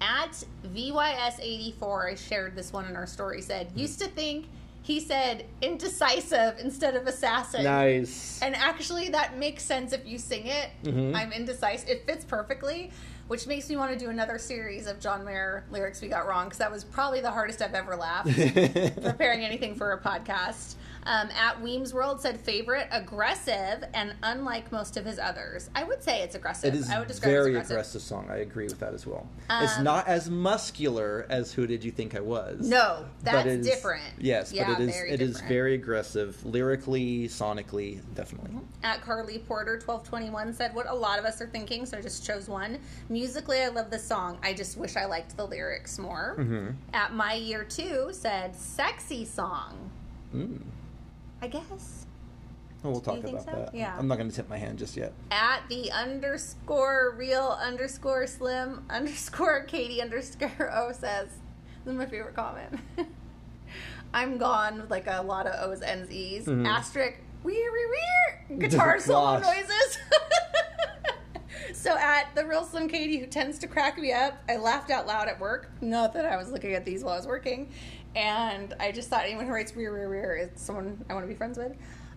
At 0.00 0.42
VYS84, 0.74 2.12
I 2.12 2.14
shared 2.14 2.56
this 2.56 2.72
one 2.72 2.86
in 2.86 2.96
our 2.96 3.06
story, 3.06 3.42
said, 3.42 3.68
Used 3.74 3.98
to 4.00 4.08
think 4.08 4.46
he 4.82 4.98
said 4.98 5.44
indecisive 5.60 6.58
instead 6.58 6.96
of 6.96 7.06
assassin. 7.06 7.64
Nice. 7.64 8.40
And 8.42 8.56
actually, 8.56 9.10
that 9.10 9.36
makes 9.36 9.62
sense 9.62 9.92
if 9.92 10.06
you 10.06 10.18
sing 10.18 10.46
it. 10.46 10.70
Mhm. 10.84 11.14
I'm 11.14 11.32
indecisive. 11.32 11.88
It 11.88 12.06
fits 12.06 12.24
perfectly, 12.24 12.90
which 13.28 13.46
makes 13.46 13.68
me 13.68 13.76
want 13.76 13.92
to 13.92 13.98
do 13.98 14.08
another 14.10 14.38
series 14.38 14.86
of 14.86 14.98
John 14.98 15.24
Mayer 15.24 15.64
lyrics 15.70 16.00
we 16.00 16.08
got 16.08 16.26
wrong 16.26 16.46
because 16.46 16.58
that 16.58 16.72
was 16.72 16.82
probably 16.84 17.20
the 17.20 17.30
hardest 17.30 17.60
I've 17.60 17.74
ever 17.74 17.94
laughed 17.94 18.28
preparing 19.02 19.44
anything 19.44 19.74
for 19.74 19.92
a 19.92 19.98
podcast. 20.00 20.76
Um, 21.06 21.28
at 21.30 21.60
Weems 21.62 21.94
World 21.94 22.20
said 22.20 22.38
favorite 22.38 22.86
aggressive 22.90 23.84
and 23.94 24.14
unlike 24.22 24.70
most 24.70 24.96
of 24.96 25.04
his 25.04 25.18
others. 25.18 25.70
I 25.74 25.82
would 25.84 26.02
say 26.02 26.22
it's 26.22 26.34
aggressive. 26.34 26.74
It 26.74 26.78
is 26.78 26.90
I 26.90 26.98
would 26.98 27.08
describe 27.08 27.30
very 27.30 27.54
it 27.54 27.58
as 27.58 27.70
aggressive. 27.70 27.70
aggressive 27.70 28.02
song. 28.02 28.26
I 28.30 28.36
agree 28.38 28.66
with 28.66 28.78
that 28.80 28.92
as 28.92 29.06
well. 29.06 29.26
it's 29.50 29.78
Um, 29.78 29.84
not 29.84 30.06
as 30.08 30.28
muscular 30.28 31.26
as 31.30 31.52
"Who 31.52 31.66
Did 31.66 31.82
You 31.84 31.90
Think 31.90 32.14
I 32.14 32.20
Was." 32.20 32.68
No, 32.68 33.06
that's 33.22 33.46
is- 33.46 33.66
different. 33.66 34.02
Yes, 34.18 34.52
Yeah, 34.52 34.66
but 34.66 34.80
it 34.80 34.88
is 34.90 34.94
very 34.96 35.10
it 35.10 35.20
is 35.22 35.30
different. 35.32 35.48
very 35.48 35.74
aggressive 35.74 36.44
lyrically, 36.44 37.28
sonically, 37.28 38.00
definitely. 38.14 38.50
At 38.82 39.00
Carly 39.00 39.38
Porter 39.38 39.78
1221 39.80 40.52
said 40.52 40.74
what 40.74 40.86
a 40.88 40.94
lot 40.94 41.18
of 41.18 41.24
us 41.24 41.40
are 41.40 41.46
thinking, 41.46 41.86
so 41.86 41.96
I 41.98 42.02
just 42.02 42.24
chose 42.26 42.48
one. 42.48 42.78
Musically, 43.08 43.60
I 43.62 43.68
love 43.68 43.90
the 43.90 43.98
song. 43.98 44.38
I 44.42 44.52
just 44.52 44.76
wish 44.76 44.96
I 44.96 45.06
liked 45.06 45.36
the 45.36 45.46
lyrics 45.46 45.98
more. 45.98 46.36
Mm-hmm. 46.38 46.68
At 46.92 47.14
My 47.14 47.34
Year 47.34 47.64
2 47.64 48.10
said 48.12 48.54
sexy 48.54 49.24
song. 49.24 49.90
Mm. 50.34 50.60
I 51.42 51.48
guess. 51.48 52.06
Well, 52.82 52.92
we'll 52.92 53.00
talk 53.02 53.18
about 53.18 53.44
so? 53.44 53.50
that. 53.50 53.74
Yeah. 53.74 53.94
I'm 53.98 54.08
not 54.08 54.16
going 54.16 54.30
to 54.30 54.34
tip 54.34 54.48
my 54.48 54.56
hand 54.56 54.78
just 54.78 54.96
yet. 54.96 55.12
At 55.30 55.60
the 55.68 55.90
underscore 55.90 57.14
real 57.16 57.58
underscore 57.60 58.26
slim 58.26 58.84
underscore 58.90 59.64
Katie 59.64 60.00
underscore 60.00 60.70
O 60.72 60.92
says, 60.92 61.28
this 61.84 61.92
is 61.92 61.98
my 61.98 62.06
favorite 62.06 62.34
comment. 62.34 62.80
I'm 64.14 64.38
gone 64.38 64.80
with 64.80 64.90
like 64.90 65.06
a 65.06 65.22
lot 65.22 65.46
of 65.46 65.68
O's, 65.70 65.82
N's, 65.82 66.10
E's. 66.10 66.46
Mhm. 66.46 66.66
Asterisk, 66.66 67.18
weir, 67.44 67.70
weir, 67.70 67.88
weir, 67.88 68.58
guitar 68.68 68.98
solo 68.98 69.38
noises. 69.38 69.98
so 71.74 71.96
at 71.96 72.34
the 72.34 72.44
real 72.44 72.64
Slim 72.64 72.88
Katie, 72.88 73.18
who 73.18 73.26
tends 73.26 73.58
to 73.58 73.68
crack 73.68 73.98
me 73.98 74.12
up, 74.12 74.42
I 74.48 74.56
laughed 74.56 74.90
out 74.90 75.06
loud 75.06 75.28
at 75.28 75.38
work. 75.38 75.70
Not 75.80 76.12
that 76.14 76.24
I 76.26 76.36
was 76.36 76.50
looking 76.50 76.72
at 76.74 76.84
these 76.84 77.04
while 77.04 77.14
I 77.14 77.18
was 77.18 77.26
working. 77.26 77.70
And 78.14 78.74
I 78.80 78.92
just 78.92 79.08
thought 79.08 79.24
anyone 79.24 79.46
who 79.46 79.52
writes 79.52 79.74
weir, 79.74 79.92
weir, 79.92 80.08
weir 80.08 80.36
is 80.36 80.60
someone 80.60 81.04
I 81.08 81.14
want 81.14 81.24
to 81.24 81.28
be 81.28 81.34
friends 81.34 81.58
with. 81.58 81.72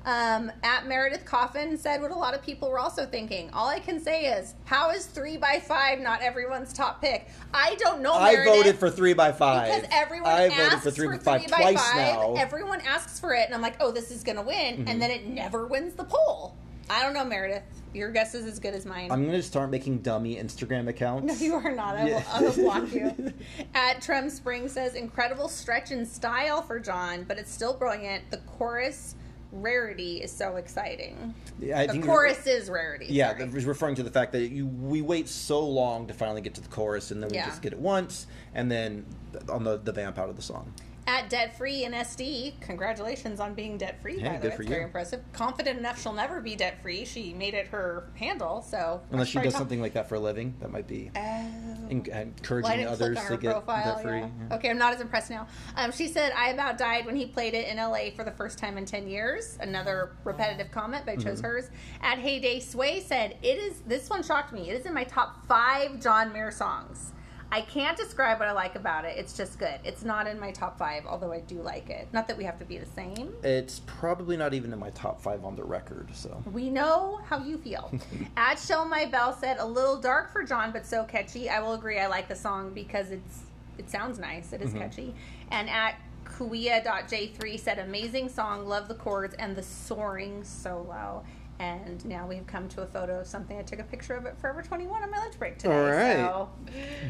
Um, 0.05 0.51
at 0.63 0.85
Meredith 0.85 1.23
Coffin 1.23 1.77
said 1.77 2.01
what 2.01 2.11
a 2.11 2.15
lot 2.15 2.33
of 2.33 2.41
people 2.41 2.69
were 2.69 2.79
also 2.79 3.05
thinking. 3.05 3.49
All 3.51 3.69
I 3.69 3.79
can 3.79 4.01
say 4.01 4.25
is, 4.25 4.53
how 4.65 4.89
is 4.89 5.05
three 5.05 5.37
by 5.37 5.61
five 5.65 5.99
not 6.01 6.21
everyone's 6.21 6.73
top 6.73 6.99
pick? 7.01 7.29
I 7.53 7.75
don't 7.75 8.01
know. 8.01 8.13
I 8.13 8.33
Meredith, 8.33 8.53
voted 8.53 8.79
for 8.79 8.89
three 8.89 9.13
by 9.13 9.31
five. 9.31 9.73
because 9.73 9.89
everyone 9.93 10.31
I 10.31 10.47
asks 10.47 10.57
voted 10.57 10.79
for 10.81 10.91
three 10.91 11.17
by 11.17 11.17
five 11.17 11.47
by 11.49 11.57
twice 11.57 11.81
five. 11.81 11.95
now. 11.95 12.19
Mm-hmm. 12.19 12.37
Everyone 12.37 12.81
asks 12.81 13.19
for 13.19 13.33
it, 13.33 13.45
and 13.45 13.55
I'm 13.55 13.61
like, 13.61 13.77
oh, 13.79 13.91
this 13.91 14.11
is 14.11 14.23
gonna 14.23 14.41
win, 14.41 14.85
and 14.89 15.01
then 15.01 15.09
it 15.09 15.25
never 15.25 15.67
wins 15.67 15.93
the 15.93 16.03
poll. 16.03 16.53
I 16.89 17.01
don't 17.01 17.13
know, 17.13 17.23
Meredith. 17.23 17.63
Your 17.93 18.11
guess 18.11 18.33
is 18.33 18.45
as 18.45 18.59
good 18.59 18.73
as 18.73 18.85
mine. 18.85 19.11
I'm 19.11 19.25
gonna 19.25 19.41
start 19.43 19.69
making 19.69 19.99
dummy 19.99 20.35
Instagram 20.37 20.87
accounts. 20.87 21.39
No, 21.39 21.45
you 21.45 21.53
are 21.55 21.71
not. 21.71 21.95
I 21.97 22.03
will, 22.03 22.09
Yeah. 22.09 22.23
I 22.31 22.41
will 22.41 22.53
block 22.53 22.91
you. 22.93 23.33
At 23.75 24.01
Trem 24.01 24.29
Spring 24.29 24.67
says, 24.67 24.95
incredible 24.95 25.47
stretch 25.47 25.91
and 25.91 26.07
style 26.07 26.61
for 26.61 26.79
John, 26.79 27.23
but 27.27 27.37
it's 27.37 27.51
still 27.51 27.73
brilliant. 27.73 28.29
The 28.31 28.37
chorus 28.37 29.15
rarity 29.51 30.17
is 30.23 30.31
so 30.31 30.55
exciting. 30.55 31.35
Yeah, 31.59 31.79
I 31.81 31.85
the 31.85 31.93
think- 31.93 32.05
chorus 32.05 32.47
is 32.47 32.69
rarity. 32.71 33.05
Yeah, 33.09 33.37
sorry. 33.37 33.49
referring 33.49 33.93
to 33.95 34.03
the 34.03 34.09
fact 34.09 34.31
that 34.31 34.47
you 34.47 34.65
we 34.65 35.03
wait 35.03 35.29
so 35.29 35.59
long 35.63 36.07
to 36.07 36.13
finally 36.13 36.41
get 36.41 36.55
to 36.55 36.61
the 36.61 36.69
chorus, 36.69 37.11
and 37.11 37.21
then 37.21 37.29
we 37.29 37.35
Yeah. 37.35 37.45
just 37.45 37.61
get 37.61 37.73
it 37.73 37.79
once, 37.79 38.25
and 38.55 38.71
then 38.71 39.05
on 39.49 39.63
the 39.63 39.77
the 39.77 39.91
vamp 39.91 40.17
out 40.17 40.29
of 40.29 40.35
the 40.35 40.41
song. 40.41 40.73
At 41.05 41.29
debt 41.29 41.57
free 41.57 41.83
in 41.83 41.91
SD, 41.91 42.61
congratulations 42.61 43.41
on 43.41 43.53
being 43.53 43.77
debt 43.77 44.01
free. 44.01 44.19
Hey, 44.19 44.29
by 44.29 44.37
the 44.37 44.47
way, 44.47 44.53
it's 44.55 44.65
very 44.67 44.79
you. 44.79 44.85
impressive. 44.85 45.21
Confident 45.33 45.77
enough 45.77 46.01
she'll 46.01 46.13
never 46.13 46.39
be 46.39 46.55
debt 46.55 46.81
free. 46.81 47.03
She 47.03 47.33
made 47.33 47.53
it 47.53 47.67
her 47.67 48.05
handle, 48.15 48.61
so 48.61 49.01
Unless 49.11 49.27
she 49.27 49.39
does 49.39 49.53
something 49.53 49.81
like 49.81 49.93
that 49.93 50.07
for 50.07 50.15
a 50.15 50.19
living, 50.19 50.55
that 50.61 50.71
might 50.71 50.87
be 50.87 51.11
Oh. 51.13 51.19
en- 51.19 52.03
Well, 52.07 52.21
encouraging 52.21 52.71
didn't 52.77 52.87
others 52.87 53.17
to 53.27 53.35
get 53.37 53.51
profile. 53.51 53.95
debt 53.95 54.01
free. 54.03 54.19
yeah. 54.19 54.55
Okay, 54.55 54.69
I'm 54.69 54.77
not 54.77 54.93
as 54.93 55.01
impressed 55.01 55.29
now. 55.29 55.45
Um, 55.75 55.91
she 55.91 56.07
said, 56.07 56.31
"I 56.37 56.49
about 56.51 56.77
died 56.77 57.05
when 57.05 57.17
he 57.17 57.25
played 57.25 57.53
it 57.53 57.67
in 57.67 57.79
LA 57.79 58.11
for 58.15 58.23
the 58.23 58.31
first 58.31 58.57
time 58.57 58.77
in 58.77 58.85
10 58.85 59.05
years." 59.07 59.57
Another 59.59 60.11
repetitive 60.23 60.71
comment, 60.71 61.03
but 61.05 61.11
I 61.11 61.15
chose 61.17 61.39
Mm-hmm. 61.39 61.45
hers. 61.47 61.69
At 62.01 62.19
Heyday 62.19 62.61
Sway 62.61 63.01
said, 63.01 63.35
"It 63.41 63.57
is 63.57 63.81
this 63.85 64.09
one 64.09 64.23
shocked 64.23 64.53
me. 64.53 64.69
It 64.69 64.79
is 64.79 64.85
in 64.85 64.93
my 64.93 65.03
top 65.03 65.45
five 65.47 65.99
John 65.99 66.31
Mayer 66.31 66.51
songs. 66.51 67.11
I 67.53 67.61
can't 67.61 67.95
describe 67.95 68.39
what 68.39 68.47
I 68.47 68.51
like 68.51 68.75
about 68.75 69.05
it. 69.05 69.15
It's 69.15 69.37
just 69.37 69.59
good. 69.59 69.79
It's 69.83 70.03
not 70.03 70.25
in 70.25 70.39
my 70.39 70.49
top 70.51 70.75
five, 70.79 71.05
although 71.05 71.31
I 71.31 71.41
do 71.41 71.61
like 71.61 71.89
it. 71.91 72.07
Not 72.11 72.27
that 72.27 72.35
we 72.35 72.43
have 72.45 72.57
to 72.57 72.65
be 72.65 72.79
the 72.79 72.85
same." 72.87 73.31
It's 73.43 73.79
probably 73.85 74.35
not 74.37 74.55
even 74.55 74.73
in 74.73 74.79
my 74.79 74.89
top 74.89 75.21
five 75.21 75.45
on 75.45 75.55
the 75.55 75.63
record. 75.63 76.07
So 76.15 76.41
We 76.51 76.71
know 76.71 77.21
how 77.29 77.37
you 77.43 77.59
feel. 77.59 77.91
At 78.37 78.57
Show 78.57 78.83
My 78.85 79.05
Bell 79.05 79.33
said 79.33 79.57
a 79.59 79.65
little 79.65 79.97
dark 80.01 80.31
for 80.33 80.43
John, 80.43 80.71
but 80.71 80.85
so 80.85 81.03
catchy. 81.03 81.47
I 81.49 81.59
will 81.59 81.73
agree. 81.73 81.99
I 81.99 82.07
like 82.07 82.27
the 82.27 82.35
song 82.35 82.73
because 82.73 83.11
it's 83.11 83.41
it 83.77 83.89
sounds 83.89 84.17
nice. 84.17 84.51
It 84.51 84.61
is 84.63 84.69
Mm-hmm. 84.69 84.79
catchy. 84.79 85.15
And 85.51 85.69
at 85.69 85.95
Kuia.j3 86.25 87.59
said 87.59 87.79
amazing 87.79 88.29
song, 88.29 88.67
love 88.67 88.87
the 88.87 88.95
chords 88.95 89.35
and 89.35 89.55
the 89.55 89.63
soaring 89.63 90.43
solo. 90.43 91.23
And 91.59 92.03
now 92.05 92.27
we've 92.27 92.45
come 92.47 92.67
to 92.69 92.81
a 92.81 92.85
photo 92.85 93.19
of 93.21 93.27
something. 93.27 93.57
I 93.57 93.61
took 93.61 93.79
a 93.79 93.83
picture 93.83 94.15
of 94.15 94.25
it 94.25 94.37
Forever 94.39 94.61
21 94.61 95.03
on 95.03 95.11
my 95.11 95.17
lunch 95.17 95.37
break 95.39 95.57
today. 95.59 95.73
All 95.73 95.83
right. 95.91 96.15
So 96.15 96.49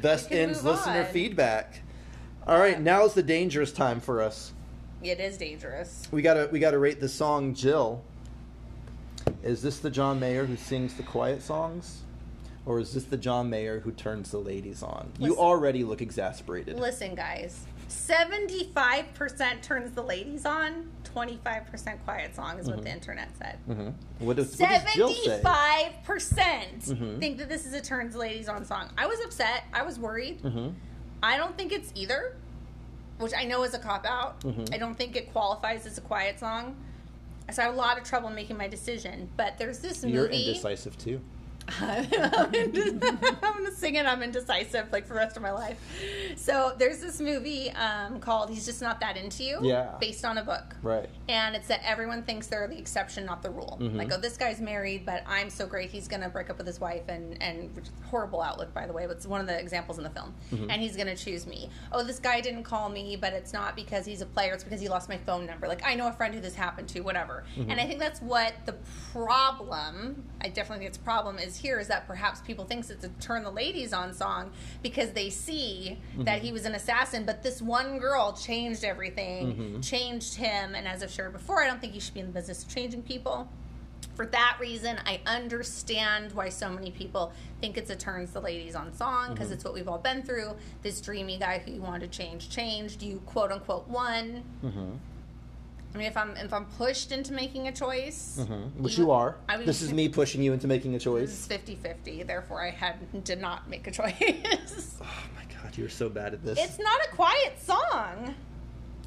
best 0.02 0.32
ends 0.32 0.64
listener 0.64 1.02
on. 1.02 1.06
feedback. 1.06 1.82
All 2.46 2.60
right, 2.60 2.80
now's 2.80 3.14
the 3.14 3.24
dangerous 3.24 3.72
time 3.72 4.02
for 4.02 4.22
us. 4.22 4.52
it 5.02 5.20
is 5.20 5.38
dangerous. 5.38 6.08
We 6.12 6.22
gotta 6.22 6.50
we 6.52 6.60
gotta 6.60 6.78
rate 6.78 7.00
the 7.00 7.08
song 7.10 7.54
Jill. 7.54 8.04
Is 9.44 9.62
this 9.62 9.80
the 9.80 9.90
John 9.90 10.20
Mayer 10.20 10.46
who 10.46 10.58
sings 10.58 10.96
the 10.96 11.04
quiet 11.04 11.42
songs? 11.42 12.02
Or 12.66 12.80
is 12.80 12.94
this 12.94 13.04
the 13.06 13.18
John 13.18 13.50
Mayer 13.50 13.80
who 13.80 13.92
turns 13.92 14.32
the 14.32 14.38
ladies 14.38 14.84
on? 14.84 15.12
You 15.20 15.38
already 15.38 15.84
look 15.84 16.02
exasperated. 16.02 16.80
Listen, 16.80 17.14
guys. 17.14 17.66
75% 17.94 19.62
turns 19.62 19.92
the 19.92 20.02
ladies 20.02 20.46
on, 20.46 20.90
25% 21.16 22.04
quiet 22.04 22.36
song 22.36 22.58
is 22.60 22.66
what 22.68 22.78
Mm-hmm. 22.78 22.84
the 22.86 22.92
internet 22.92 23.30
said. 23.38 23.58
hmm 23.68 23.90
What, 24.20 24.38
does, 24.38 24.58
what 24.60 24.70
does 24.70 24.94
Jill 24.94 25.10
say? 25.10 25.24
Seventy-five 25.42 25.92
percent 26.04 26.80
Mhm. 26.82 27.20
think 27.20 27.38
that 27.38 27.50
this 27.50 27.66
is 27.66 27.74
a 27.74 27.82
turns 27.82 28.14
the 28.14 28.20
ladies 28.20 28.50
on 28.50 28.66
song. 28.66 28.90
I 28.98 29.06
was 29.06 29.20
upset. 29.24 29.66
I 29.74 29.84
was 29.84 30.00
worried. 30.00 30.40
hmm 30.42 30.70
I 31.22 31.38
don't 31.38 31.56
think 31.58 31.72
it's 31.72 31.92
either, 31.96 32.36
which 33.20 33.32
I 33.38 33.46
know 33.46 33.64
is 33.64 33.74
a 33.74 33.80
cop 33.80 34.06
out. 34.06 34.42
Mhm. 34.42 34.74
I 34.74 34.78
don't 34.78 34.96
think 34.96 35.16
it 35.16 35.32
qualifies 35.32 35.86
as 35.86 35.98
a 35.98 36.02
quiet 36.02 36.40
song. 36.40 36.76
So 37.52 37.62
I 37.62 37.66
had 37.66 37.74
a 37.74 37.78
lot 37.78 37.98
of 37.98 38.04
trouble 38.04 38.30
making 38.30 38.58
my 38.58 38.68
decision. 38.68 39.30
But 39.38 39.58
there's 39.58 39.80
this 39.80 40.04
movie. 40.04 40.16
You're 40.16 40.28
indecisive 40.28 40.98
too. 40.98 41.22
I'm, 41.80 42.06
I'm 42.14 43.54
gonna 43.54 43.72
sing 43.72 43.96
it. 43.96 44.06
I'm 44.06 44.22
indecisive 44.22 44.92
like 44.92 45.06
for 45.08 45.14
the 45.14 45.20
rest 45.20 45.38
of 45.38 45.44
my 45.44 45.52
life. 45.52 45.78
So 46.36 46.74
there's 46.78 47.00
this 47.00 47.20
movie 47.22 47.72
um, 47.72 48.20
called 48.20 48.50
"He's 48.50 48.66
Just 48.66 48.82
Not 48.82 49.00
That 49.00 49.18
Into 49.18 49.44
You," 49.44 49.60
Yeah. 49.62 49.92
based 50.00 50.26
on 50.26 50.38
a 50.38 50.44
book, 50.44 50.76
Right. 50.82 51.10
and 51.30 51.56
it's 51.56 51.68
that 51.68 51.82
everyone 51.86 52.24
thinks 52.24 52.48
they're 52.48 52.68
the 52.68 52.78
exception, 52.78 53.26
not 53.26 53.42
the 53.44 53.50
rule. 53.50 53.78
Mhm. 53.82 53.96
Like, 53.96 54.12
oh, 54.14 54.18
this 54.20 54.38
guy's 54.38 54.60
married, 54.60 55.06
but 55.06 55.24
I'm 55.28 55.50
so 55.50 55.66
great, 55.66 55.90
he's 55.90 56.08
gonna 56.08 56.30
break 56.30 56.50
up 56.50 56.58
with 56.58 56.68
his 56.68 56.80
wife, 56.80 57.04
and 57.08 57.42
and 57.42 57.76
which 57.76 57.86
is 57.86 57.92
a 58.04 58.08
horrible 58.08 58.42
outlook, 58.42 58.74
by 58.74 58.86
the 58.86 58.94
way. 58.94 59.06
But 59.08 59.18
it's 59.18 59.28
one 59.28 59.42
of 59.42 59.48
the 59.48 59.58
examples 59.60 59.98
in 59.98 60.04
the 60.04 60.10
film, 60.10 60.34
Mm-hmm. 60.52 60.70
and 60.70 60.82
he's 60.82 60.96
gonna 60.98 61.16
choose 61.16 61.48
me. 61.48 61.70
Oh, 61.92 62.04
this 62.04 62.20
guy 62.20 62.42
didn't 62.42 62.64
call 62.64 62.90
me, 62.90 63.16
but 63.16 63.34
it's 63.34 63.54
not 63.54 63.76
because 63.76 64.06
he's 64.06 64.22
a 64.22 64.26
player; 64.26 64.54
it's 64.54 64.64
because 64.64 64.82
he 64.82 64.90
lost 64.90 65.10
my 65.10 65.18
phone 65.18 65.46
number. 65.46 65.68
Like, 65.68 65.84
I 65.86 65.96
know 65.96 66.08
a 66.08 66.14
friend 66.14 66.34
who 66.34 66.42
this 66.42 66.56
happened 66.56 66.90
to, 66.90 67.02
whatever. 67.02 67.44
Mm-hmm. 67.58 67.72
And 67.72 67.80
I 67.80 67.86
think 67.86 68.00
that's 68.00 68.22
what 68.22 68.54
the 68.66 68.76
problem. 69.12 70.24
I 70.42 70.50
definitely 70.50 70.80
think 70.86 70.90
it's 70.90 70.98
a 70.98 71.02
problem 71.02 71.38
is 71.40 71.53
here 71.58 71.80
is 71.80 71.88
that 71.88 72.08
perhaps 72.08 72.42
people 72.42 72.66
thinks 72.66 72.90
it's 72.90 73.06
a 73.06 73.10
turn 73.20 73.44
the 73.44 73.52
ladies 73.52 73.94
on 73.94 74.14
song 74.14 74.52
because 74.82 75.12
they 75.12 75.30
see 75.30 76.00
that 76.20 76.42
he 76.42 76.48
mm-hmm. 76.48 76.54
was 76.54 76.66
an 76.66 76.76
assassin, 76.76 77.26
but 77.26 77.44
this 77.44 77.62
one 77.62 77.98
girl 78.00 78.34
changed 78.34 78.84
everything, 78.84 79.54
mm-hmm. 79.54 79.82
changed 79.82 80.36
him, 80.36 80.76
and 80.76 80.88
as 80.88 81.04
I've 81.04 81.12
shared 81.12 81.34
before, 81.34 81.64
I 81.64 81.68
don't 81.68 81.82
think 81.82 81.94
you 81.94 82.02
should 82.02 82.14
be 82.14 82.20
in 82.20 82.28
the 82.28 82.32
business 82.32 82.64
of 82.64 82.70
changing 82.70 83.04
people. 83.04 83.50
For 84.16 84.26
that 84.28 84.58
reason, 84.60 85.00
I 85.06 85.22
understand 85.26 86.34
why 86.34 86.50
so 86.50 86.70
many 86.70 86.92
people 86.92 87.34
think 87.62 87.78
it's 87.78 87.90
a 87.90 87.96
turns 87.96 88.32
the 88.32 88.42
ladies 88.42 88.76
on 88.76 88.94
song 88.94 89.34
because 89.34 89.48
mm-hmm. 89.48 89.54
it's 89.54 89.64
what 89.64 89.74
we've 89.74 89.88
all 89.88 89.98
been 89.98 90.22
through. 90.22 90.56
This 90.84 91.02
dreamy 91.02 91.40
guy 91.40 91.60
who 91.60 91.72
you 91.72 91.82
wanted 91.82 92.12
to 92.12 92.18
change 92.18 92.50
changed. 92.50 93.02
You 93.02 93.22
quote 93.26 93.52
unquote 93.52 93.88
won. 93.88 94.44
I 95.94 95.98
mean, 95.98 96.08
if 96.08 96.18
I'm 96.18 96.36
if 96.38 96.52
I'm 96.54 96.66
pushed 96.66 97.12
into 97.12 97.34
making 97.34 97.68
a 97.68 97.72
choice, 97.72 98.40
hmm 98.48 98.82
Which 98.82 98.98
you 98.98 99.12
are. 99.12 99.36
I 99.48 99.58
would- 99.58 99.66
this 99.68 99.82
is 99.82 99.94
me 99.94 100.10
pushing 100.10 100.42
you 100.42 100.54
into 100.54 100.68
making 100.68 100.92
a 100.92 100.96
This 100.96 101.04
choice. 101.04 101.30
is 101.30 101.48
50-50, 101.48 102.26
therefore 102.26 102.64
I 102.66 102.72
had 102.72 103.24
did 103.24 103.40
not 103.40 103.70
make 103.70 103.86
a 103.88 103.92
choice. 103.92 104.14
Oh 105.02 105.06
my 105.36 105.44
god, 105.62 105.78
you're 105.78 105.90
so 105.90 106.10
bad 106.10 106.34
at 106.34 106.44
this. 106.44 106.58
it's 106.60 106.80
not 106.80 107.00
a 107.06 107.16
quiet 107.16 107.60
song. 107.62 108.34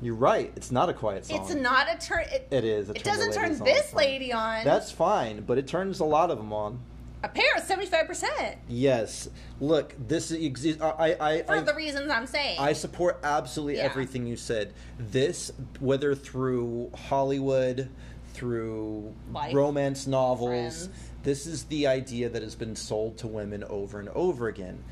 You're 0.02 0.14
right. 0.14 0.52
It's 0.56 0.70
not 0.70 0.90
a 0.90 0.92
quiet 0.92 1.24
song. 1.24 1.40
It's 1.40 1.54
not 1.54 1.86
a 1.92 1.98
turn. 1.98 2.24
It, 2.30 2.46
It 2.50 2.64
is. 2.64 2.90
a 2.90 2.92
it 2.92 3.02
turn 3.02 3.14
doesn't 3.14 3.32
turn 3.32 3.58
this 3.64 3.88
song. 3.90 3.98
lady 3.98 4.30
on. 4.32 4.62
That's 4.64 4.92
fine, 4.92 5.40
but 5.40 5.56
it 5.58 5.66
turns 5.66 6.00
a 6.00 6.04
lot 6.04 6.30
of 6.30 6.36
them 6.36 6.52
on. 6.52 6.78
A 7.26 7.28
pair 7.34 7.64
seventy 7.64 7.86
five 7.88 8.06
percent 8.06 8.56
Yes. 8.68 9.28
Look, 9.60 9.94
this 9.98 10.30
is. 10.30 10.80
I. 10.80 11.16
I. 11.20 11.42
for 11.42 11.56
I, 11.56 11.60
the 11.60 11.74
reasons 11.74 12.10
I'm 12.10 12.26
saying. 12.26 12.58
I 12.58 12.72
support 12.72 13.20
absolutely 13.22 13.76
Yeah. 13.76 13.84
everything 13.84 14.26
you 14.26 14.36
said. 14.36 14.72
This, 14.98 15.50
whether 15.80 16.14
through 16.14 16.90
Hollywood, 16.94 17.88
through 18.34 19.14
Life. 19.32 19.54
romance 19.54 20.06
novels, 20.06 20.86
Friends. 20.86 20.88
this 21.22 21.46
is 21.46 21.64
the 21.64 21.86
idea 21.86 22.28
that 22.28 22.42
has 22.42 22.54
been 22.54 22.76
sold 22.76 23.16
to 23.18 23.26
women 23.26 23.64
over 23.64 23.98
and 23.98 24.08
over 24.10 24.48
again. 24.48 24.84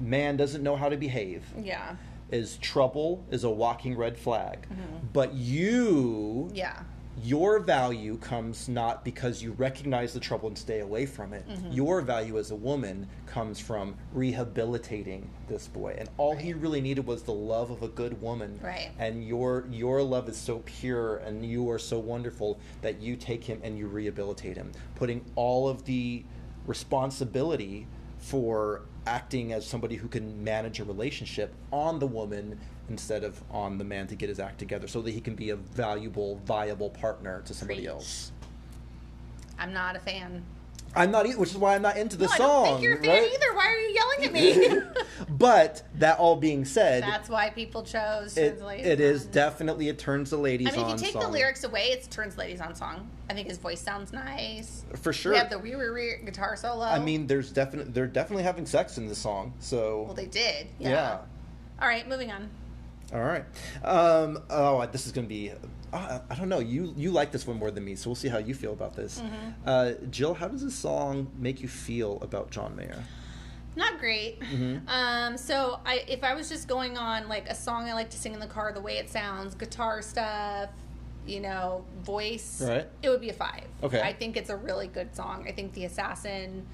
Man 0.00 0.36
doesn't 0.36 0.62
know 0.62 0.76
how 0.76 0.88
to 0.88 0.96
behave. 0.96 1.44
yeah, 1.60 1.96
Is 2.30 2.56
trouble 2.58 3.24
is 3.30 3.44
a 3.44 3.50
walking 3.50 3.96
red 3.96 4.18
flag. 4.18 4.66
Mm-hmm. 4.68 5.06
But 5.12 5.34
you 5.34 6.50
yeah, 6.54 6.82
your 7.22 7.58
value 7.58 8.16
comes 8.18 8.68
not 8.68 9.04
because 9.04 9.42
you 9.42 9.52
recognize 9.52 10.12
the 10.12 10.20
trouble 10.20 10.48
and 10.48 10.56
stay 10.56 10.80
away 10.80 11.06
from 11.06 11.32
it. 11.32 11.48
Mm-hmm. 11.48 11.72
Your 11.72 12.00
value 12.00 12.38
as 12.38 12.50
a 12.50 12.56
woman 12.56 13.08
comes 13.26 13.58
from 13.58 13.94
rehabilitating 14.12 15.28
this 15.48 15.68
boy. 15.68 15.96
And 15.98 16.08
all 16.16 16.36
he 16.36 16.52
really 16.52 16.80
needed 16.80 17.06
was 17.06 17.22
the 17.22 17.32
love 17.32 17.70
of 17.70 17.82
a 17.82 17.88
good 17.88 18.20
woman. 18.20 18.58
Right. 18.62 18.90
And 18.98 19.26
your 19.26 19.66
your 19.70 20.02
love 20.02 20.28
is 20.28 20.36
so 20.36 20.62
pure 20.64 21.18
and 21.18 21.44
you 21.44 21.70
are 21.70 21.78
so 21.78 21.98
wonderful 21.98 22.58
that 22.82 23.00
you 23.00 23.16
take 23.16 23.44
him 23.44 23.60
and 23.62 23.78
you 23.78 23.86
rehabilitate 23.86 24.56
him, 24.56 24.72
putting 24.94 25.24
all 25.34 25.68
of 25.68 25.84
the 25.84 26.24
responsibility 26.66 27.86
for 28.18 28.82
acting 29.06 29.52
as 29.52 29.66
somebody 29.66 29.96
who 29.96 30.08
can 30.08 30.42
manage 30.44 30.80
a 30.80 30.84
relationship 30.84 31.54
on 31.72 31.98
the 31.98 32.06
woman 32.06 32.58
instead 32.90 33.24
of 33.24 33.42
on 33.50 33.78
the 33.78 33.84
man 33.84 34.06
to 34.08 34.14
get 34.14 34.28
his 34.28 34.38
act 34.40 34.58
together 34.58 34.88
so 34.88 35.02
that 35.02 35.10
he 35.10 35.20
can 35.20 35.34
be 35.34 35.50
a 35.50 35.56
valuable 35.56 36.36
viable 36.44 36.90
partner 36.90 37.42
to 37.46 37.54
somebody 37.54 37.80
Preach. 37.80 37.88
else 37.90 38.32
I'm 39.58 39.72
not 39.72 39.96
a 39.96 39.98
fan. 39.98 40.44
i'm 40.94 41.10
not 41.10 41.26
either 41.26 41.38
which 41.38 41.50
is 41.50 41.56
why 41.58 41.74
i'm 41.74 41.82
not 41.82 41.96
into 41.96 42.16
the 42.16 42.26
no, 42.26 42.32
song 42.32 42.66
I 42.66 42.68
don't 42.70 42.80
think 42.80 42.82
you're 42.84 42.98
a 42.98 43.02
fan 43.02 43.22
right? 43.22 43.32
either. 43.34 43.54
Why 43.54 43.66
are 43.66 43.78
you 43.78 43.94
yelling 43.94 44.24
at 44.24 44.32
me? 44.32 44.80
but 45.30 45.82
that 45.96 46.18
all 46.18 46.36
being 46.36 46.64
said 46.64 47.02
That's 47.02 47.28
why 47.28 47.50
people 47.50 47.82
chose 47.82 48.36
it, 48.38 48.58
the 48.58 48.64
Ladies 48.66 48.86
it 48.86 49.00
is 49.00 49.24
definitely 49.26 49.88
it 49.88 49.98
turns 49.98 50.30
the 50.30 50.36
ladies 50.38 50.68
I 50.68 50.76
mean, 50.76 50.86
if 50.86 50.92
you 50.92 50.96
take 51.06 51.12
the 51.14 51.22
song. 51.22 51.32
lyrics 51.32 51.64
away, 51.64 51.88
it's 51.88 52.06
Turns 52.06 52.38
Ladies 52.38 52.60
On 52.60 52.74
song. 52.74 53.10
I 53.28 53.34
think 53.34 53.48
his 53.48 53.58
voice 53.58 53.80
sounds 53.80 54.12
nice. 54.12 54.84
for 54.96 55.12
sure 55.12 55.32
We 55.32 55.38
have 55.38 55.50
the 55.50 55.58
wee 55.58 55.74
wee 55.76 55.90
wee 55.90 56.14
guitar 56.24 56.56
solo. 56.56 56.84
i 56.84 56.98
mean 56.98 57.26
there's 57.26 57.50
definitely 57.50 57.92
they're 57.92 58.06
definitely 58.06 58.44
having 58.44 58.64
sex 58.64 58.96
in 58.96 59.08
the 59.08 59.14
song 59.14 59.52
so 59.58 60.02
well, 60.04 60.14
they 60.14 60.26
did. 60.26 60.68
yeah. 60.78 60.88
Yeah. 60.90 61.18
All 61.82 61.88
right, 61.88 62.08
moving 62.08 62.30
on. 62.32 62.48
All 63.12 63.20
right. 63.22 63.44
Um, 63.84 64.38
oh, 64.50 64.84
this 64.86 65.06
is 65.06 65.12
going 65.12 65.24
to 65.26 65.28
be. 65.28 65.52
Uh, 65.92 66.18
I 66.28 66.34
don't 66.34 66.48
know. 66.50 66.58
You 66.58 66.92
you 66.96 67.10
like 67.10 67.32
this 67.32 67.46
one 67.46 67.56
more 67.58 67.70
than 67.70 67.84
me, 67.84 67.94
so 67.94 68.10
we'll 68.10 68.14
see 68.14 68.28
how 68.28 68.38
you 68.38 68.54
feel 68.54 68.72
about 68.74 68.94
this. 68.94 69.20
Mm-hmm. 69.20 69.50
Uh, 69.64 69.92
Jill, 70.10 70.34
how 70.34 70.48
does 70.48 70.62
this 70.62 70.74
song 70.74 71.28
make 71.38 71.62
you 71.62 71.68
feel 71.68 72.18
about 72.20 72.50
John 72.50 72.76
Mayer? 72.76 73.02
Not 73.76 73.98
great. 73.98 74.40
Mhm. 74.40 74.86
Um, 74.88 75.38
so 75.38 75.78
I, 75.86 76.02
if 76.08 76.22
I 76.24 76.34
was 76.34 76.48
just 76.50 76.68
going 76.68 76.98
on 76.98 77.28
like 77.28 77.48
a 77.48 77.54
song 77.54 77.88
I 77.88 77.94
like 77.94 78.10
to 78.10 78.18
sing 78.18 78.34
in 78.34 78.40
the 78.40 78.46
car, 78.46 78.72
the 78.72 78.80
way 78.82 78.98
it 78.98 79.08
sounds, 79.08 79.54
guitar 79.54 80.02
stuff, 80.02 80.68
you 81.26 81.40
know, 81.40 81.84
voice, 82.02 82.60
Right. 82.62 82.86
it 83.02 83.08
would 83.08 83.20
be 83.20 83.30
a 83.30 83.34
five. 83.34 83.64
Okay. 83.82 84.00
I 84.02 84.12
think 84.12 84.36
it's 84.36 84.50
a 84.50 84.56
really 84.56 84.88
good 84.88 85.14
song. 85.14 85.46
I 85.48 85.52
think 85.52 85.72
the 85.74 85.84
assassin 85.84 86.66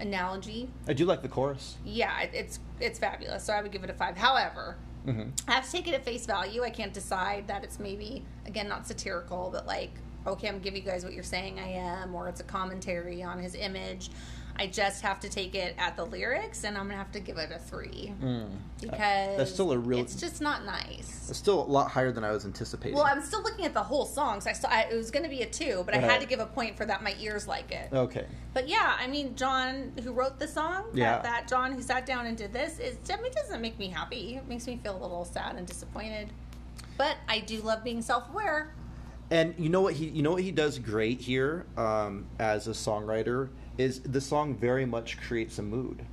analogy, 0.00 0.68
I 0.88 0.92
do 0.94 1.04
like 1.04 1.22
the 1.22 1.28
chorus. 1.28 1.76
yeah, 1.84 2.20
it- 2.22 2.30
it's 2.34 2.58
it's 2.80 2.98
fabulous. 2.98 3.44
So 3.44 3.52
I 3.52 3.62
would 3.62 3.70
give 3.70 3.84
it 3.84 3.90
a 3.90 3.94
five. 3.94 4.16
However, 4.16 4.76
hmm 5.06 5.30
I 5.48 5.52
have 5.52 5.64
to 5.64 5.72
take 5.72 5.88
it 5.88 5.94
at 5.94 6.04
face 6.04 6.26
value. 6.26 6.62
I 6.62 6.70
can't 6.70 6.92
decide 6.92 7.46
that 7.48 7.64
it's 7.64 7.78
maybe 7.78 8.24
again 8.44 8.68
not 8.68 8.86
satirical, 8.86 9.50
but 9.52 9.66
like 9.66 9.92
okay, 10.26 10.48
I'm 10.48 10.58
giving 10.58 10.82
you 10.82 10.90
guys 10.90 11.04
what 11.04 11.14
you're 11.14 11.22
saying 11.22 11.58
I 11.60 11.68
am, 11.68 12.14
or 12.14 12.28
it's 12.28 12.40
a 12.40 12.44
commentary 12.44 13.22
on 13.22 13.38
his 13.38 13.54
image. 13.54 14.10
I 14.58 14.66
just 14.66 15.02
have 15.02 15.20
to 15.20 15.28
take 15.28 15.54
it 15.54 15.74
at 15.78 15.96
the 15.96 16.04
lyrics, 16.04 16.64
and 16.64 16.76
I'm 16.76 16.84
gonna 16.86 16.96
have 16.96 17.12
to 17.12 17.20
give 17.20 17.36
it 17.38 17.50
a 17.50 17.58
three 17.58 18.12
because 18.80 18.98
Mm. 18.98 19.36
That's 19.36 19.52
still 19.52 19.72
a 19.72 19.78
real- 19.78 19.98
It's 19.98 20.14
just 20.16 20.40
not 20.40 20.64
nice. 20.64 21.26
It's 21.28 21.38
still 21.38 21.60
a 21.62 21.66
lot 21.66 21.90
higher 21.90 22.12
than 22.12 22.24
I 22.24 22.30
was 22.30 22.44
anticipating. 22.44 22.96
Well, 22.96 23.04
I'm 23.06 23.22
still 23.22 23.42
looking 23.42 23.64
at 23.64 23.74
the 23.74 23.82
whole 23.82 24.06
song, 24.06 24.40
so 24.40 24.50
I 24.50 24.52
saw 24.52 24.68
I, 24.68 24.82
it 24.90 24.96
was 24.96 25.10
gonna 25.10 25.28
be 25.28 25.42
a 25.42 25.46
two, 25.46 25.82
but 25.84 25.94
I 25.94 25.98
had 25.98 26.20
to 26.20 26.26
give 26.26 26.40
a 26.40 26.46
point 26.46 26.76
for 26.76 26.84
that. 26.86 27.02
My 27.02 27.14
ears 27.20 27.46
like 27.46 27.70
it. 27.72 27.88
okay. 27.92 28.26
But 28.54 28.68
yeah, 28.68 28.96
I 28.98 29.06
mean, 29.06 29.34
John, 29.36 29.92
who 30.02 30.12
wrote 30.12 30.38
the 30.38 30.48
song, 30.48 30.84
Yeah. 30.94 31.12
that, 31.16 31.22
that 31.24 31.48
John 31.48 31.72
who 31.72 31.82
sat 31.82 32.06
down 32.06 32.26
and 32.26 32.36
did 32.36 32.52
this, 32.52 32.78
is 32.78 32.96
I 33.10 33.14
it 33.14 33.34
doesn't 33.34 33.60
make 33.60 33.78
me 33.78 33.88
happy. 33.88 34.36
It 34.36 34.48
makes 34.48 34.66
me 34.66 34.78
feel 34.82 34.96
a 34.96 35.02
little 35.02 35.24
sad 35.24 35.56
and 35.56 35.66
disappointed. 35.66 36.28
But 36.96 37.16
I 37.28 37.40
do 37.40 37.60
love 37.60 37.84
being 37.84 38.00
self-aware. 38.00 38.72
And 39.30 39.54
you 39.58 39.68
know 39.68 39.80
what 39.80 39.94
he 39.94 40.06
you 40.06 40.22
know 40.22 40.30
what 40.32 40.42
he 40.42 40.52
does 40.52 40.78
great 40.78 41.20
here 41.20 41.66
um, 41.76 42.26
as 42.38 42.68
a 42.68 42.70
songwriter 42.70 43.48
is 43.78 44.00
the 44.00 44.20
song 44.20 44.54
very 44.54 44.86
much 44.86 45.18
creates 45.20 45.58
a 45.58 45.62
mood. 45.62 46.04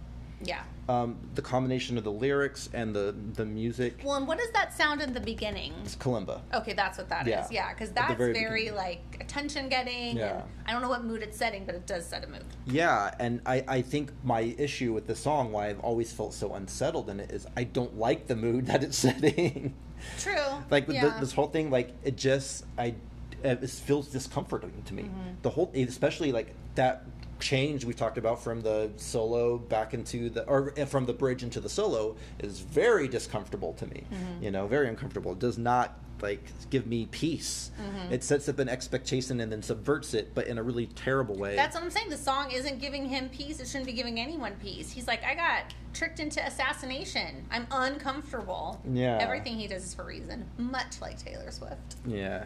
Yeah. 0.43 0.63
Um, 0.89 1.17
the 1.35 1.41
combination 1.41 1.97
of 1.97 2.03
the 2.03 2.11
lyrics 2.11 2.69
and 2.73 2.93
the 2.93 3.15
the 3.35 3.45
music. 3.45 4.01
Well, 4.03 4.15
and 4.15 4.27
what 4.27 4.37
does 4.37 4.51
that 4.51 4.73
sound 4.73 5.01
in 5.01 5.13
the 5.13 5.21
beginning? 5.21 5.73
It's 5.85 5.95
kalimba. 5.95 6.41
Okay, 6.53 6.73
that's 6.73 6.97
what 6.97 7.07
that 7.07 7.25
is. 7.25 7.31
Yeah. 7.31 7.47
Yeah, 7.49 7.73
because 7.73 7.91
that's 7.91 8.15
very 8.15 8.33
very, 8.33 8.71
like 8.71 9.17
attention 9.21 9.69
getting. 9.69 10.17
Yeah. 10.17 10.41
I 10.65 10.73
don't 10.73 10.81
know 10.81 10.89
what 10.89 11.05
mood 11.05 11.21
it's 11.21 11.37
setting, 11.37 11.65
but 11.65 11.75
it 11.75 11.87
does 11.87 12.05
set 12.05 12.25
a 12.25 12.27
mood. 12.27 12.43
Yeah, 12.65 13.13
and 13.19 13.39
I, 13.45 13.63
I 13.67 13.81
think 13.81 14.11
my 14.23 14.41
issue 14.41 14.91
with 14.91 15.07
the 15.07 15.15
song, 15.15 15.53
why 15.53 15.69
I've 15.69 15.79
always 15.79 16.11
felt 16.11 16.33
so 16.33 16.53
unsettled 16.53 17.09
in 17.09 17.21
it, 17.21 17.31
is 17.31 17.47
I 17.55 17.63
don't 17.63 17.97
like 17.97 18.27
the 18.27 18.35
mood 18.35 18.65
that 18.67 18.83
it's 18.83 18.97
setting. 18.97 19.73
True. 20.19 20.35
like 20.69 20.89
yeah. 20.89 21.07
the, 21.07 21.19
this 21.21 21.31
whole 21.31 21.47
thing, 21.47 21.71
like 21.71 21.93
it 22.03 22.17
just 22.17 22.65
I 22.77 22.95
it 23.41 23.69
feels 23.69 24.07
discomforting 24.07 24.83
to 24.85 24.93
me. 24.93 25.03
Mm-hmm. 25.03 25.29
The 25.41 25.49
whole, 25.49 25.71
especially 25.73 26.31
like 26.31 26.53
that 26.75 27.05
change 27.43 27.83
we 27.83 27.93
talked 27.93 28.17
about 28.17 28.41
from 28.41 28.61
the 28.61 28.89
solo 28.95 29.57
back 29.57 29.93
into 29.93 30.29
the 30.29 30.43
or 30.47 30.71
from 30.87 31.05
the 31.05 31.13
bridge 31.13 31.43
into 31.43 31.59
the 31.59 31.69
solo 31.69 32.15
is 32.39 32.59
very 32.59 33.07
discomfortable 33.07 33.73
to 33.73 33.85
me. 33.87 34.05
Mm-hmm. 34.11 34.43
You 34.43 34.51
know, 34.51 34.65
very 34.65 34.87
uncomfortable. 34.87 35.33
It 35.33 35.39
does 35.39 35.57
not 35.57 35.99
like 36.21 36.41
give 36.69 36.87
me 36.87 37.05
peace. 37.11 37.71
Mm-hmm. 37.81 38.13
It 38.13 38.23
sets 38.23 38.47
up 38.47 38.59
an 38.59 38.69
expectation 38.69 39.41
and 39.41 39.51
then 39.51 39.61
subverts 39.61 40.13
it, 40.13 40.33
but 40.33 40.47
in 40.47 40.57
a 40.57 40.63
really 40.63 40.87
terrible 40.87 41.35
way. 41.35 41.55
That's 41.55 41.75
what 41.75 41.83
I'm 41.83 41.91
saying. 41.91 42.09
The 42.09 42.17
song 42.17 42.49
isn't 42.51 42.79
giving 42.79 43.09
him 43.09 43.27
peace. 43.27 43.59
It 43.59 43.67
shouldn't 43.67 43.87
be 43.87 43.93
giving 43.93 44.19
anyone 44.21 44.53
peace. 44.61 44.89
He's 44.89 45.05
like, 45.05 45.21
I 45.25 45.35
got 45.35 45.73
tricked 45.93 46.21
into 46.21 46.43
assassination. 46.45 47.45
I'm 47.51 47.67
uncomfortable. 47.71 48.81
Yeah. 48.89 49.17
Everything 49.19 49.57
he 49.57 49.67
does 49.67 49.83
is 49.83 49.93
for 49.93 50.03
a 50.03 50.05
reason, 50.05 50.45
much 50.57 51.01
like 51.01 51.21
Taylor 51.21 51.51
Swift. 51.51 51.97
yeah. 52.07 52.45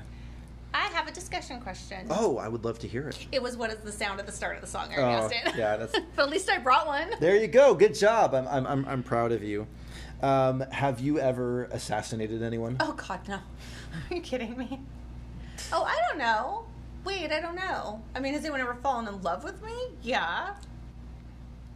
I 0.78 0.90
have 0.94 1.08
a 1.08 1.12
discussion 1.12 1.60
question. 1.60 2.06
Oh, 2.12 2.38
I 2.38 2.48
would 2.48 2.64
love 2.64 2.78
to 2.80 2.88
hear 2.88 3.08
it. 3.10 3.28
It 3.32 3.42
was 3.42 3.58
what 3.58 3.72
is 3.72 3.78
the 3.80 3.92
sound 3.92 4.20
at 4.20 4.26
the 4.28 4.32
start 4.32 4.56
of 4.56 4.62
the 4.62 4.68
song? 4.68 4.90
I 4.94 4.98
Oh, 4.98 5.04
already 5.06 5.36
it. 5.38 5.56
yeah, 5.56 5.76
that's- 5.78 6.00
but 6.16 6.24
at 6.24 6.30
least 6.30 6.50
I 6.50 6.60
brought 6.60 6.86
one. 6.86 7.10
There 7.20 7.36
you 7.36 7.48
go. 7.48 7.74
Good 7.74 7.96
job. 7.96 8.36
I'm 8.36 8.48
I'm 8.48 8.68
I'm, 8.68 8.86
I'm 8.88 9.04
proud 9.04 9.32
of 9.32 9.44
you. 9.44 9.66
Um, 10.22 10.62
have 10.72 11.00
you 11.00 11.20
ever 11.20 11.66
assassinated 11.66 12.42
anyone? 12.44 12.78
Oh 12.80 12.94
God, 12.94 13.20
no! 13.28 13.36
Are 14.12 14.16
you 14.16 14.22
kidding 14.22 14.56
me? 14.58 14.80
Oh, 15.74 15.84
I 15.84 15.98
don't 16.10 16.20
know. 16.20 16.66
Wait, 17.06 17.32
I 17.32 17.40
don't 17.40 17.56
know. 17.56 18.04
I 18.16 18.20
mean, 18.20 18.34
has 18.34 18.42
anyone 18.44 18.62
ever 18.62 18.76
fallen 18.76 19.08
in 19.08 19.22
love 19.22 19.44
with 19.44 19.62
me? 19.64 19.74
Yeah. 20.02 20.54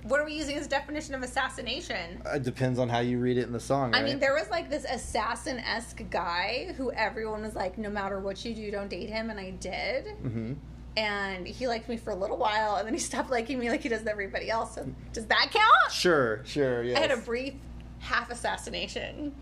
What 0.04 0.20
are 0.20 0.26
we 0.26 0.34
using 0.34 0.58
as 0.58 0.68
definition 0.68 1.14
of 1.16 1.22
assassination? 1.24 2.22
It 2.26 2.44
depends 2.44 2.80
on 2.80 2.90
how 2.90 3.00
you 3.00 3.20
read 3.20 3.38
it 3.38 3.46
in 3.46 3.54
the 3.54 3.60
song. 3.60 3.94
I 3.94 4.02
mean, 4.02 4.20
there 4.20 4.34
was 4.34 4.50
like 4.50 4.70
this 4.70 4.86
assassin 4.86 5.60
esque 5.60 6.02
guy 6.10 6.74
who 6.78 6.92
everyone 6.92 7.42
was 7.44 7.56
like, 7.56 7.78
no 7.78 7.90
matter 7.90 8.20
what 8.20 8.44
you 8.44 8.54
do, 8.56 8.72
don't 8.72 8.90
date 8.90 9.10
him, 9.10 9.30
and 9.30 9.40
I 9.40 9.52
did. 9.52 10.08
hmm 10.18 10.54
And 10.98 11.48
he 11.48 11.68
liked 11.68 11.88
me 11.88 11.98
for 11.98 12.10
a 12.12 12.16
little 12.16 12.38
while, 12.38 12.76
and 12.78 12.86
then 12.88 12.94
he 12.94 13.00
stopped 13.12 13.30
liking 13.30 13.60
me 13.60 13.70
like 13.70 13.82
he 13.82 13.90
does 13.90 14.06
everybody 14.08 14.50
else. 14.50 14.76
So 14.76 14.88
does 15.14 15.28
that 15.28 15.50
count? 15.52 15.92
Sure, 15.92 16.42
sure. 16.46 16.84
Yes. 16.84 16.98
I 16.98 17.02
had 17.02 17.12
a 17.12 17.18
brief 17.18 17.54
half 18.00 18.32
assassination. 18.32 19.36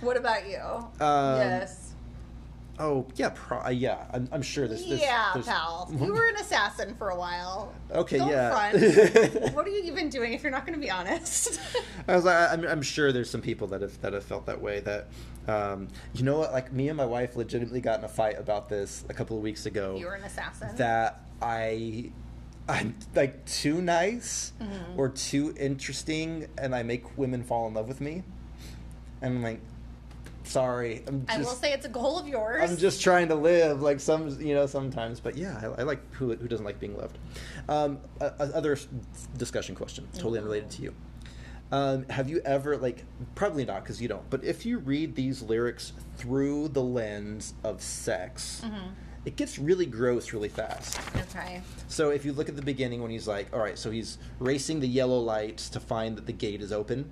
What 0.00 0.16
about 0.16 0.48
you? 0.48 0.58
Um, 0.58 1.36
yes. 1.36 1.89
Oh 2.82 3.06
yeah, 3.14 3.30
pro- 3.34 3.62
uh, 3.62 3.68
yeah. 3.68 4.06
I'm, 4.12 4.26
I'm 4.32 4.40
sure 4.42 4.66
there's. 4.66 4.86
there's 4.88 5.00
yeah, 5.00 5.30
there's- 5.34 5.46
pal. 5.46 5.88
You 6.00 6.12
were 6.14 6.26
an 6.28 6.36
assassin 6.36 6.94
for 6.96 7.10
a 7.10 7.16
while. 7.16 7.72
Okay, 7.92 8.16
Don't 8.18 8.30
yeah. 8.30 8.50
front. 8.70 9.54
what 9.54 9.66
are 9.66 9.70
you 9.70 9.82
even 9.84 10.08
doing 10.08 10.32
if 10.32 10.42
you're 10.42 10.50
not 10.50 10.66
going 10.66 10.78
to 10.78 10.84
be 10.84 10.90
honest? 10.90 11.60
I 12.08 12.16
was 12.16 12.24
like, 12.24 12.50
I'm, 12.50 12.64
I'm 12.66 12.80
sure 12.82 13.12
there's 13.12 13.28
some 13.28 13.42
people 13.42 13.66
that 13.68 13.82
have 13.82 14.00
that 14.00 14.14
have 14.14 14.24
felt 14.24 14.46
that 14.46 14.60
way. 14.62 14.80
That, 14.80 15.08
um, 15.46 15.88
you 16.14 16.22
know 16.24 16.38
what? 16.38 16.52
Like 16.52 16.72
me 16.72 16.88
and 16.88 16.96
my 16.96 17.04
wife 17.04 17.36
legitimately 17.36 17.82
got 17.82 17.98
in 17.98 18.04
a 18.04 18.08
fight 18.08 18.38
about 18.38 18.68
this 18.70 19.04
a 19.10 19.14
couple 19.14 19.36
of 19.36 19.42
weeks 19.42 19.66
ago. 19.66 19.96
you 19.98 20.06
were 20.06 20.14
an 20.14 20.24
assassin. 20.24 20.74
that 20.76 21.20
I 21.42 22.10
I'm 22.68 22.94
like 23.14 23.44
too 23.44 23.82
nice 23.82 24.52
Mm-hmm. 24.60 24.98
or 24.98 25.08
too 25.10 25.54
interesting 25.58 26.46
and 26.56 26.74
I 26.74 26.82
make 26.82 27.18
women 27.18 27.42
fall 27.42 27.66
in 27.68 27.74
love 27.74 27.88
with 27.88 28.00
me. 28.00 28.22
And 29.22 29.34
I'm 29.36 29.42
like, 29.42 29.60
sorry. 30.50 31.04
I'm 31.06 31.24
I 31.28 31.38
will 31.38 31.46
say 31.46 31.72
it's 31.72 31.86
a 31.86 31.88
goal 31.88 32.18
of 32.18 32.26
yours. 32.26 32.70
I'm 32.70 32.76
just 32.76 33.00
trying 33.02 33.28
to 33.28 33.34
live 33.34 33.80
like 33.82 34.00
some 34.00 34.28
you 34.40 34.54
know 34.54 34.66
sometimes 34.66 35.20
but 35.20 35.36
yeah 35.36 35.58
I, 35.76 35.80
I 35.80 35.84
like 35.84 36.00
who, 36.14 36.34
who 36.34 36.48
doesn't 36.48 36.64
like 36.66 36.80
being 36.80 36.96
loved 36.96 37.18
um, 37.68 37.98
a, 38.20 38.26
a 38.38 38.44
other 38.56 38.76
discussion 39.38 39.74
question 39.74 40.06
totally 40.14 40.38
unrelated 40.38 40.70
to 40.70 40.82
you 40.82 40.94
um, 41.72 42.04
have 42.10 42.28
you 42.28 42.40
ever 42.44 42.76
like 42.76 43.04
probably 43.34 43.64
not 43.64 43.82
because 43.82 44.02
you 44.02 44.08
don't 44.08 44.28
but 44.30 44.42
if 44.44 44.66
you 44.66 44.78
read 44.78 45.14
these 45.14 45.40
lyrics 45.42 45.92
through 46.16 46.68
the 46.68 46.82
lens 46.82 47.54
of 47.64 47.80
sex 47.80 48.62
Mm-hmm. 48.64 48.88
it 49.24 49.36
gets 49.36 49.58
really 49.58 49.86
gross 49.86 50.32
really 50.32 50.48
fast 50.48 50.98
Okay. 51.16 51.62
so 51.88 52.10
if 52.10 52.24
you 52.24 52.32
look 52.32 52.48
at 52.48 52.56
the 52.56 52.62
beginning 52.62 53.02
when 53.02 53.10
he's 53.10 53.28
like 53.28 53.46
all 53.52 53.60
right 53.60 53.78
so 53.78 53.90
he's 53.90 54.18
racing 54.40 54.80
the 54.80 54.88
yellow 54.88 55.20
lights 55.20 55.68
to 55.70 55.78
find 55.80 56.16
that 56.16 56.26
the 56.26 56.32
gate 56.32 56.60
is 56.60 56.72
open 56.72 57.08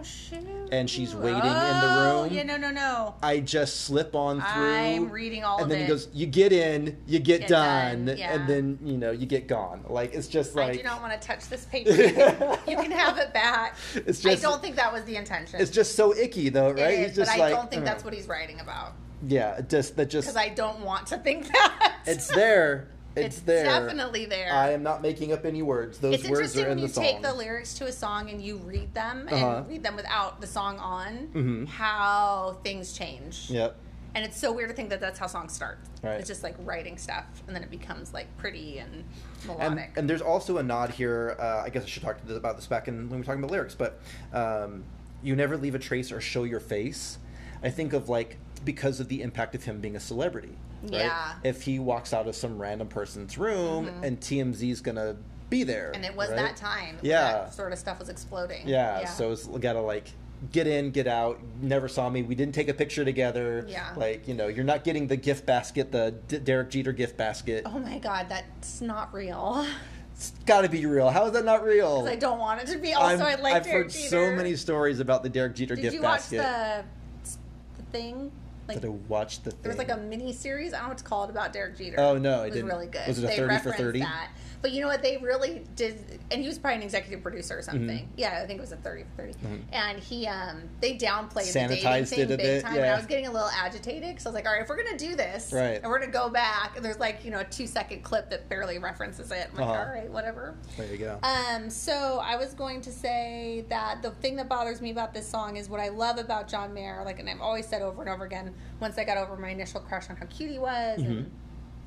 Oh 0.00 0.02
shoot. 0.02 0.68
And 0.72 0.88
she's 0.88 1.14
waiting 1.14 1.36
in 1.36 1.42
the 1.42 1.50
Oh, 1.50 2.22
room. 2.24 2.32
Yeah, 2.32 2.44
no, 2.44 2.56
no, 2.56 2.70
no. 2.70 3.14
I 3.22 3.40
just 3.40 3.82
slip 3.82 4.14
on 4.14 4.36
through. 4.40 4.72
I'm 4.72 5.10
reading 5.10 5.44
all 5.44 5.60
and 5.62 5.70
then 5.70 5.80
it. 5.80 5.82
he 5.82 5.88
goes, 5.88 6.08
"You 6.12 6.26
get 6.26 6.52
in, 6.52 6.96
you 7.06 7.18
get, 7.18 7.40
Get 7.40 7.48
done, 7.48 8.06
done, 8.06 8.16
yeah. 8.16 8.32
and 8.34 8.48
then 8.48 8.78
you 8.82 8.96
know 8.96 9.10
you 9.10 9.26
get 9.26 9.46
gone." 9.46 9.84
Like 9.88 10.14
it's 10.14 10.28
just 10.28 10.54
like 10.54 10.70
I 10.70 10.76
do 10.76 10.82
not 10.82 11.02
want 11.02 11.20
to 11.20 11.26
touch 11.26 11.48
this 11.48 11.64
paper. 11.70 11.90
You 11.90 12.76
can, 12.76 12.90
have 12.92 13.18
it 13.18 13.32
back. 13.34 13.76
It's 13.94 14.24
I 14.24 14.36
don't 14.36 14.62
think 14.62 14.76
that 14.76 14.92
was 14.92 15.04
the 15.04 15.16
intention. 15.16 15.60
it's 15.60 15.70
just 15.70 15.94
so 15.96 16.16
icky 16.16 16.48
though, 16.48 16.70
right? 16.70 16.78
It 16.78 17.00
is, 17.00 17.06
He's 17.08 17.16
just 17.16 17.30
but 17.32 17.40
I 17.40 17.44
like, 17.44 17.54
don't 17.54 17.70
think 17.70 17.84
that's 17.84 18.00
uh-huh. 18.00 18.06
what 18.08 18.14
he's 18.14 18.28
writing 18.28 18.60
about 18.60 18.92
Yeah, 19.26 19.60
just 19.60 19.96
that 19.96 20.08
just 20.10 20.28
because 20.28 20.36
I 20.36 20.48
don't 20.50 20.80
want 20.80 21.06
to 21.08 21.18
think 21.18 21.46
that. 21.52 21.96
it's 22.06 22.28
there. 22.28 22.88
It's, 23.16 23.36
It's 23.38 23.40
there. 23.40 23.64
definitely 23.64 24.24
there. 24.26 24.52
I 24.52 24.70
am 24.70 24.82
not 24.82 25.02
making 25.02 25.32
up 25.32 25.44
any 25.44 25.62
words. 25.62 25.98
Those 25.98 26.14
it's 26.20 26.28
words 26.28 26.56
are 26.56 26.68
in 26.68 26.80
the 26.80 26.88
song. 26.88 26.88
It's 26.88 26.96
interesting 26.98 27.02
when 27.02 27.08
you 27.08 27.12
take 27.14 27.22
the 27.22 27.34
lyrics 27.34 27.74
to 27.74 27.86
a 27.86 27.92
song 27.92 28.30
and 28.30 28.40
you 28.40 28.56
read 28.58 28.94
them 28.94 29.26
and 29.28 29.32
Uh-huh. 29.32 29.64
read 29.68 29.82
them 29.82 29.96
without 29.96 30.40
the 30.40 30.46
song 30.46 30.78
on, 30.78 31.28
Mhm. 31.34 31.66
how 31.68 32.58
things 32.62 32.92
change. 32.92 33.50
Yep. 33.50 33.76
And 34.14 34.24
it's 34.24 34.36
so 34.38 34.52
weird 34.52 34.68
to 34.70 34.74
think 34.74 34.90
that 34.90 35.00
that's 35.00 35.18
how 35.18 35.26
songs 35.26 35.52
start. 35.52 35.78
Right. 36.02 36.18
It's 36.18 36.26
just 36.28 36.42
like 36.42 36.54
writing 36.60 36.98
stuff, 36.98 37.24
and 37.46 37.54
then 37.54 37.62
it 37.62 37.70
becomes 37.70 38.12
like 38.12 38.26
pretty 38.38 38.78
and 38.78 38.92
And, 38.92 39.46
melodic. 39.46 39.92
and 39.96 40.08
there's 40.10 40.22
also 40.22 40.58
a 40.58 40.62
nod 40.62 40.90
here. 40.90 41.36
Uh, 41.38 41.62
I 41.64 41.68
guess 41.70 41.84
I 41.84 41.86
should 41.86 42.02
talk 42.02 42.20
to 42.20 42.26
this, 42.26 42.36
about 42.36 42.56
this 42.56 42.66
back 42.66 42.88
in 42.88 42.96
when 43.08 43.10
we 43.10 43.16
were 43.18 43.24
talking 43.24 43.40
about 43.42 43.52
lyrics, 43.52 43.74
but 43.74 44.00
um, 44.32 44.84
you 45.22 45.36
never 45.36 45.56
leave 45.56 45.74
a 45.74 45.78
trace 45.78 46.10
or 46.10 46.20
show 46.20 46.44
your 46.44 46.60
face. 46.60 47.18
I 47.62 47.70
think 47.70 47.92
of 47.92 48.08
like 48.08 48.38
because 48.64 48.98
of 49.00 49.08
the 49.08 49.22
impact 49.22 49.54
of 49.54 49.64
him 49.64 49.80
being 49.80 49.94
a 49.96 50.00
celebrity. 50.00 50.56
Right? 50.82 50.92
Yeah. 50.92 51.34
If 51.44 51.62
he 51.62 51.78
walks 51.78 52.12
out 52.12 52.26
of 52.26 52.34
some 52.34 52.58
random 52.60 52.88
person's 52.88 53.36
room 53.38 53.86
mm-hmm. 53.86 54.04
and 54.04 54.20
TMZ's 54.20 54.80
gonna 54.80 55.16
be 55.48 55.64
there, 55.64 55.90
And 55.94 56.04
it 56.04 56.14
was 56.14 56.28
right? 56.30 56.36
that 56.36 56.56
time. 56.56 56.98
Yeah. 57.02 57.32
That 57.32 57.54
sort 57.54 57.72
of 57.72 57.78
stuff 57.78 57.98
was 57.98 58.08
exploding. 58.08 58.66
Yeah, 58.66 59.04
so 59.04 59.32
it's 59.32 59.46
gotta 59.46 59.80
like 59.80 60.08
get 60.52 60.66
in, 60.66 60.90
get 60.90 61.06
out. 61.06 61.40
Never 61.60 61.88
saw 61.88 62.08
me. 62.08 62.22
We 62.22 62.34
didn't 62.34 62.54
take 62.54 62.68
a 62.68 62.74
picture 62.74 63.04
together. 63.04 63.66
Yeah. 63.68 63.92
Like 63.96 64.26
you 64.26 64.34
know, 64.34 64.48
you're 64.48 64.64
not 64.64 64.84
getting 64.84 65.06
the 65.06 65.16
gift 65.16 65.46
basket, 65.46 65.92
the 65.92 66.14
D- 66.28 66.38
Derek 66.38 66.70
Jeter 66.70 66.92
gift 66.92 67.16
basket. 67.16 67.64
Oh 67.66 67.78
my 67.78 67.98
god, 67.98 68.26
that's 68.28 68.80
not 68.80 69.12
real. 69.12 69.66
It's 70.14 70.32
got 70.44 70.60
to 70.62 70.68
be 70.68 70.84
real. 70.84 71.08
How 71.08 71.24
is 71.26 71.32
that 71.32 71.46
not 71.46 71.64
real? 71.64 72.06
I 72.06 72.14
don't 72.14 72.38
want 72.38 72.60
it 72.60 72.66
to 72.66 72.78
be. 72.78 72.92
Also, 72.92 73.24
I'm- 73.24 73.38
I 73.38 73.42
like 73.42 73.54
I've 73.54 73.64
Derek 73.64 73.84
heard 73.84 73.90
Jeter. 73.90 74.08
so 74.08 74.30
many 74.36 74.54
stories 74.54 75.00
about 75.00 75.22
the 75.22 75.30
Derek 75.30 75.54
Jeter 75.54 75.74
Did 75.74 75.80
gift 75.80 75.94
you 75.94 76.02
watch 76.02 76.30
basket. 76.30 76.84
the 77.24 77.82
thing. 77.90 78.30
Like 78.74 78.80
Did 78.82 78.88
I 78.88 78.92
watch 79.08 79.42
the? 79.42 79.50
Thing? 79.50 79.60
there 79.62 79.70
was 79.70 79.78
like 79.78 79.90
a 79.90 79.96
mini 79.96 80.32
series. 80.32 80.72
I 80.72 80.78
don't 80.78 80.84
know 80.86 80.88
what 80.90 80.98
to 80.98 81.04
call 81.04 81.24
it 81.24 81.30
about 81.30 81.52
Derek 81.52 81.76
Jeter. 81.76 81.98
Oh, 81.98 82.16
no, 82.18 82.40
I 82.40 82.42
it 82.42 82.44
was 82.46 82.52
didn't. 82.54 82.68
really 82.68 82.86
good. 82.86 83.06
Was 83.06 83.18
it 83.18 83.24
a 83.24 83.26
they 83.26 83.36
30 83.36 83.58
for 83.58 83.72
30? 83.72 84.00
That. 84.00 84.30
But 84.62 84.72
you 84.72 84.82
know 84.82 84.88
what? 84.88 85.02
They 85.02 85.16
really 85.16 85.62
did, 85.74 86.20
and 86.30 86.42
he 86.42 86.46
was 86.46 86.58
probably 86.58 86.76
an 86.76 86.82
executive 86.82 87.22
producer 87.22 87.58
or 87.58 87.62
something. 87.62 87.88
Mhm. 88.00 88.06
Yeah, 88.16 88.40
I 88.42 88.46
think 88.46 88.58
it 88.58 88.60
was 88.60 88.72
a 88.72 88.76
thirty 88.76 89.04
for 89.04 89.22
30 89.22 89.32
Mhm. 89.42 89.62
And 89.72 89.98
he, 89.98 90.26
um, 90.26 90.68
they 90.82 90.98
downplayed 90.98 91.50
the 91.50 91.52
dating 91.66 91.78
Sanitized 91.78 92.08
thing 92.08 92.18
it 92.20 92.24
a 92.24 92.28
big 92.28 92.38
bit, 92.38 92.62
time. 92.62 92.74
And 92.74 92.84
yeah. 92.84 92.92
I 92.92 92.96
was 92.98 93.06
getting 93.06 93.26
a 93.26 93.30
little 93.30 93.48
agitated 93.48 94.10
because 94.10 94.26
I 94.26 94.28
was 94.28 94.34
like, 94.34 94.46
all 94.46 94.52
right, 94.52 94.60
if 94.62 94.68
we're 94.68 94.76
gonna 94.82 94.98
do 94.98 95.16
this, 95.16 95.50
Right. 95.50 95.80
and 95.82 95.84
we're 95.86 95.98
gonna 95.98 96.12
go 96.12 96.28
back, 96.28 96.76
and 96.76 96.84
there's 96.84 96.98
like 96.98 97.24
you 97.24 97.30
know 97.30 97.40
a 97.40 97.44
two 97.44 97.66
second 97.66 98.02
clip 98.02 98.28
that 98.28 98.50
barely 98.50 98.78
references 98.78 99.30
it. 99.30 99.48
I'm 99.52 99.56
like, 99.58 99.66
Uh-huh. 99.66 99.80
all 99.80 99.86
right, 99.94 100.10
whatever. 100.10 100.54
There 100.76 100.86
you 100.92 100.98
go. 100.98 101.18
Um, 101.22 101.70
so 101.70 102.20
I 102.22 102.36
was 102.36 102.52
going 102.52 102.82
to 102.82 102.92
say 102.92 103.64
that 103.70 104.02
the 104.02 104.10
thing 104.10 104.36
that 104.36 104.48
bothers 104.50 104.82
me 104.82 104.90
about 104.90 105.14
this 105.14 105.26
song 105.26 105.56
is 105.56 105.70
what 105.70 105.80
I 105.80 105.88
love 105.88 106.18
about 106.18 106.48
John 106.48 106.74
Mayer, 106.74 107.02
like, 107.02 107.18
and 107.18 107.30
I've 107.30 107.40
always 107.40 107.66
said 107.66 107.80
over 107.80 108.02
and 108.02 108.10
over 108.10 108.24
again. 108.26 108.54
Once 108.78 108.98
I 108.98 109.04
got 109.04 109.16
over 109.16 109.36
my 109.38 109.48
initial 109.48 109.80
crush 109.80 110.10
on 110.10 110.16
how 110.16 110.26
cute 110.26 110.50
he 110.50 110.58
was, 110.58 110.98
and 111.00 111.30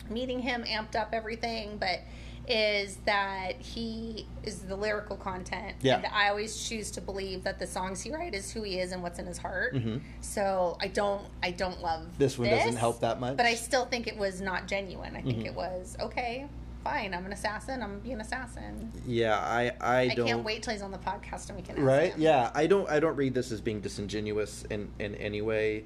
meeting 0.10 0.40
him 0.40 0.64
amped 0.64 0.96
up 0.96 1.10
everything, 1.14 1.78
but 1.78 2.00
is 2.48 2.98
that 3.06 3.54
he 3.62 4.26
is 4.44 4.60
the 4.60 4.76
lyrical 4.76 5.16
content. 5.16 5.76
Yeah. 5.82 5.98
And 5.98 6.06
I 6.08 6.30
always 6.30 6.68
choose 6.68 6.92
to 6.92 7.02
believe 7.02 7.44
that 7.44 7.58
the 7.60 7.68
songs 7.68 8.02
he 8.02 8.12
writes 8.12 8.38
is 8.38 8.52
who 8.52 8.64
he 8.64 8.80
is 8.80 8.92
and 8.92 9.02
what's 9.02 9.18
in 9.20 9.26
his 9.26 9.38
heart. 9.38 9.74
Mhm. 9.76 10.02
So 10.22 10.78
I 10.82 10.88
don't, 10.88 11.24
I 11.42 11.52
don't 11.52 11.82
love 11.82 12.18
This 12.18 12.38
one 12.38 12.50
doesn't 12.50 12.76
help 12.76 13.00
that 13.02 13.20
much. 13.20 13.38
But 13.38 13.46
I 13.46 13.56
still 13.56 13.86
think 13.86 14.08
it 14.08 14.18
was 14.18 14.42
not 14.42 14.68
genuine. 14.68 15.16
I 15.16 15.22
think 15.22 15.40
Mhm. 15.40 15.46
it 15.46 15.54
was 15.56 15.96
okay. 16.02 16.48
Fine, 16.84 17.14
I'm 17.14 17.26
an 17.26 17.32
assassin. 17.32 17.82
I'm 17.82 17.92
gonna 17.92 18.02
be 18.02 18.12
an 18.12 18.20
assassin. 18.20 18.92
yeah, 19.08 19.38
I 19.40 19.72
I, 19.80 20.00
I 20.02 20.08
don't. 20.16 20.28
can't 20.28 20.44
wait 20.44 20.64
till 20.64 20.74
he's 20.74 20.82
on 20.82 20.92
the 20.92 20.98
podcast 20.98 21.48
and 21.48 21.58
we 21.58 21.64
can 21.64 21.78
ask 21.78 21.86
Right? 21.86 22.14
him. 22.14 22.22
Yeah, 22.22 22.52
I 22.54 22.68
don't. 22.68 22.90
I 22.90 23.00
don't 23.00 23.16
read 23.16 23.34
this 23.34 23.54
as 23.54 23.62
being 23.62 23.80
disingenuous 23.80 24.64
in 24.70 24.92
in 25.00 25.16
any 25.16 25.42
way. 25.42 25.86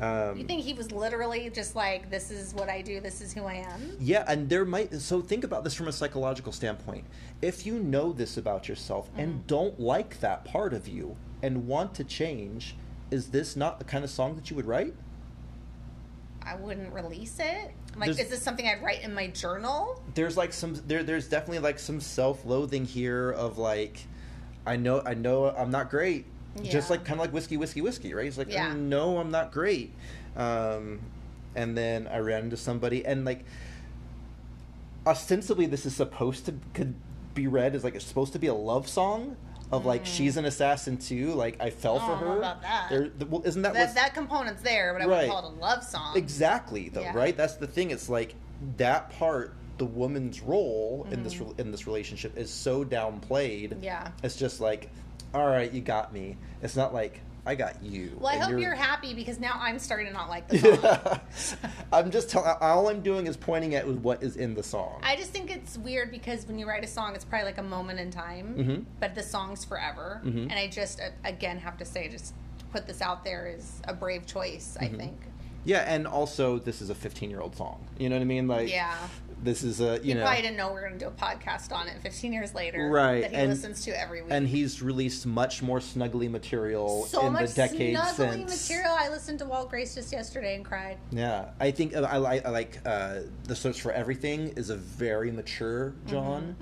Um, 0.00 0.36
You 0.36 0.44
think 0.44 0.62
he 0.62 0.74
was 0.74 0.92
literally 0.92 1.48
just 1.50 1.74
like, 1.74 2.10
"This 2.10 2.30
is 2.30 2.52
what 2.54 2.68
I 2.68 2.82
do. 2.82 3.00
This 3.00 3.20
is 3.20 3.32
who 3.32 3.44
I 3.44 3.54
am." 3.54 3.96
Yeah, 3.98 4.24
and 4.28 4.48
there 4.48 4.64
might 4.64 4.94
so 5.00 5.22
think 5.22 5.42
about 5.44 5.64
this 5.64 5.74
from 5.74 5.88
a 5.88 5.92
psychological 5.92 6.52
standpoint. 6.52 7.04
If 7.40 7.64
you 7.66 7.78
know 7.78 8.12
this 8.12 8.36
about 8.36 8.68
yourself 8.68 9.08
Mm-hmm. 9.12 9.20
and 9.20 9.46
don't 9.46 9.80
like 9.80 10.20
that 10.20 10.44
part 10.44 10.72
of 10.74 10.86
you 10.86 11.16
and 11.42 11.66
want 11.66 11.94
to 11.94 12.04
change, 12.04 12.76
is 13.10 13.28
this 13.28 13.56
not 13.56 13.78
the 13.78 13.84
kind 13.84 14.04
of 14.04 14.10
song 14.10 14.36
that 14.36 14.50
you 14.50 14.56
would 14.56 14.66
write? 14.66 14.94
I 16.42 16.54
wouldn't 16.56 16.92
release 16.92 17.38
it. 17.40 17.72
Like, 17.96 18.06
There's- 18.10 18.18
is 18.20 18.30
this 18.30 18.42
something 18.42 18.68
I'd 18.68 18.82
write 18.82 19.02
in 19.02 19.14
my 19.14 19.26
journal? 19.28 20.02
There's 20.14 20.36
like 20.36 20.52
some 20.52 20.74
there 20.86 21.02
there's 21.02 21.26
definitely 21.28 21.60
like 21.60 21.78
some 21.78 22.00
self-loathing 22.00 22.84
here 22.84 23.30
of 23.32 23.58
like 23.58 24.06
I 24.66 24.76
know 24.76 25.02
I 25.04 25.14
know 25.14 25.46
I'm 25.50 25.70
not 25.70 25.90
great. 25.90 26.26
Just 26.64 26.90
like 26.90 27.04
kind 27.04 27.20
of 27.20 27.24
like 27.26 27.32
whiskey 27.32 27.56
whiskey 27.56 27.80
whiskey, 27.80 28.14
right? 28.14 28.24
He's 28.24 28.38
like 28.38 28.50
Yeah. 28.52 28.68
I 28.68 28.74
know 28.74 29.18
I'm 29.18 29.30
not 29.30 29.52
great. 29.52 29.92
Um 30.36 31.00
and 31.54 31.76
then 31.76 32.06
I 32.06 32.18
ran 32.18 32.44
into 32.44 32.56
somebody 32.56 33.04
and 33.06 33.24
like 33.24 33.44
ostensibly 35.06 35.66
this 35.66 35.86
is 35.86 35.94
supposed 35.94 36.46
to 36.46 36.54
could 36.74 36.94
be 37.34 37.46
read 37.46 37.74
as 37.74 37.84
like 37.84 37.94
it's 37.94 38.04
supposed 38.04 38.32
to 38.32 38.38
be 38.38 38.46
a 38.48 38.54
love 38.54 38.88
song 38.88 39.36
of 39.72 39.84
like 39.84 40.04
she's 40.06 40.36
an 40.36 40.44
assassin 40.44 40.96
too 40.96 41.32
like 41.34 41.60
i 41.60 41.70
fell 41.70 41.98
Mm. 41.98 42.02
I 42.02 42.06
for 42.06 42.16
her 42.16 42.38
about 42.38 42.62
that. 42.62 42.86
There- 42.88 43.08
the- 43.16 43.26
well, 43.26 43.42
isn't 43.44 43.62
that, 43.62 43.74
That 43.74 43.94
that 43.96 44.14
component's 44.14 44.62
there, 44.62 44.92
but 44.92 45.02
I 45.02 45.06
Right. 45.06 45.14
wouldn't 45.28 45.32
call 45.32 45.50
it 45.50 45.56
a 45.56 45.60
love 45.60 45.82
song. 45.84 46.16
exactly 46.16 46.88
though 46.88 47.00
Yeah. 47.02 47.14
right 47.16 47.36
that's 47.36 47.54
the 47.54 47.66
thing 47.66 47.90
it's 47.90 48.08
like 48.08 48.34
that 48.76 49.10
part 49.10 49.54
the 49.78 49.84
woman's 49.84 50.40
role 50.40 51.06
in 51.10 51.16
Mm-hmm. 51.16 51.22
this 51.24 51.38
re- 51.40 51.54
in 51.58 51.70
this 51.70 51.86
relationship 51.86 52.36
is 52.38 52.50
so 52.50 52.84
downplayed 52.84 53.82
Yeah. 53.82 54.08
it's 54.22 54.36
just 54.36 54.60
like 54.60 54.88
all 55.34 55.46
right 55.46 55.72
you 55.72 55.80
got 55.80 56.12
me 56.12 56.36
it's 56.62 56.76
not 56.76 56.92
like 56.94 57.20
i 57.44 57.54
got 57.54 57.80
you 57.82 58.16
Well, 58.18 58.32
I 58.34 58.38
hope 58.38 58.50
you're- 58.50 58.62
you're 58.62 58.74
happy 58.74 59.14
because 59.14 59.38
now 59.38 59.52
I'm 59.56 59.78
starting 59.78 60.06
to 60.08 60.12
not 60.12 60.28
like 60.28 60.48
the 60.48 60.58
song. 60.58 60.78
Yeah. 60.82 61.70
i'm 61.92 62.10
just 62.10 62.28
telling 62.28 62.52
all 62.60 62.88
i'm 62.88 63.02
doing 63.02 63.26
is 63.28 63.36
pointing 63.36 63.74
at 63.76 63.86
what 63.86 64.22
is 64.22 64.36
in 64.36 64.54
the 64.54 64.62
song 64.62 65.00
I 65.04 65.14
just 65.16 65.30
think 65.30 65.50
it's 65.54 65.78
weird 65.78 66.10
because 66.10 66.46
when 66.48 66.58
you 66.58 66.66
write 66.66 66.82
a 66.84 66.88
song, 66.88 67.14
it's 67.14 67.24
probably 67.24 67.44
like 67.46 67.58
a 67.58 67.62
moment 67.62 68.00
in 68.00 68.10
time, 68.10 68.54
Mhm. 68.56 68.84
but 68.98 69.14
the 69.14 69.22
song's 69.22 69.64
forever. 69.64 70.20
Mhm. 70.24 70.42
And 70.50 70.52
I 70.54 70.66
just, 70.66 71.00
again, 71.24 71.58
have 71.58 71.76
to 71.78 71.84
say, 71.84 72.08
just 72.08 72.34
put 72.72 72.86
this 72.88 73.00
out 73.00 73.22
there 73.24 73.46
is 73.46 73.80
a 73.84 73.94
brave 73.94 74.26
choice, 74.26 74.76
I 74.80 74.86
Mhm. 74.86 74.96
think. 74.98 75.20
Yeah, 75.64 75.80
and 75.86 76.06
also 76.06 76.58
this 76.58 76.80
is 76.82 76.90
a 76.90 76.94
15 76.94 77.30
year 77.30 77.40
old 77.40 77.54
song. 77.56 77.86
You 77.98 78.08
know 78.08 78.16
what 78.16 78.22
I 78.22 78.24
mean? 78.26 78.48
Like, 78.48 78.68
Yeah. 78.70 78.96
This 79.42 79.62
is 79.62 79.80
a 79.80 79.98
you 80.02 80.08
You 80.10 80.14
know, 80.14 80.22
probably 80.22 80.42
didn't 80.42 80.56
know 80.56 80.68
we 80.68 80.74
were 80.74 80.80
going 80.80 80.92
to 80.94 80.98
do 80.98 81.08
a 81.08 81.10
podcast 81.10 81.70
on 81.72 81.88
it 81.88 82.00
15 82.00 82.32
years 82.32 82.54
later. 82.54 82.88
Right, 82.88 83.20
That 83.22 83.30
he 83.30 83.36
and- 83.36 83.50
listens 83.50 83.84
to 83.84 83.98
every 84.00 84.22
week. 84.22 84.32
and 84.32 84.48
he's 84.48 84.82
released 84.82 85.26
much 85.26 85.62
more 85.62 85.78
snuggly 85.78 86.30
material 86.30 87.04
so 87.04 87.26
in 87.26 87.32
much 87.34 87.50
the 87.50 87.54
decade 87.54 87.96
snuggly 87.96 88.14
since. 88.46 88.68
material. 88.68 88.94
I 88.98 89.08
listened 89.08 89.38
to 89.40 89.44
Walt 89.44 89.68
Grace 89.70 89.94
just 89.94 90.10
yesterday 90.12 90.54
and 90.56 90.64
cried. 90.64 90.96
Yeah, 91.10 91.50
I 91.60 91.70
think 91.70 91.94
I, 91.94 92.16
like 92.16 92.46
I 92.46 92.50
like 92.50 92.78
uh, 92.86 93.20
the 93.44 93.54
search 93.56 93.80
for 93.82 93.92
everything 93.92 94.48
is 94.56 94.70
a 94.70 94.76
very 94.76 95.30
mature 95.30 95.94
John. 96.06 96.56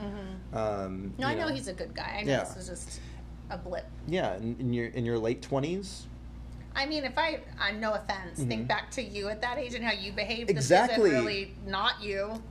Um, 0.52 1.12
Mm-hmm, 1.14 1.20
No, 1.20 1.28
you 1.28 1.34
I 1.34 1.34
know 1.38 1.48
he's 1.48 1.68
a 1.68 1.72
good 1.74 1.94
guy. 1.94 2.16
I 2.20 2.22
know 2.24 2.32
Yeah. 2.32 2.44
this 2.44 2.56
was 2.56 2.68
just 2.68 3.00
a 3.50 3.58
blip. 3.58 3.84
yeah 4.08 4.36
in, 4.36 4.56
in 4.58 4.72
your 4.72 4.86
in 4.88 5.04
your 5.04 5.18
late 5.18 5.42
20s. 5.48 6.02
I 6.76 6.86
mean, 6.86 7.04
if 7.04 7.16
I, 7.16 7.40
uh, 7.60 7.72
no 7.78 7.92
offense, 7.94 8.40
Mhm. 8.40 8.48
think 8.48 8.68
back 8.68 8.90
to 8.92 9.02
you 9.02 9.28
at 9.28 9.40
that 9.42 9.58
age 9.58 9.74
and 9.74 9.84
how 9.84 9.92
you 9.92 10.12
behaved. 10.12 10.48
This 10.50 10.56
Exactly. 10.56 11.10
isn't 11.10 11.24
really 11.24 11.54
not 11.66 12.02
you. 12.02 12.42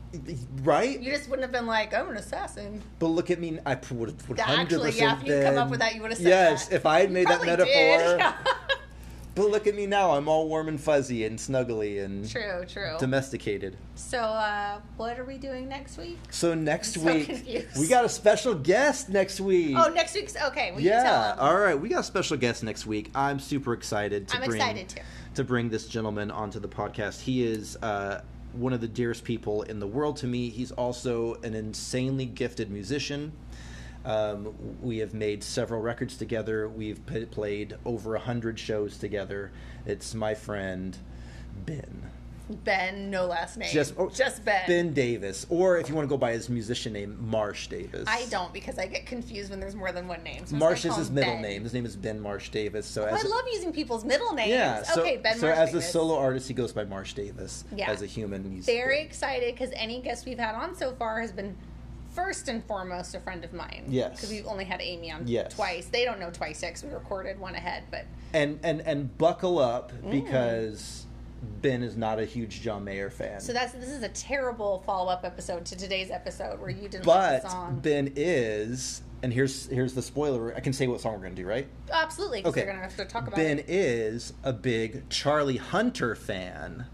Right? 0.61 0.99
You 0.99 1.11
just 1.11 1.29
wouldn't 1.29 1.43
have 1.43 1.51
been 1.51 1.65
like, 1.67 1.93
I'm 1.93 2.09
an 2.09 2.17
assassin. 2.17 2.81
But 2.99 3.07
look 3.07 3.29
at 3.31 3.39
me. 3.39 3.59
I 3.65 3.75
would 3.91 4.09
have 4.09 4.39
Actually, 4.39 4.91
yeah, 4.91 5.19
if 5.19 5.27
you'd 5.27 5.43
come 5.43 5.57
up 5.57 5.69
with 5.69 5.79
that, 5.81 5.95
you 5.95 6.01
would 6.01 6.11
have 6.11 6.17
said 6.19 6.27
Yes, 6.27 6.67
that. 6.67 6.75
if 6.75 6.85
I 6.85 7.01
had 7.01 7.11
made 7.11 7.27
that 7.27 7.43
metaphor. 7.45 7.67
did. 8.17 8.21
But 9.35 9.49
look 9.49 9.65
at 9.65 9.73
me 9.73 9.87
now. 9.87 10.11
I'm 10.11 10.27
all 10.27 10.47
warm 10.47 10.67
and 10.67 10.79
fuzzy 10.79 11.25
and 11.25 11.39
snuggly 11.39 12.03
and 12.03 12.29
true, 12.29 12.65
true. 12.67 12.95
domesticated. 12.99 13.75
So, 13.95 14.19
uh, 14.19 14.79
what 14.97 15.17
are 15.19 15.25
we 15.25 15.39
doing 15.39 15.67
next 15.67 15.97
week? 15.97 16.19
So 16.29 16.53
next 16.53 16.97
I'm 16.97 17.03
so 17.03 17.13
week 17.13 17.25
confused. 17.25 17.79
we 17.79 17.87
got 17.87 18.05
a 18.05 18.09
special 18.09 18.53
guest 18.53 19.09
next 19.09 19.39
week. 19.41 19.75
Oh, 19.75 19.89
next 19.89 20.13
week's 20.13 20.35
okay. 20.35 20.71
We 20.71 20.83
can 20.83 20.91
yeah. 20.91 21.35
All 21.39 21.57
right, 21.57 21.79
we 21.79 21.89
got 21.89 22.01
a 22.01 22.03
special 22.03 22.37
guest 22.37 22.63
next 22.63 22.85
week. 22.85 23.09
I'm 23.15 23.39
super 23.39 23.73
excited 23.73 24.27
to 24.27 24.37
I'm 24.37 24.43
bring 24.45 24.61
excited 24.61 24.89
too. 24.89 25.01
to 25.35 25.43
bring 25.43 25.69
this 25.69 25.87
gentleman 25.87 26.29
onto 26.29 26.59
the 26.59 26.69
podcast. 26.69 27.21
He 27.21 27.43
is 27.43 27.75
uh, 27.77 28.21
one 28.53 28.71
of 28.71 28.81
the 28.81 28.87
dearest 28.87 29.23
people 29.23 29.63
in 29.63 29.79
the 29.79 29.87
world 29.87 30.17
to 30.17 30.27
me. 30.27 30.49
He's 30.49 30.71
also 30.71 31.35
an 31.43 31.55
insanely 31.55 32.27
gifted 32.27 32.69
musician. 32.69 33.31
Um, 34.05 34.53
we 34.81 34.97
have 34.97 35.13
made 35.13 35.43
several 35.43 35.81
records 35.81 36.17
together. 36.17 36.67
We've 36.67 37.05
p- 37.05 37.25
played 37.25 37.75
over 37.85 38.15
a 38.15 38.19
hundred 38.19 38.59
shows 38.59 38.97
together. 38.97 39.51
It's 39.85 40.13
my 40.13 40.33
friend 40.33 40.97
Ben. 41.65 42.09
Ben, 42.65 43.09
no 43.09 43.25
last 43.25 43.57
name. 43.57 43.71
Just 43.71 43.93
oh, 43.97 44.09
just 44.09 44.43
Ben. 44.43 44.63
Ben 44.67 44.93
Davis, 44.93 45.45
or 45.49 45.77
if 45.77 45.87
you 45.87 45.95
want 45.95 46.05
to 46.05 46.09
go 46.09 46.17
by 46.17 46.33
his 46.33 46.49
musician 46.49 46.91
name, 46.91 47.17
Marsh 47.29 47.67
Davis. 47.67 48.03
I 48.05 48.25
don't 48.25 48.51
because 48.51 48.77
I 48.77 48.85
get 48.85 49.05
confused 49.05 49.49
when 49.49 49.61
there's 49.61 49.75
more 49.75 49.93
than 49.93 50.09
one 50.09 50.21
name. 50.23 50.45
So 50.45 50.57
Marsh 50.57 50.83
is 50.83 50.93
his 50.97 51.09
middle 51.09 51.33
Ben. 51.35 51.41
name. 51.41 51.63
His 51.63 51.73
name 51.73 51.85
is 51.85 51.95
Ben 51.95 52.19
Marsh 52.19 52.49
Davis. 52.49 52.85
So 52.85 53.03
Oh, 53.03 53.05
as 53.15 53.23
I 53.23 53.27
a- 53.27 53.31
love 53.31 53.45
using 53.53 53.71
people's 53.71 54.03
middle 54.03 54.33
names. 54.33 54.49
yeah, 54.49 54.83
so, 54.83 55.01
okay, 55.01 55.15
Ben 55.15 55.39
Marsh 55.39 55.39
Davis. 55.39 55.39
so 55.39 55.47
Marsh 55.47 55.57
as 55.59 55.69
Davis. 55.69 55.87
a 55.87 55.91
solo 55.91 56.17
artist, 56.17 56.47
he 56.49 56.53
goes 62.15 62.25
by 62.25 62.25
Marsh 62.25 62.41
Davis. 62.43 62.47
Yeah. 62.47 62.53
As 62.53 62.53
a 62.53 62.67
human, 62.67 62.67
he's 62.67 62.67
Very 62.67 62.67
excited 62.67 62.67
because 62.67 62.73
any 62.73 62.73
guest 62.73 62.73
we've 62.73 62.75
had 62.75 62.93
on 62.93 63.03
so 63.03 63.13
far 63.13 63.13
has 63.13 63.13
been 63.13 63.13
first 63.13 63.13
and 63.13 63.13
foremost 63.13 63.15
a 63.15 63.19
friend 63.19 63.43
of 63.45 63.53
mine. 63.53 63.85
Yes. 63.87 64.11
Because 64.15 64.29
we've 64.29 64.47
only 64.47 64.65
had 64.65 64.81
Amy 64.81 65.11
on 65.11 65.27
Yes. 65.27 65.53
twice. 65.53 65.85
They 65.87 66.05
don't 66.05 66.19
know 66.19 66.29
twice 66.31 66.61
yet 66.63 66.73
'cause 66.73 66.83
we 66.83 66.89
recorded 66.89 67.39
one 67.39 67.55
ahead, 67.55 67.83
but 67.91 68.05
and 68.33 68.59
and 68.63 68.81
and 68.81 69.17
buckle 69.17 69.59
up 69.59 69.91
Mm. 70.03 70.11
because 70.11 71.05
Ben 71.61 71.83
is 71.83 71.97
not 71.97 72.19
a 72.19 72.25
huge 72.25 72.61
John 72.61 72.83
Mayer 72.85 73.09
fan. 73.09 73.41
so 73.41 73.51
that's 73.51 73.73
this 73.73 73.89
is 73.89 74.01
a 74.01 74.09
terrible 74.09 74.81
follow 74.85 75.09
up 75.11 75.25
episode 75.25 75.65
to 75.65 75.75
today's 75.75 76.09
episode 76.09 76.59
where 76.59 76.69
you 76.69 76.87
didn't 76.87 77.05
like 77.05 77.41
but 77.41 77.43
the 77.43 77.49
song. 77.49 77.79
Ben 77.81 78.13
is, 78.15 79.01
and 79.21 79.33
here's 79.33 79.67
here's 79.67 79.93
the 79.93 80.01
spoiler. 80.01 80.55
I 80.55 80.61
can 80.61 80.71
say 80.71 80.87
what 80.87 81.01
song 81.01 81.13
we're 81.13 81.23
gonna 81.23 81.35
do, 81.35 81.45
right? 81.45 81.67
Absolutely, 81.91 82.45
Okay. 82.45 82.61
we're 82.61 82.67
gonna 82.67 82.81
have 82.81 82.95
to 82.95 83.03
talk 83.05 83.23
about 83.27 83.35
Ben 83.35 83.59
it. 83.59 83.69
is 83.69 84.31
a 84.43 84.53
big 84.53 85.09
Charlie 85.09 85.57
Hunter 85.57 86.15
fan, 86.15 86.85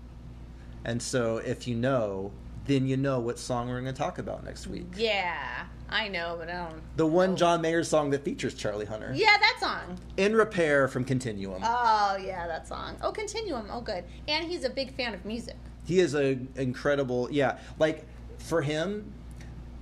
and 0.83 0.99
so 1.01 1.37
if 1.37 1.67
you 1.67 1.75
know, 1.75 2.31
then 2.69 2.87
you 2.87 2.95
know 2.95 3.19
what 3.19 3.39
song 3.39 3.67
we're 3.67 3.79
gonna 3.79 3.91
talk 3.91 4.19
about 4.19 4.43
next 4.45 4.67
week. 4.67 4.85
Yeah, 4.95 5.65
I 5.89 6.07
know, 6.07 6.35
but 6.39 6.49
I 6.49 6.53
don't. 6.53 6.81
The 6.95 7.05
one 7.05 7.31
know. 7.31 7.35
John 7.35 7.61
Mayer 7.61 7.83
song 7.83 8.11
that 8.11 8.23
features 8.23 8.53
Charlie 8.53 8.85
Hunter. 8.85 9.11
Yeah, 9.13 9.35
that 9.39 9.57
song. 9.59 9.97
In 10.17 10.35
Repair 10.35 10.87
from 10.87 11.03
Continuum. 11.03 11.61
Oh 11.65 12.17
yeah, 12.23 12.47
that 12.47 12.67
song. 12.67 12.95
Oh, 13.01 13.11
Continuum. 13.11 13.67
Oh, 13.71 13.81
good. 13.81 14.03
And 14.27 14.45
he's 14.45 14.63
a 14.63 14.69
big 14.69 14.95
fan 14.95 15.13
of 15.13 15.25
music. 15.25 15.57
He 15.85 15.99
is 15.99 16.13
a 16.13 16.37
incredible, 16.55 17.27
yeah. 17.31 17.57
Like 17.79 18.05
for 18.37 18.61
him, 18.61 19.11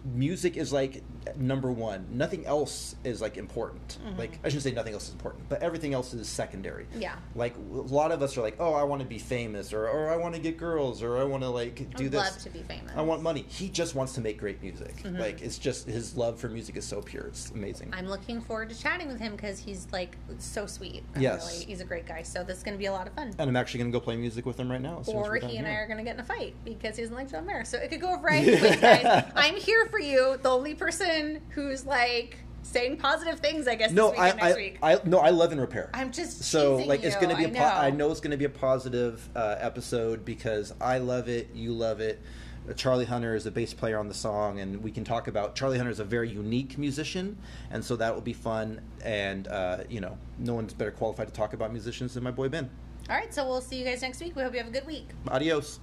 music 0.06 0.56
is 0.56 0.72
like 0.72 1.04
number 1.36 1.72
one. 1.72 2.06
Nothing 2.12 2.46
else 2.46 2.96
is 3.04 3.22
like 3.22 3.38
important. 3.38 3.98
Mm-hmm. 4.06 4.18
Like 4.20 4.40
I 4.44 4.48
shouldn't 4.50 4.64
say 4.64 4.72
nothing 4.72 4.94
else 4.94 5.08
is 5.08 5.14
important, 5.14 5.50
but 5.50 5.62
everything 5.62 5.94
else 5.94 6.14
is 6.14 6.28
secondary. 6.28 6.88
Yeah. 6.98 7.16
Like 7.36 7.56
a 7.58 7.60
lot 7.76 8.12
of 8.12 8.22
us 8.22 8.38
are 8.38 8.42
like, 8.42 8.56
oh, 8.60 8.74
I 8.74 8.84
want 8.84 9.02
to 9.02 9.08
be 9.08 9.20
famous, 9.20 9.74
or 9.74 9.88
or 9.88 10.10
I 10.10 10.16
want 10.18 10.36
to 10.36 10.42
get 10.42 10.58
girls, 10.58 11.04
or 11.04 11.18
I 11.18 11.24
want 11.24 11.44
to 11.44 11.50
like 11.50 11.76
do 11.96 12.04
would 12.06 12.12
this. 12.14 12.20
love 12.20 12.38
to 12.40 12.50
be 12.50 12.60
famous. 12.64 12.92
I 12.96 13.02
want 13.02 13.22
money. 13.22 13.46
He 13.48 13.70
just 13.70 13.96
wants 13.96 14.14
to 14.14 14.22
make 14.22 14.38
great 14.38 14.62
music. 14.62 14.96
Mhm. 15.04 15.20
Like 15.20 15.42
it's 15.42 15.58
just 15.58 15.88
his 15.88 16.16
love 16.16 16.40
for 16.40 16.50
music 16.50 16.78
is 16.78 16.86
so 16.86 17.02
pure. 17.02 17.26
It's 17.28 17.52
amazing. 17.52 17.90
I'm 17.94 18.08
looking 18.08 18.42
forward 18.42 18.70
to 18.70 18.80
chatting 18.80 19.08
with 19.08 19.20
him 19.20 19.34
because 19.36 19.60
he's 19.60 19.88
like 19.92 20.18
so 20.38 20.66
sweet. 20.66 21.04
I'm 21.16 21.22
Yes. 21.22 21.52
really, 21.54 21.66
he's 21.66 21.82
a 21.82 21.86
great 21.86 22.06
guy. 22.06 22.22
So 22.24 22.44
this 22.44 22.58
is 22.58 22.64
going 22.64 22.76
to 22.76 22.80
be 22.80 22.86
a 22.86 22.92
lot 22.92 23.08
of 23.08 23.14
fun. 23.14 23.34
and 23.40 23.50
I'm 23.50 23.56
actually 23.56 23.80
gonna 23.80 23.92
go 23.92 24.00
play 24.00 24.16
music 24.16 24.46
with 24.46 24.60
him 24.60 24.70
right 24.72 24.82
now. 24.82 25.00
as 25.00 25.08
soon 25.08 25.18
as 25.18 25.28
or 25.28 25.36
he 25.36 25.58
and 25.58 25.68
I 25.68 25.72
are 25.72 25.86
going 25.88 25.98
to 25.98 26.04
get 26.04 26.16
in 26.16 26.20
a 26.22 26.24
fight 26.24 26.56
because 26.64 26.96
he 26.96 27.02
doesn't 27.04 27.16
like 27.16 27.30
John 27.32 27.46
Mayer. 27.46 27.64
So 27.66 27.78
it 27.78 27.90
could 27.90 28.02
go 28.02 28.16
variety 28.18 28.52
guys. 28.80 29.26
I'm 29.36 29.56
here 29.56 29.86
for 29.88 30.00
you. 30.00 30.38
The 30.42 30.50
only 30.50 30.74
person 30.76 31.17
who's 31.50 31.86
like 31.86 32.38
saying 32.64 32.98
positive 32.98 33.40
things, 33.40 33.68
I 33.68 33.76
guess, 33.76 33.92
No, 33.92 34.14
I, 34.14 34.30
I, 34.30 34.54
week. 34.54 34.78
I, 34.84 35.00
no, 35.06 35.20
I 35.20 35.30
love 35.30 35.52
In 35.52 35.60
Repair. 35.60 35.90
I'm 35.94 36.12
just 36.12 36.44
so 36.44 36.78
like 36.78 37.04
it's 37.04 37.16
gonna 37.16 37.36
be 37.36 37.46
a 37.46 37.50
I 37.50 37.52
po- 37.52 37.64
I 37.88 37.90
know 37.92 38.12
it's 38.12 38.20
gonna 38.20 38.38
be 38.38 38.46
a 38.46 38.50
positive 38.50 39.28
uh, 39.36 39.56
episode 39.60 40.26
because 40.26 40.74
I 40.82 40.98
love 40.98 41.30
it, 41.30 41.50
you 41.54 41.72
love 41.74 42.00
it. 42.00 42.22
Uh, 42.70 42.74
Charlie 42.74 43.06
Hunter 43.06 43.36
is 43.36 43.46
a 43.46 43.52
bass 43.52 43.74
player 43.74 43.98
on 43.98 44.08
the 44.08 44.14
song, 44.14 44.60
and 44.60 44.84
we 44.84 44.92
can 44.92 45.04
talk 45.04 45.28
about 45.28 45.56
Charlie 45.56 45.78
Hunter 45.78 45.92
is 45.92 46.00
a 46.00 46.06
very 46.06 46.30
unique 46.30 46.78
musician, 46.78 47.38
and 47.72 47.84
so 47.84 47.96
that 47.96 48.14
will 48.14 48.22
be 48.22 48.34
fun. 48.34 48.82
And 49.04 49.48
uh, 49.48 49.84
you 49.90 50.02
know, 50.02 50.18
no 50.38 50.54
one's 50.54 50.74
better 50.74 50.92
qualified 50.92 51.28
to 51.28 51.34
talk 51.34 51.54
about 51.54 51.72
musicians 51.72 52.14
than 52.14 52.24
my 52.24 52.32
boy 52.32 52.50
Ben. 52.50 52.70
All 53.10 53.16
right, 53.16 53.34
so 53.34 53.48
we'll 53.48 53.62
see 53.62 53.78
you 53.78 53.86
guys 53.86 54.02
next 54.02 54.20
week. 54.20 54.36
We 54.36 54.44
hope 54.44 54.52
you 54.52 54.60
have 54.60 54.68
a 54.68 54.72
good 54.72 54.86
week. 54.86 55.08
Adios. 55.30 55.80